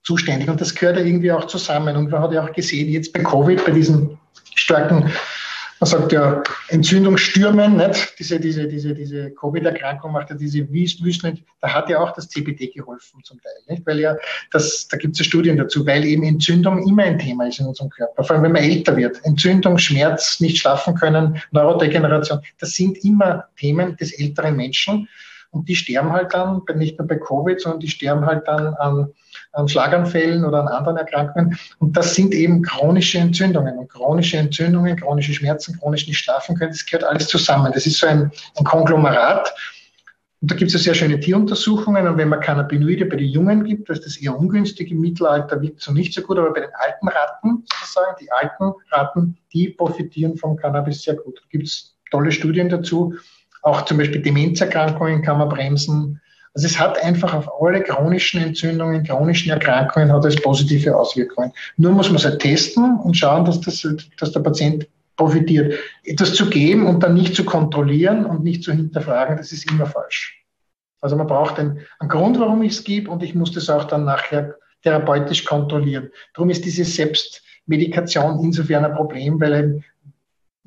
zuständig. 0.04 0.50
Und 0.50 0.62
das 0.62 0.76
gehört 0.76 0.98
ja 0.98 1.04
irgendwie 1.04 1.32
auch 1.32 1.46
zusammen. 1.46 1.98
Und 1.98 2.12
man 2.12 2.22
hat 2.22 2.32
ja 2.32 2.44
auch 2.44 2.54
gesehen, 2.54 2.90
jetzt 2.90 3.12
bei 3.12 3.24
Covid, 3.24 3.66
bei 3.66 3.72
diesen 3.72 4.20
starken, 4.54 5.12
man 5.80 5.90
sagt 5.90 6.12
ja, 6.12 6.44
Entzündungsstürmen, 6.68 7.78
nicht? 7.78 8.20
Diese, 8.20 8.40
diese, 8.40 8.68
diese, 8.68 8.94
diese 8.94 9.32
Covid-Erkrankung 9.32 10.12
macht 10.12 10.30
ja 10.30 10.36
diese 10.36 10.70
Wüsten, 10.70 11.46
da 11.62 11.74
hat 11.74 11.90
ja 11.90 12.00
auch 12.00 12.12
das 12.12 12.28
CBD 12.28 12.68
geholfen 12.68 13.24
zum 13.24 13.40
Teil, 13.42 13.54
nicht? 13.68 13.86
Weil 13.88 14.00
ja, 14.00 14.16
das, 14.52 14.88
da 14.90 14.98
gibt 14.98 15.14
es 15.14 15.20
ja 15.20 15.26
Studien 15.26 15.58
dazu, 15.58 15.86
weil 15.86 16.04
eben 16.04 16.24
Entzündung 16.24 16.86
immer 16.86 17.04
ein 17.04 17.18
Thema 17.18 17.48
ist 17.48 17.60
in 17.60 17.68
unserem 17.68 17.90
Körper, 17.90 18.24
vor 18.24 18.36
allem 18.36 18.44
wenn 18.44 18.52
man 18.52 18.64
älter 18.64 18.98
wird. 18.98 19.24
Entzündung, 19.24 19.78
Schmerz, 19.78 20.40
nicht 20.42 20.58
schlafen 20.58 20.96
können, 20.96 21.42
Neurodegeneration, 21.52 22.42
das 22.60 22.72
sind 22.72 23.04
immer 23.06 23.46
Themen 23.58 23.96
des 23.96 24.12
älteren 24.20 24.56
Menschen. 24.56 25.08
Und 25.52 25.68
die 25.68 25.76
sterben 25.76 26.12
halt 26.12 26.34
dann, 26.34 26.62
nicht 26.76 27.00
nur 27.00 27.08
bei 27.08 27.16
Covid, 27.16 27.60
sondern 27.60 27.80
die 27.80 27.88
sterben 27.88 28.26
halt 28.26 28.48
dann 28.48 28.76
an 28.76 29.12
an 29.60 29.68
Schlaganfällen 29.68 30.46
oder 30.46 30.62
an 30.62 30.68
anderen 30.68 30.98
Erkrankungen. 30.98 31.58
Und 31.80 31.96
das 31.96 32.16
sind 32.16 32.34
eben 32.34 32.62
chronische 32.62 33.20
Entzündungen. 33.20 33.78
Und 33.78 33.90
chronische 33.90 34.38
Entzündungen, 34.38 34.96
chronische 34.96 35.34
Schmerzen, 35.34 35.78
chronisch 35.80 36.08
nicht 36.08 36.18
schlafen 36.18 36.56
können, 36.56 36.72
das 36.72 36.86
gehört 36.86 37.04
alles 37.04 37.28
zusammen. 37.28 37.72
Das 37.74 37.86
ist 37.86 38.00
so 38.00 38.08
ein, 38.08 38.32
ein 38.58 38.64
Konglomerat. 38.64 39.54
Und 40.42 40.52
da 40.52 40.56
gibt 40.56 40.70
es 40.70 40.74
ja 40.74 40.80
sehr 40.80 40.94
schöne 40.96 41.20
Tieruntersuchungen. 41.20 42.08
Und 42.08 42.18
wenn 42.18 42.30
man 42.30 42.40
Cannabinoide 42.40 43.06
bei 43.06 43.18
den 43.18 43.28
Jungen 43.28 43.66
gibt, 43.66 43.90
ist 43.90 44.06
das 44.06 44.18
eher 44.18 44.38
ungünstig. 44.38 44.90
Im 44.90 45.02
Mittelalter 45.02 45.62
wirkt 45.62 45.82
so 45.82 45.92
nicht 45.92 46.14
so 46.14 46.22
gut. 46.22 46.40
Aber 46.40 46.54
bei 46.54 46.62
den 46.62 46.70
alten 46.74 47.08
Ratten, 47.10 47.66
sozusagen, 47.66 48.16
die 48.22 48.32
alten 48.32 48.74
Ratten, 48.92 49.38
die 49.52 49.70
profitieren 49.70 50.38
vom 50.38 50.56
Cannabis 50.56 51.02
sehr 51.02 51.16
gut. 51.16 51.38
Da 51.38 51.44
gibt 51.50 51.68
es 51.68 51.96
tolle 52.10 52.32
Studien 52.32 52.70
dazu. 52.70 53.14
Auch 53.62 53.84
zum 53.84 53.98
Beispiel 53.98 54.22
Demenzerkrankungen 54.22 55.22
kann 55.22 55.40
man 55.40 55.50
bremsen. 55.50 56.22
Also 56.60 56.68
es 56.68 56.78
hat 56.78 57.02
einfach 57.02 57.34
auf 57.34 57.50
alle 57.62 57.82
chronischen 57.82 58.42
Entzündungen, 58.42 59.06
chronischen 59.06 59.50
Erkrankungen 59.50 60.12
hat 60.12 60.26
es 60.26 60.36
positive 60.42 60.94
Auswirkungen. 60.94 61.54
Nur 61.78 61.94
muss 61.94 62.10
man 62.10 62.18
es 62.18 62.26
halt 62.26 62.42
testen 62.42 63.00
und 63.00 63.16
schauen, 63.16 63.46
dass, 63.46 63.62
das, 63.62 63.88
dass 64.20 64.34
der 64.34 64.42
Patient 64.42 64.86
profitiert. 65.16 65.74
Etwas 66.04 66.34
zu 66.34 66.50
geben 66.50 66.86
und 66.86 67.02
dann 67.02 67.14
nicht 67.14 67.34
zu 67.34 67.46
kontrollieren 67.46 68.26
und 68.26 68.44
nicht 68.44 68.62
zu 68.62 68.74
hinterfragen, 68.74 69.38
das 69.38 69.54
ist 69.54 69.72
immer 69.72 69.86
falsch. 69.86 70.44
Also 71.00 71.16
man 71.16 71.28
braucht 71.28 71.58
einen, 71.60 71.80
einen 72.00 72.10
Grund, 72.10 72.38
warum 72.42 72.62
ich 72.62 72.74
es 72.74 72.84
gebe 72.84 73.10
und 73.10 73.24
ich 73.24 73.36
muss 73.36 73.54
das 73.54 73.70
auch 73.70 73.86
dann 73.86 74.04
nachher 74.04 74.56
therapeutisch 74.84 75.46
kontrollieren. 75.46 76.10
Darum 76.34 76.50
ist 76.50 76.66
diese 76.66 76.84
Selbstmedikation 76.84 78.38
insofern 78.44 78.84
ein 78.84 78.96
Problem, 78.96 79.40
weil 79.40 79.82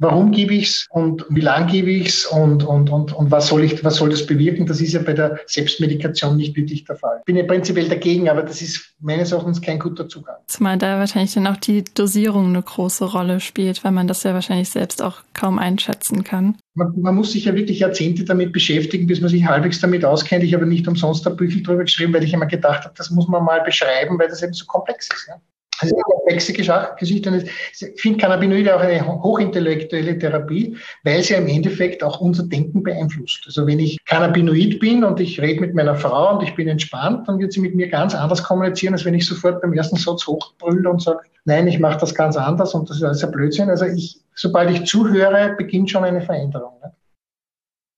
warum 0.02 0.32
gebe 0.32 0.54
ich 0.54 0.68
es 0.68 0.86
und 0.90 1.24
wie 1.30 1.40
lange 1.40 1.70
gebe 1.70 1.90
ich 1.90 2.08
es 2.08 2.26
und, 2.26 2.64
und, 2.64 2.90
und, 2.90 3.12
und 3.12 3.30
was, 3.30 3.48
soll 3.48 3.64
ich, 3.64 3.82
was 3.84 3.96
soll 3.96 4.10
das 4.10 4.26
bewirken? 4.26 4.66
Das 4.66 4.80
ist 4.80 4.92
ja 4.92 5.00
bei 5.00 5.12
der 5.12 5.40
Selbstmedikation 5.46 6.36
nicht 6.36 6.56
wirklich 6.56 6.84
der 6.84 6.96
Fall. 6.96 7.18
Ich 7.20 7.24
bin 7.24 7.36
ja 7.36 7.44
prinzipiell 7.44 7.88
dagegen, 7.88 8.28
aber 8.28 8.42
das 8.42 8.60
ist 8.60 8.94
meines 9.00 9.32
Erachtens 9.32 9.60
kein 9.60 9.78
guter 9.78 10.08
Zugang. 10.08 10.36
Zumal 10.46 10.76
da 10.76 10.98
wahrscheinlich 10.98 11.34
dann 11.34 11.46
auch 11.46 11.56
die 11.56 11.84
Dosierung 11.84 12.48
eine 12.48 12.62
große 12.62 13.04
Rolle 13.04 13.40
spielt, 13.40 13.84
weil 13.84 13.92
man 13.92 14.08
das 14.08 14.24
ja 14.24 14.34
wahrscheinlich 14.34 14.70
selbst 14.70 15.00
auch 15.00 15.22
kaum 15.34 15.58
einschätzen 15.58 16.24
kann. 16.24 16.58
Man, 16.74 16.92
man, 17.00 17.14
muss 17.14 17.32
sich 17.32 17.44
ja 17.44 17.54
wirklich 17.54 17.80
Jahrzehnte 17.80 18.24
damit 18.24 18.52
beschäftigen, 18.52 19.06
bis 19.06 19.20
man 19.20 19.30
sich 19.30 19.46
halbwegs 19.46 19.80
damit 19.80 20.04
auskennt. 20.04 20.42
Ich 20.42 20.54
habe 20.54 20.66
nicht 20.66 20.88
umsonst 20.88 21.26
ein 21.26 21.36
Büchel 21.36 21.62
drüber 21.62 21.84
geschrieben, 21.84 22.14
weil 22.14 22.24
ich 22.24 22.32
immer 22.32 22.46
gedacht 22.46 22.84
habe, 22.84 22.94
das 22.96 23.10
muss 23.10 23.28
man 23.28 23.44
mal 23.44 23.60
beschreiben, 23.62 24.18
weil 24.18 24.28
das 24.28 24.42
eben 24.42 24.52
so 24.52 24.64
komplex 24.66 25.08
ist. 25.12 25.28
Ja? 25.28 25.34
Das 25.82 25.90
ist 25.90 25.96
eine 25.96 26.02
komplexe 26.02 26.52
Geschichte. 26.52 27.44
Ich 27.72 28.00
finde 28.00 28.18
Cannabinoide 28.18 28.76
auch 28.76 28.80
eine 28.80 29.04
hochintellektuelle 29.04 30.16
Therapie, 30.16 30.76
weil 31.02 31.24
sie 31.24 31.34
im 31.34 31.48
Endeffekt 31.48 32.04
auch 32.04 32.20
unser 32.20 32.44
Denken 32.44 32.84
beeinflusst. 32.84 33.42
Also 33.46 33.66
wenn 33.66 33.80
ich 33.80 33.98
Cannabinoid 34.04 34.78
bin 34.78 35.02
und 35.02 35.18
ich 35.18 35.40
rede 35.40 35.60
mit 35.60 35.74
meiner 35.74 35.96
Frau 35.96 36.36
und 36.36 36.44
ich 36.44 36.54
bin 36.54 36.68
entspannt, 36.68 37.26
dann 37.26 37.40
wird 37.40 37.52
sie 37.52 37.60
mit 37.60 37.74
mir 37.74 37.88
ganz 37.88 38.14
anders 38.14 38.44
kommunizieren, 38.44 38.94
als 38.94 39.04
wenn 39.04 39.14
ich 39.14 39.26
sofort 39.26 39.60
beim 39.60 39.72
ersten 39.72 39.96
Satz 39.96 40.24
hochbrülle 40.24 40.88
und 40.88 41.02
sage, 41.02 41.18
nein, 41.46 41.66
ich 41.66 41.80
mache 41.80 41.98
das 41.98 42.14
ganz 42.14 42.36
anders 42.36 42.74
und 42.74 42.88
das 42.88 42.98
ist 42.98 43.02
alles 43.02 43.24
ein 43.24 43.32
Blödsinn. 43.32 43.68
Also 43.68 43.86
ich, 43.86 44.20
sobald 44.36 44.70
ich 44.70 44.84
zuhöre, 44.84 45.56
beginnt 45.58 45.90
schon 45.90 46.04
eine 46.04 46.20
Veränderung. 46.20 46.74
Ne? 46.80 46.92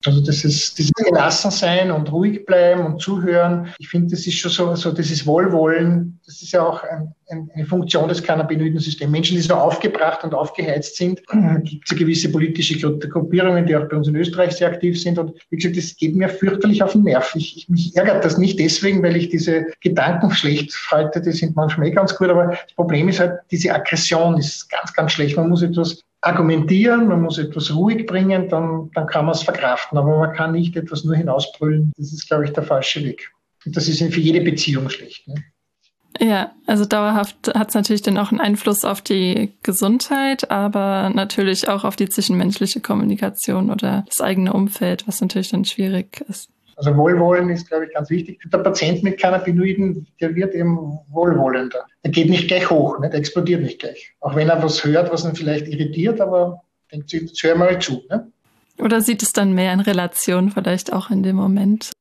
Also 0.05 0.21
das 0.21 0.43
ist 0.43 0.77
dieses 0.77 0.91
Gelassensein 0.93 1.91
und 1.91 2.11
ruhig 2.11 2.45
bleiben 2.45 2.85
und 2.85 3.01
zuhören. 3.01 3.69
Ich 3.79 3.89
finde, 3.89 4.11
das 4.11 4.25
ist 4.27 4.37
schon 4.37 4.51
so, 4.51 4.75
so 4.75 4.91
dieses 4.91 5.25
Wohlwollen. 5.25 6.19
Das 6.25 6.41
ist 6.41 6.51
ja 6.51 6.63
auch 6.63 6.83
ein, 6.83 7.13
ein, 7.29 7.49
eine 7.53 7.65
Funktion 7.65 8.07
des 8.07 8.21
Cannabinoiden-Systems. 8.23 9.11
Menschen, 9.11 9.35
die 9.37 9.41
so 9.41 9.55
aufgebracht 9.55 10.23
und 10.23 10.33
aufgeheizt 10.33 10.97
sind, 10.97 11.21
gibt 11.63 11.85
es 11.85 11.91
ja 11.91 11.97
gewisse 11.97 12.31
politische 12.31 12.79
Gruppierungen, 12.79 13.65
die 13.65 13.75
auch 13.75 13.87
bei 13.89 13.97
uns 13.97 14.07
in 14.07 14.15
Österreich 14.15 14.53
sehr 14.53 14.69
aktiv 14.69 14.99
sind. 15.01 15.17
Und 15.17 15.33
wie 15.49 15.57
gesagt, 15.57 15.77
das 15.77 15.95
geht 15.95 16.15
mir 16.15 16.29
fürchterlich 16.29 16.83
auf 16.83 16.93
den 16.93 17.03
Nerv. 17.03 17.33
Ich, 17.35 17.57
ich 17.57 17.69
mich 17.69 17.95
ärgert 17.95 18.23
das 18.23 18.37
nicht 18.37 18.59
deswegen, 18.59 19.01
weil 19.03 19.15
ich 19.15 19.29
diese 19.29 19.67
Gedanken 19.81 20.31
schlecht 20.31 20.73
halte. 20.91 21.21
Die 21.21 21.31
sind 21.31 21.55
manchmal 21.55 21.87
eh 21.87 21.91
ganz 21.91 22.15
gut. 22.15 22.29
Aber 22.29 22.47
das 22.47 22.75
Problem 22.75 23.09
ist 23.09 23.19
halt, 23.19 23.39
diese 23.51 23.73
Aggression 23.73 24.37
ist 24.37 24.69
ganz, 24.69 24.93
ganz 24.93 25.11
schlecht. 25.11 25.37
Man 25.37 25.49
muss 25.49 25.61
etwas 25.61 26.01
argumentieren, 26.25 27.07
man 27.07 27.21
muss 27.21 27.37
etwas 27.37 27.73
ruhig 27.73 28.05
bringen, 28.05 28.49
dann, 28.49 28.89
dann 28.93 29.05
kann 29.05 29.25
man 29.25 29.35
es 29.35 29.43
verkraften. 29.43 29.97
Aber 29.97 30.17
man 30.17 30.33
kann 30.35 30.53
nicht 30.53 30.75
etwas 30.75 31.03
nur 31.03 31.15
hinausbrüllen. 31.15 31.91
Das 31.97 32.11
ist, 32.11 32.27
glaube 32.27 32.45
ich, 32.45 32.51
der 32.51 32.63
falsche 32.63 33.03
Weg. 33.03 33.31
Und 33.65 33.77
das 33.77 33.87
ist 33.87 33.99
für 33.99 34.19
jede 34.19 34.41
Beziehung 34.41 34.89
schlecht. 34.89 35.27
Ne? 35.27 35.35
Ja, 36.19 36.53
also 36.65 36.85
dauerhaft 36.85 37.53
hat 37.53 37.69
es 37.69 37.75
natürlich 37.75 38.01
dann 38.01 38.17
auch 38.17 38.31
einen 38.31 38.39
Einfluss 38.39 38.85
auf 38.85 39.01
die 39.01 39.51
Gesundheit, 39.63 40.49
aber 40.49 41.11
natürlich 41.13 41.67
auch 41.67 41.83
auf 41.83 41.95
die 41.95 42.09
zwischenmenschliche 42.09 42.79
Kommunikation 42.79 43.69
oder 43.69 44.05
das 44.07 44.21
eigene 44.21 44.53
Umfeld, 44.53 45.07
was 45.07 45.21
natürlich 45.21 45.49
dann 45.49 45.65
schwierig 45.65 46.23
ist. 46.29 46.49
Also 46.75 46.95
Wohlwollen 46.95 47.49
ist, 47.49 47.69
glaube 47.69 47.85
ich, 47.85 47.93
ganz 47.93 48.09
wichtig. 48.09 48.41
Der 48.51 48.57
Patient 48.57 49.01
mit 49.03 49.19
Cannabinoiden, 49.19 50.07
der 50.19 50.35
wird 50.35 50.53
eben 50.53 50.99
wohlwollender. 51.09 51.85
Der 52.03 52.11
geht 52.11 52.29
nicht 52.29 52.47
gleich 52.47 52.69
hoch, 52.69 52.99
ne? 52.99 53.09
der 53.09 53.19
explodiert 53.19 53.61
nicht 53.61 53.79
gleich. 53.79 54.13
Auch 54.19 54.35
wenn 54.35 54.49
er 54.49 54.61
was 54.61 54.83
hört, 54.83 55.11
was 55.11 55.23
ihn 55.23 55.35
vielleicht 55.35 55.67
irritiert, 55.67 56.19
aber 56.19 56.61
denkt 56.91 57.09
sich, 57.09 57.31
hör 57.43 57.55
mal 57.55 57.79
zu. 57.79 58.03
Ne? 58.09 58.31
Oder 58.79 58.99
sieht 59.01 59.23
es 59.23 59.31
dann 59.31 59.53
mehr 59.53 59.71
in 59.71 59.79
Relation 59.79 60.51
vielleicht 60.51 60.91
auch 60.91 61.09
in 61.09 61.23
dem 61.23 61.37
Moment? 61.37 61.91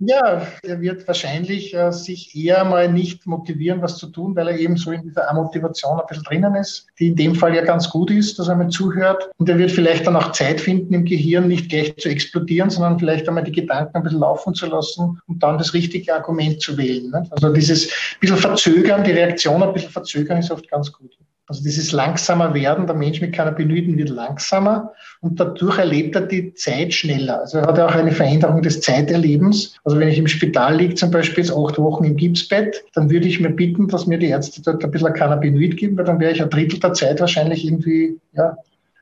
Ja, 0.00 0.46
er 0.62 0.80
wird 0.80 1.08
wahrscheinlich 1.08 1.74
äh, 1.74 1.90
sich 1.90 2.36
eher 2.36 2.64
mal 2.64 2.90
nicht 2.90 3.26
motivieren, 3.26 3.82
was 3.82 3.98
zu 3.98 4.06
tun, 4.06 4.36
weil 4.36 4.46
er 4.46 4.56
eben 4.56 4.76
so 4.76 4.92
in 4.92 5.02
dieser 5.02 5.28
Amotivation 5.28 5.98
ein 5.98 6.06
bisschen 6.06 6.22
drinnen 6.22 6.54
ist, 6.54 6.86
die 7.00 7.08
in 7.08 7.16
dem 7.16 7.34
Fall 7.34 7.52
ja 7.56 7.64
ganz 7.64 7.90
gut 7.90 8.12
ist, 8.12 8.38
dass 8.38 8.46
er 8.46 8.54
mal 8.54 8.68
zuhört. 8.68 9.28
Und 9.38 9.48
er 9.48 9.58
wird 9.58 9.72
vielleicht 9.72 10.06
dann 10.06 10.14
auch 10.14 10.30
Zeit 10.30 10.60
finden, 10.60 10.94
im 10.94 11.04
Gehirn 11.04 11.48
nicht 11.48 11.68
gleich 11.68 11.96
zu 11.96 12.08
explodieren, 12.08 12.70
sondern 12.70 13.00
vielleicht 13.00 13.26
einmal 13.28 13.42
die 13.42 13.50
Gedanken 13.50 13.96
ein 13.96 14.02
bisschen 14.04 14.20
laufen 14.20 14.54
zu 14.54 14.66
lassen 14.66 15.20
und 15.26 15.42
dann 15.42 15.58
das 15.58 15.74
richtige 15.74 16.14
Argument 16.14 16.60
zu 16.62 16.78
wählen. 16.78 17.10
Ne? 17.10 17.26
Also 17.32 17.52
dieses 17.52 17.90
bisschen 18.20 18.36
verzögern, 18.36 19.02
die 19.02 19.12
Reaktion 19.12 19.64
ein 19.64 19.72
bisschen 19.72 19.90
verzögern 19.90 20.38
ist 20.38 20.52
oft 20.52 20.70
ganz 20.70 20.92
gut. 20.92 21.18
Also 21.48 21.62
dieses 21.62 21.92
langsamer 21.92 22.52
Werden, 22.52 22.86
der 22.86 22.94
Mensch 22.94 23.22
mit 23.22 23.32
Cannabinoiden 23.32 23.96
wird 23.96 24.10
langsamer 24.10 24.92
und 25.22 25.40
dadurch 25.40 25.78
erlebt 25.78 26.14
er 26.14 26.22
die 26.22 26.52
Zeit 26.52 26.92
schneller. 26.92 27.40
Also 27.40 27.58
er 27.58 27.66
hat 27.66 27.80
auch 27.80 27.94
eine 27.94 28.12
Veränderung 28.12 28.60
des 28.60 28.82
Zeiterlebens. 28.82 29.74
Also 29.82 29.98
wenn 29.98 30.08
ich 30.08 30.18
im 30.18 30.28
Spital 30.28 30.76
liege, 30.76 30.94
zum 30.94 31.10
Beispiel 31.10 31.44
jetzt 31.44 31.56
acht 31.56 31.78
Wochen 31.78 32.04
im 32.04 32.16
Gipsbett, 32.16 32.84
dann 32.92 33.08
würde 33.08 33.26
ich 33.26 33.40
mir 33.40 33.48
bitten, 33.48 33.88
dass 33.88 34.06
mir 34.06 34.18
die 34.18 34.28
Ärzte 34.28 34.60
dort 34.60 34.84
ein 34.84 34.90
bisschen 34.90 35.14
Cannabinoid 35.14 35.78
geben, 35.78 35.96
weil 35.96 36.04
dann 36.04 36.20
wäre 36.20 36.32
ich 36.32 36.42
ein 36.42 36.50
Drittel 36.50 36.80
der 36.80 36.92
Zeit 36.92 37.18
wahrscheinlich 37.20 37.64
irgendwie 37.64 38.18
ja, 38.34 38.58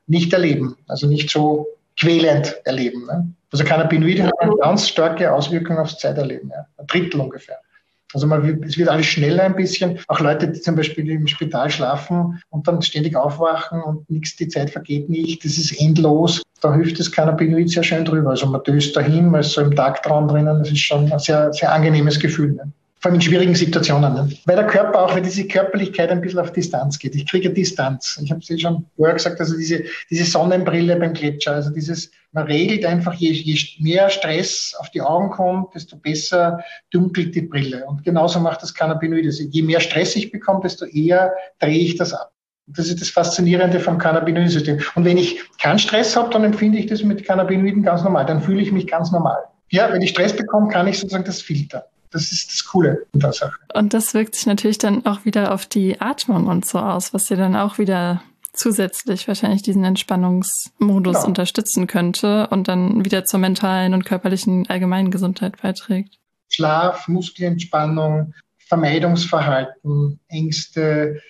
nicht 0.07 0.33
erleben. 0.33 0.77
Also 0.87 1.09
nicht 1.09 1.31
so 1.31 1.67
quälend 1.99 2.57
erleben. 2.65 3.07
Ne? 3.07 3.29
Also 3.51 3.65
Cannabinoide 3.65 4.25
haben 4.25 4.33
eine 4.39 4.57
ganz 4.57 4.89
starke 4.89 5.33
Auswirkung 5.33 5.79
aufs 5.79 5.99
Zeiterleben. 5.99 6.51
Ja? 6.51 6.67
Ein 6.77 6.87
Drittel 6.87 7.21
ungefähr. 7.21 7.57
Also 8.17 8.27
man, 8.27 8.63
es 8.63 8.79
wird 8.79 8.89
alles 8.89 9.05
schneller 9.05 9.43
ein 9.43 9.57
bisschen. 9.57 9.99
Auch 10.09 10.21
Leute, 10.21 10.49
die 10.49 10.59
zum 10.59 10.75
Beispiel 10.75 11.07
im 11.11 11.27
Spital 11.27 11.69
schlafen 11.69 12.41
und 12.49 12.67
dann 12.67 12.81
ständig 12.81 13.15
aufwachen 13.15 13.83
und 13.83 14.09
nichts, 14.09 14.37
die 14.37 14.49
Zeit 14.49 14.71
vergeht 14.71 15.11
nicht. 15.11 15.45
Das 15.45 15.59
ist 15.59 15.79
endlos. 15.79 16.41
Da 16.63 16.75
hilft 16.75 16.99
das 16.99 17.13
Cannabinoid 17.13 17.69
sehr 17.69 17.83
schön 17.83 18.07
drüber. 18.07 18.31
Also 18.31 18.47
man 18.47 18.63
döst 18.63 18.97
dahin, 18.97 19.29
man 19.29 19.43
ist 19.43 19.53
so 19.53 19.61
im 19.61 19.77
Tagtraum 19.77 20.29
drinnen. 20.29 20.59
Das 20.59 20.71
ist 20.71 20.81
schon 20.81 21.13
ein 21.13 21.19
sehr, 21.19 21.53
sehr 21.53 21.71
angenehmes 21.71 22.19
Gefühl. 22.19 22.53
Ne? 22.53 22.73
Vor 23.07 23.13
allem 23.13 23.21
in 23.21 23.21
schwierigen 23.21 23.55
Situationen. 23.55 24.15
Ne? 24.15 24.29
Weil 24.47 24.57
der 24.57 24.67
Körper 24.67 25.05
auch, 25.05 25.15
weil 25.15 25.23
diese 25.23 25.47
Körperlichkeit 25.47 26.11
ein 26.11 26.21
bisschen 26.21 26.41
auf 26.41 26.53
Distanz 26.53 26.99
geht. 26.99 27.15
Ich 27.15 27.25
kriege 27.25 27.51
Distanz. 27.51 28.21
Ich 28.21 28.33
habe 28.33 28.41
es 28.41 28.51
eh 28.51 28.59
schon 28.59 28.85
vorher 28.97 29.15
gesagt, 29.15 29.39
also 29.39 29.57
diese, 29.57 29.85
diese 30.11 30.25
Sonnenbrille 30.25 30.97
beim 30.97 31.13
Gletscher, 31.13 31.53
also 31.53 31.71
dieses, 31.71 32.11
man 32.33 32.47
regelt 32.47 32.85
einfach, 32.85 33.15
je, 33.15 33.31
je 33.31 33.57
mehr 33.79 34.11
Stress 34.11 34.75
auf 34.81 34.91
die 34.91 35.03
Augen 35.03 35.31
kommt, 35.31 35.73
desto 35.77 35.97
besser 35.97 36.65
dunkelt 36.91 37.33
die 37.37 37.43
Brille. 37.43 37.85
Und 37.87 38.03
genauso 38.03 38.41
macht 38.41 38.63
das 38.63 38.75
Cannabinoid. 38.75 39.25
Also 39.25 39.45
je 39.45 39.63
mehr 39.63 39.79
Stress 39.79 40.17
ich 40.17 40.33
bekomme, 40.33 40.63
desto 40.65 40.85
eher 40.87 41.33
drehe 41.61 41.79
ich 41.79 41.97
das 41.97 42.13
ab. 42.13 42.33
Das 42.67 42.89
ist 42.89 43.01
das 43.01 43.11
Faszinierende 43.11 43.79
vom 43.79 43.99
Cannabinoid-System. 43.99 44.81
Und 44.97 45.05
wenn 45.05 45.17
ich 45.17 45.41
keinen 45.63 45.79
Stress 45.79 46.17
habe, 46.17 46.31
dann 46.31 46.43
empfinde 46.43 46.79
ich 46.79 46.87
das 46.87 47.05
mit 47.05 47.23
Cannabinoiden 47.25 47.85
ganz 47.85 48.03
normal. 48.03 48.27
Dann 48.27 48.43
fühle 48.43 48.63
ich 48.63 48.73
mich 48.73 48.89
ganz 48.89 49.13
normal. 49.13 49.45
Ja, 49.71 49.93
wenn 49.93 50.03
ich 50.03 50.11
Stress 50.11 50.35
bekomme, 50.35 50.73
kann 50.73 50.89
ich 50.89 50.99
sozusagen 50.99 51.25
das 51.25 51.41
filtern. 51.41 51.83
Das 52.17 52.33
ist 52.33 52.51
das 52.51 52.65
Coole 52.65 53.05
in 53.13 53.21
der 53.21 53.35
Sache. 53.35 53.59
Und 53.75 53.93
das 53.93 54.15
wirkt 54.15 54.35
sich 54.35 54.47
natürlich 54.47 54.79
dann 54.79 55.05
auch 55.05 55.27
wieder 55.27 55.53
auf 55.53 55.67
die 55.67 56.01
Atmung 56.01 56.47
und 56.47 56.65
so 56.65 56.79
aus, 56.79 57.13
was 57.13 57.25
dir 57.25 57.37
dann 57.37 57.55
auch 57.55 57.77
wieder 57.77 58.23
zusätzlich 58.55 59.29
wahrscheinlich 59.29 59.61
diesen 59.61 59.85
Entspannungsmodus 59.85 61.17
genau. 61.17 61.27
unterstützen 61.27 61.87
könnte 61.87 62.47
und 62.47 62.69
dann 62.69 63.05
wieder 63.05 63.27
zur 63.27 63.39
mentalen 63.39 63.93
und 63.93 64.07
körperlichen 64.07 64.67
allgemeinen 64.71 65.11
Gesundheit 65.11 65.61
beiträgt. 65.61 66.17
Schlaf, 66.49 67.07
Muskelentspannung, 67.07 68.33
Vermeidungsverhalten, 68.57 70.21
Ängste, 70.29 71.21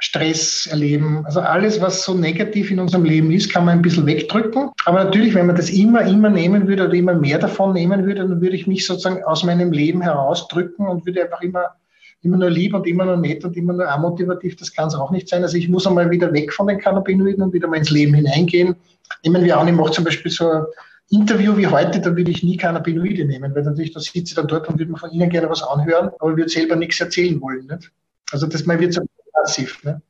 Stress 0.00 0.66
erleben. 0.66 1.24
Also 1.26 1.40
alles, 1.40 1.80
was 1.80 2.04
so 2.04 2.14
negativ 2.14 2.70
in 2.70 2.80
unserem 2.80 3.04
Leben 3.04 3.30
ist, 3.30 3.52
kann 3.52 3.66
man 3.66 3.78
ein 3.78 3.82
bisschen 3.82 4.06
wegdrücken. 4.06 4.70
Aber 4.86 5.04
natürlich, 5.04 5.34
wenn 5.34 5.46
man 5.46 5.56
das 5.56 5.68
immer, 5.68 6.02
immer 6.02 6.30
nehmen 6.30 6.66
würde 6.66 6.86
oder 6.86 6.94
immer 6.94 7.14
mehr 7.14 7.38
davon 7.38 7.74
nehmen 7.74 8.06
würde, 8.06 8.26
dann 8.26 8.40
würde 8.40 8.56
ich 8.56 8.66
mich 8.66 8.86
sozusagen 8.86 9.22
aus 9.24 9.44
meinem 9.44 9.72
Leben 9.72 10.00
herausdrücken 10.00 10.86
und 10.86 11.04
würde 11.04 11.24
einfach 11.24 11.42
immer, 11.42 11.76
immer 12.22 12.38
nur 12.38 12.48
lieb 12.48 12.74
und 12.74 12.86
immer 12.86 13.04
nur 13.04 13.18
nett 13.18 13.44
und 13.44 13.56
immer 13.58 13.74
nur 13.74 13.88
amotivativ. 13.88 14.56
Das 14.56 14.72
kann 14.72 14.88
es 14.88 14.94
auch 14.94 15.10
nicht 15.10 15.28
sein. 15.28 15.42
Also 15.42 15.58
ich 15.58 15.68
muss 15.68 15.86
einmal 15.86 16.10
wieder 16.10 16.32
weg 16.32 16.52
von 16.52 16.66
den 16.66 16.78
Cannabinoiden 16.78 17.42
und 17.42 17.52
wieder 17.52 17.68
mal 17.68 17.76
ins 17.76 17.90
Leben 17.90 18.14
hineingehen. 18.14 18.76
Nehmen 19.22 19.44
wir 19.44 19.58
an, 19.58 19.68
ich 19.68 19.74
mache 19.74 19.92
zum 19.92 20.04
Beispiel 20.04 20.32
so 20.32 20.50
ein 20.50 20.64
Interview 21.10 21.56
wie 21.58 21.66
heute, 21.66 22.00
da 22.00 22.16
würde 22.16 22.30
ich 22.30 22.42
nie 22.42 22.56
Cannabinoide 22.56 23.26
nehmen, 23.26 23.54
weil 23.54 23.64
natürlich, 23.64 23.92
da 23.92 24.00
sitze 24.00 24.18
ich 24.18 24.34
dann 24.34 24.46
dort 24.46 24.68
und 24.68 24.78
würde 24.78 24.92
mir 24.92 24.98
von 24.98 25.10
Ihnen 25.10 25.28
gerne 25.28 25.50
was 25.50 25.62
anhören, 25.62 26.10
aber 26.20 26.36
würde 26.36 26.48
selber 26.48 26.76
nichts 26.76 27.00
erzählen 27.00 27.38
wollen. 27.40 27.66
Nicht? 27.66 27.90
Also 28.30 28.46
das 28.46 28.64
mal 28.64 28.78
wird 28.78 28.94
so 28.94 29.02
passiv. 29.32 29.82
Ne? 29.84 30.00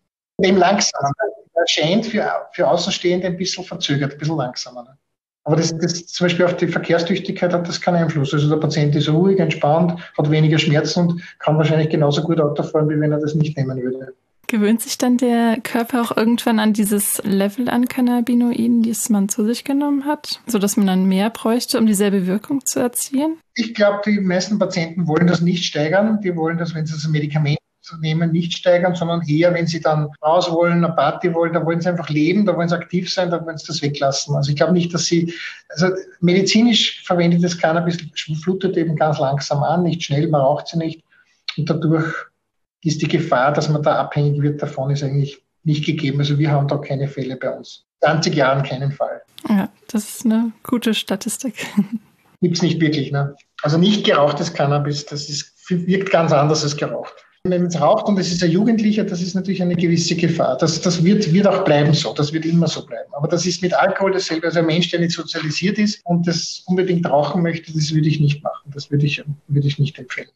Eben 0.43 0.57
langsamer. 0.57 1.13
Erscheint 1.55 2.07
für, 2.07 2.49
für 2.53 2.69
Außenstehende 2.69 3.27
ein 3.27 3.37
bisschen 3.37 3.65
verzögert, 3.65 4.13
ein 4.13 4.19
bisschen 4.19 4.37
langsamer. 4.37 4.85
Ne? 4.85 4.99
Aber 5.45 5.57
das, 5.57 5.77
das 5.77 6.07
zum 6.07 6.27
Beispiel 6.27 6.45
auf 6.45 6.57
die 6.57 6.69
Verkehrstüchtigkeit 6.69 7.53
hat 7.53 7.67
das 7.67 7.81
keinen 7.81 8.05
Einfluss. 8.05 8.33
Also 8.33 8.49
der 8.49 8.57
Patient 8.57 8.95
ist 8.95 9.09
ruhig, 9.09 9.39
entspannt, 9.39 10.01
hat 10.17 10.31
weniger 10.31 10.59
Schmerzen 10.59 11.09
und 11.09 11.39
kann 11.39 11.57
wahrscheinlich 11.57 11.89
genauso 11.89 12.23
gut 12.23 12.41
Auto 12.41 12.63
fahren, 12.63 12.89
wie 12.89 13.01
wenn 13.01 13.13
er 13.13 13.21
das 13.21 13.35
nicht 13.35 13.57
nehmen 13.57 13.81
würde. 13.83 14.15
Gewöhnt 14.47 14.83
sich 14.83 14.99
dann 14.99 15.17
der 15.17 15.59
Körper 15.63 16.03
auch 16.03 16.17
irgendwann 16.17 16.59
an 16.59 16.73
dieses 16.73 17.23
Level 17.25 17.69
an 17.69 17.87
Cannabinoiden, 17.87 18.83
das 18.83 19.09
man 19.09 19.29
zu 19.29 19.45
sich 19.45 19.63
genommen 19.63 20.07
hat, 20.07 20.41
sodass 20.47 20.77
man 20.77 20.89
dann 20.89 21.05
mehr 21.05 21.31
bräuchte, 21.31 21.79
um 21.79 21.87
dieselbe 21.87 22.27
Wirkung 22.27 22.67
zu 22.67 22.81
erzielen? 22.81 23.37
Ich 23.55 23.75
glaube, 23.75 24.01
die 24.05 24.21
meisten 24.21 24.59
Patienten 24.59 25.07
wollen 25.07 25.29
das 25.29 25.41
nicht 25.41 25.65
steigern. 25.65 26.21
Die 26.21 26.35
wollen 26.35 26.59
das, 26.59 26.75
wenn 26.75 26.85
sie 26.85 26.95
das 26.95 27.07
Medikament 27.07 27.60
zu 27.91 27.99
nehmen, 27.99 28.33
nicht 28.33 28.53
steigern, 28.53 28.95
sondern 28.95 29.23
eher, 29.27 29.53
wenn 29.53 29.67
sie 29.67 29.81
dann 29.81 30.09
raus 30.23 30.51
wollen, 30.51 30.85
eine 30.85 30.95
Party 30.95 31.35
wollen, 31.35 31.53
da 31.53 31.65
wollen 31.65 31.81
sie 31.81 31.89
einfach 31.89 32.09
leben, 32.09 32.47
da 32.47 32.57
wollen 32.57 32.69
sie 32.69 32.77
aktiv 32.77 33.13
sein, 33.13 33.31
da 33.31 33.45
wollen 33.45 33.59
sie 33.59 33.67
das 33.67 33.83
weglassen. 33.83 34.35
Also 34.37 34.51
ich 34.51 34.57
glaube 34.57 34.73
nicht, 34.73 34.95
dass 34.95 35.07
sie, 35.07 35.35
also 35.69 35.89
medizinisch 36.21 37.03
verwendetes 37.05 37.59
Cannabis 37.59 37.99
flutet 38.43 38.77
eben 38.77 38.97
ganz 38.97 39.19
langsam 39.19 39.63
an, 39.63 39.83
nicht 39.83 40.03
schnell, 40.03 40.29
man 40.29 40.41
raucht 40.41 40.69
sie 40.69 40.79
nicht. 40.79 41.03
Und 41.57 41.69
dadurch 41.69 42.15
ist 42.83 43.03
die 43.03 43.09
Gefahr, 43.09 43.53
dass 43.53 43.69
man 43.69 43.83
da 43.83 43.97
abhängig 43.97 44.41
wird 44.41 44.63
davon, 44.63 44.91
ist 44.91 45.03
eigentlich 45.03 45.43
nicht 45.65 45.85
gegeben. 45.85 46.21
Also 46.21 46.39
wir 46.39 46.51
haben 46.51 46.69
da 46.69 46.79
keine 46.79 47.09
Fälle 47.09 47.37
bei 47.37 47.51
uns. 47.51 47.85
20 48.03 48.35
Jahren 48.35 48.63
keinen 48.63 48.93
Fall. 48.93 49.21
Ja, 49.49 49.69
das 49.89 50.05
ist 50.05 50.25
eine 50.25 50.53
gute 50.63 50.95
Statistik. 50.95 51.67
Gibt 52.41 52.57
es 52.57 52.63
nicht 52.63 52.81
wirklich. 52.81 53.13
Ne? 53.13 53.37
Also 53.63 53.77
nicht 53.77 54.05
gerauchtes 54.05 54.55
Cannabis, 54.55 55.05
das 55.05 55.29
ist, 55.29 55.53
wirkt 55.69 56.11
ganz 56.11 56.33
anders 56.33 56.63
als 56.63 56.77
geraucht. 56.77 57.15
Wenn 57.45 57.63
man 57.63 57.71
es 57.71 57.81
raucht 57.81 58.07
und 58.07 58.19
es 58.19 58.31
ist 58.31 58.43
ein 58.43 58.51
Jugendlicher, 58.51 59.03
das 59.03 59.23
ist 59.23 59.35
natürlich 59.35 59.63
eine 59.63 59.75
gewisse 59.75 60.15
Gefahr. 60.15 60.59
Das, 60.59 60.79
das 60.83 61.03
wird, 61.03 61.33
wird 61.33 61.47
auch 61.47 61.65
bleiben 61.65 61.95
so, 61.95 62.13
das 62.13 62.35
wird 62.35 62.45
immer 62.45 62.69
so 62.69 62.85
bleiben. 62.85 63.11
Aber 63.15 63.29
das 63.29 63.47
ist 63.47 63.63
mit 63.63 63.73
Alkohol 63.73 64.13
dasselbe. 64.13 64.47
Also 64.47 64.59
ein 64.59 64.67
Mensch, 64.67 64.91
der 64.91 65.01
nicht 65.01 65.13
sozialisiert 65.13 65.79
ist 65.79 66.03
und 66.05 66.27
das 66.29 66.63
unbedingt 66.67 67.09
rauchen 67.09 67.43
möchte, 67.43 67.73
das 67.73 67.95
würde 67.95 68.09
ich 68.09 68.21
nicht 68.21 68.43
machen. 68.43 68.71
Das 68.75 68.91
würde 68.91 69.07
ich, 69.07 69.25
würde 69.49 69.67
ich 69.67 69.79
nicht 69.79 69.99
empfehlen. 69.99 70.29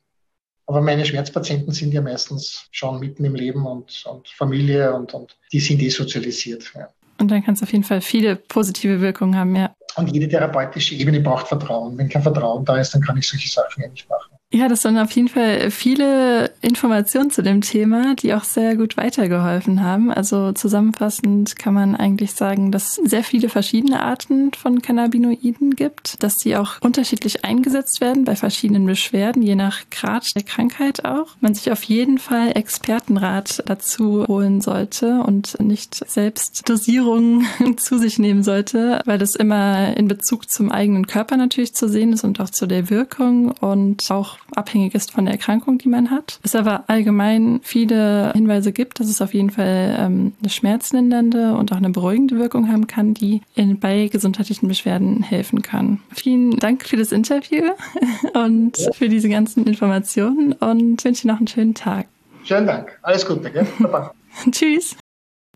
Aber 0.67 0.81
meine 0.81 1.05
Schmerzpatienten 1.05 1.75
sind 1.75 1.93
ja 1.93 2.01
meistens 2.01 2.69
schon 2.71 2.99
mitten 3.01 3.23
im 3.27 3.35
Leben 3.35 3.67
und, 3.67 4.03
und 4.07 4.27
Familie 4.29 4.95
und, 4.95 5.13
und 5.13 5.37
die 5.53 5.61
sind 5.61 5.83
desozialisiert. 5.83 6.73
Ja. 6.75 6.89
Und 7.19 7.31
dann 7.31 7.45
kann 7.45 7.53
es 7.53 7.63
auf 7.63 7.71
jeden 7.71 7.85
Fall 7.85 8.01
viele 8.01 8.37
positive 8.37 9.03
Wirkungen 9.03 9.37
haben, 9.37 9.55
ja. 9.55 9.75
Und 9.97 10.13
jede 10.13 10.27
therapeutische 10.27 10.95
Ebene 10.95 11.21
braucht 11.21 11.49
Vertrauen. 11.49 11.97
Wenn 11.99 12.09
kein 12.09 12.23
Vertrauen 12.23 12.65
da 12.65 12.79
ist, 12.79 12.95
dann 12.95 13.03
kann 13.03 13.19
ich 13.19 13.29
solche 13.29 13.49
Sachen 13.49 13.83
ja 13.83 13.89
nicht 13.89 14.09
machen. 14.09 14.33
Ja, 14.55 14.69
das 14.69 14.85
waren 14.85 14.99
auf 14.99 15.11
jeden 15.11 15.27
Fall 15.27 15.73
viele 15.73 16.53
Informationen 16.61 17.33
zu 17.33 17.43
dem 17.43 17.61
Thema, 17.61 18.15
die 18.15 18.35
auch 18.35 18.45
sehr 18.45 18.77
gut 18.77 18.97
weitergeholfen 18.97 19.83
haben. 19.83 20.13
Also 20.13 20.53
zusammenfassend 20.53 21.57
kann 21.57 21.75
man 21.75 21.97
eigentlich 21.97 22.35
sagen, 22.35 22.71
dass 22.71 22.97
es 22.97 23.11
sehr 23.11 23.25
viele 23.25 23.49
verschiedene 23.49 24.01
Arten 24.01 24.53
von 24.53 24.81
Cannabinoiden 24.81 25.75
gibt, 25.75 26.23
dass 26.23 26.37
die 26.37 26.57
auch 26.57 26.81
unterschiedlich 26.83 27.45
eingesetzt 27.45 28.01
werden 28.01 28.25
bei 28.25 28.37
verschiedenen 28.37 28.87
Beschwerden, 28.87 29.43
je 29.43 29.57
nach 29.57 29.91
Grad 29.91 30.37
der 30.37 30.45
Krankheit 30.45 31.05
auch. 31.05 31.35
Man 31.41 31.55
sich 31.55 31.73
auf 31.73 31.83
jeden 31.83 32.19
Fall 32.19 32.57
Expertenrat 32.57 33.65
dazu 33.67 34.25
holen 34.29 34.61
sollte 34.61 35.25
und 35.25 35.59
nicht 35.61 36.09
selbst 36.09 36.69
Dosierungen 36.69 37.45
zu 37.77 37.99
sich 37.99 38.21
nehmen 38.21 38.45
sollte, 38.45 39.03
weil 39.05 39.19
das 39.19 39.35
immer 39.35 39.97
in 39.97 40.07
Bezug 40.07 40.49
zum 40.49 40.71
eigenen 40.71 41.09
Körper 41.09 41.37
natürlich 41.37 41.75
zu 41.75 41.89
sehen 41.89 42.13
ist 42.13 42.23
und 42.23 42.39
auch 42.39 42.51
zu 42.51 42.69
der 42.69 42.89
Wirkung 42.89 43.51
und 43.51 44.09
auch 44.13 44.39
abhängig 44.57 44.95
ist 44.95 45.13
von 45.13 45.25
der 45.25 45.35
Erkrankung, 45.35 45.79
die 45.79 45.89
man 45.89 46.11
hat. 46.11 46.39
Es 46.43 46.55
aber 46.55 46.85
allgemein 46.89 47.61
viele 47.63 48.33
Hinweise 48.33 48.73
gibt, 48.73 49.01
dass 49.01 49.09
es 49.09 49.23
auf 49.23 49.35
jeden 49.35 49.51
Fall 49.51 49.97
ähm, 49.99 50.33
eine 50.41 50.51
schmerzlindernde 50.51 51.55
und 51.55 51.73
auch 51.73 51.77
eine 51.77 51.91
beruhigende 51.91 52.39
Wirkung 52.39 52.71
haben 52.71 52.87
kann, 52.87 53.15
die 53.15 53.43
in, 53.55 53.79
bei 53.79 54.09
gesundheitlichen 54.09 54.69
Beschwerden 54.69 55.23
helfen 55.23 55.63
kann. 55.63 56.01
Vielen 56.13 56.59
Dank 56.59 56.87
für 56.87 56.97
das 56.97 57.13
Interview 57.13 57.65
und 58.35 58.77
für 58.95 59.09
diese 59.09 59.29
ganzen 59.29 59.67
Informationen 59.67 60.53
und 60.53 61.05
wünsche 61.05 61.29
noch 61.29 61.39
einen 61.39 61.49
schönen 61.49 61.75
Tag. 61.75 62.07
Schönen 62.45 62.67
Dank. 62.67 62.99
Alles 63.03 63.27
Gute. 63.27 63.51
Gell? 63.51 63.67
Tschüss. 64.51 64.97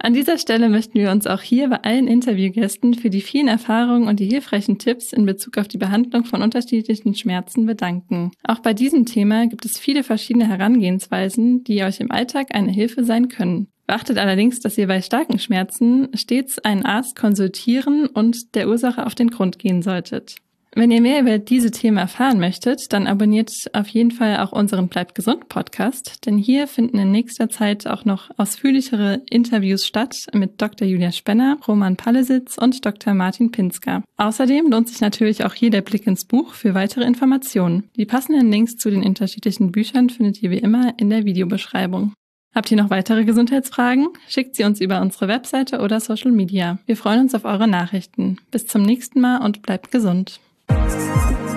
An 0.01 0.15
dieser 0.15 0.39
Stelle 0.39 0.69
möchten 0.69 0.95
wir 0.95 1.11
uns 1.11 1.27
auch 1.27 1.41
hier 1.41 1.69
bei 1.69 1.83
allen 1.83 2.07
Interviewgästen 2.07 2.95
für 2.95 3.11
die 3.11 3.21
vielen 3.21 3.49
Erfahrungen 3.49 4.07
und 4.07 4.21
die 4.21 4.29
hilfreichen 4.29 4.79
Tipps 4.79 5.13
in 5.13 5.27
Bezug 5.27 5.59
auf 5.59 5.67
die 5.67 5.79
Behandlung 5.79 6.25
von 6.25 6.43
unterschiedlichen 6.43 7.15
Schmerzen 7.15 7.67
bedanken. 7.67 8.31
Auch 8.45 8.61
bei 8.61 8.75
diesem 8.75 9.07
Thema 9.07 9.49
gibt 9.49 9.65
es 9.65 9.79
viele 9.79 10.05
verschiedene 10.05 10.49
Herangehensweisen, 10.49 11.65
die 11.65 11.83
euch 11.83 11.99
im 11.99 12.13
Alltag 12.13 12.55
eine 12.55 12.71
Hilfe 12.71 13.05
sein 13.05 13.29
können. 13.29 13.69
Beachtet 13.89 14.19
allerdings, 14.19 14.61
dass 14.61 14.79
ihr 14.79 14.87
bei 14.87 15.03
starken 15.03 15.39
Schmerzen 15.39 16.09
stets 16.15 16.59
einen 16.59 16.85
Arzt 16.85 17.17
konsultieren 17.17 18.07
und 18.07 18.55
der 18.55 18.69
Ursache 18.69 19.05
auf 19.05 19.15
den 19.15 19.31
Grund 19.31 19.59
gehen 19.59 19.83
solltet. 19.83 20.37
Wenn 20.75 20.91
ihr 20.91 21.01
mehr 21.01 21.21
über 21.21 21.39
diese 21.39 21.71
Themen 21.71 21.97
erfahren 21.97 22.39
möchtet, 22.39 22.93
dann 22.93 23.07
abonniert 23.07 23.51
auf 23.73 23.89
jeden 23.89 24.11
Fall 24.11 24.37
auch 24.39 24.53
unseren 24.53 24.89
Bleibt 24.89 25.15
gesund 25.15 25.49
Podcast, 25.49 26.27
denn 26.27 26.37
hier 26.37 26.69
finden 26.69 26.99
in 26.99 27.11
nächster 27.11 27.49
Zeit 27.49 27.87
auch 27.87 28.05
noch 28.05 28.31
ausführlichere 28.37 29.23
Interviews 29.31 29.87
statt 29.87 30.15
mit 30.33 30.61
Dr. 30.61 30.87
Julia 30.87 31.11
Spenner, 31.11 31.59
Roman 31.67 31.97
Pallesitz 31.97 32.59
und 32.59 32.85
Dr. 32.85 33.15
Martin 33.15 33.51
Pinsker. 33.51 34.05
Außerdem 34.19 34.71
lohnt 34.71 34.89
sich 34.89 35.01
natürlich 35.01 35.45
auch 35.45 35.55
hier 35.55 35.71
der 35.71 35.83
Blick 35.83 36.07
ins 36.07 36.27
Buch 36.27 36.53
für 36.53 36.75
weitere 36.75 37.05
Informationen. 37.05 37.91
Die 37.97 38.07
passenden 38.07 38.51
Links 38.53 38.77
zu 38.77 38.91
den 38.91 39.05
unterschiedlichen 39.05 39.73
Büchern 39.73 40.11
findet 40.11 40.43
ihr 40.43 40.51
wie 40.51 40.59
immer 40.59 40.93
in 40.99 41.09
der 41.09 41.25
Videobeschreibung. 41.25 42.13
Habt 42.55 42.71
ihr 42.71 42.77
noch 42.77 42.91
weitere 42.91 43.25
Gesundheitsfragen? 43.25 44.09
Schickt 44.27 44.57
sie 44.57 44.65
uns 44.65 44.81
über 44.81 45.01
unsere 45.01 45.29
Webseite 45.29 45.81
oder 45.81 46.01
Social 46.01 46.33
Media. 46.33 46.79
Wir 46.87 46.97
freuen 46.97 47.21
uns 47.21 47.35
auf 47.35 47.45
eure 47.45 47.69
Nachrichten. 47.69 48.39
Bis 48.51 48.67
zum 48.67 48.83
nächsten 48.83 49.21
Mal 49.21 49.39
und 49.39 49.63
bleibt 49.63 49.91
gesund. 49.91 50.41
Thank 50.69 51.41
you. 51.41 51.48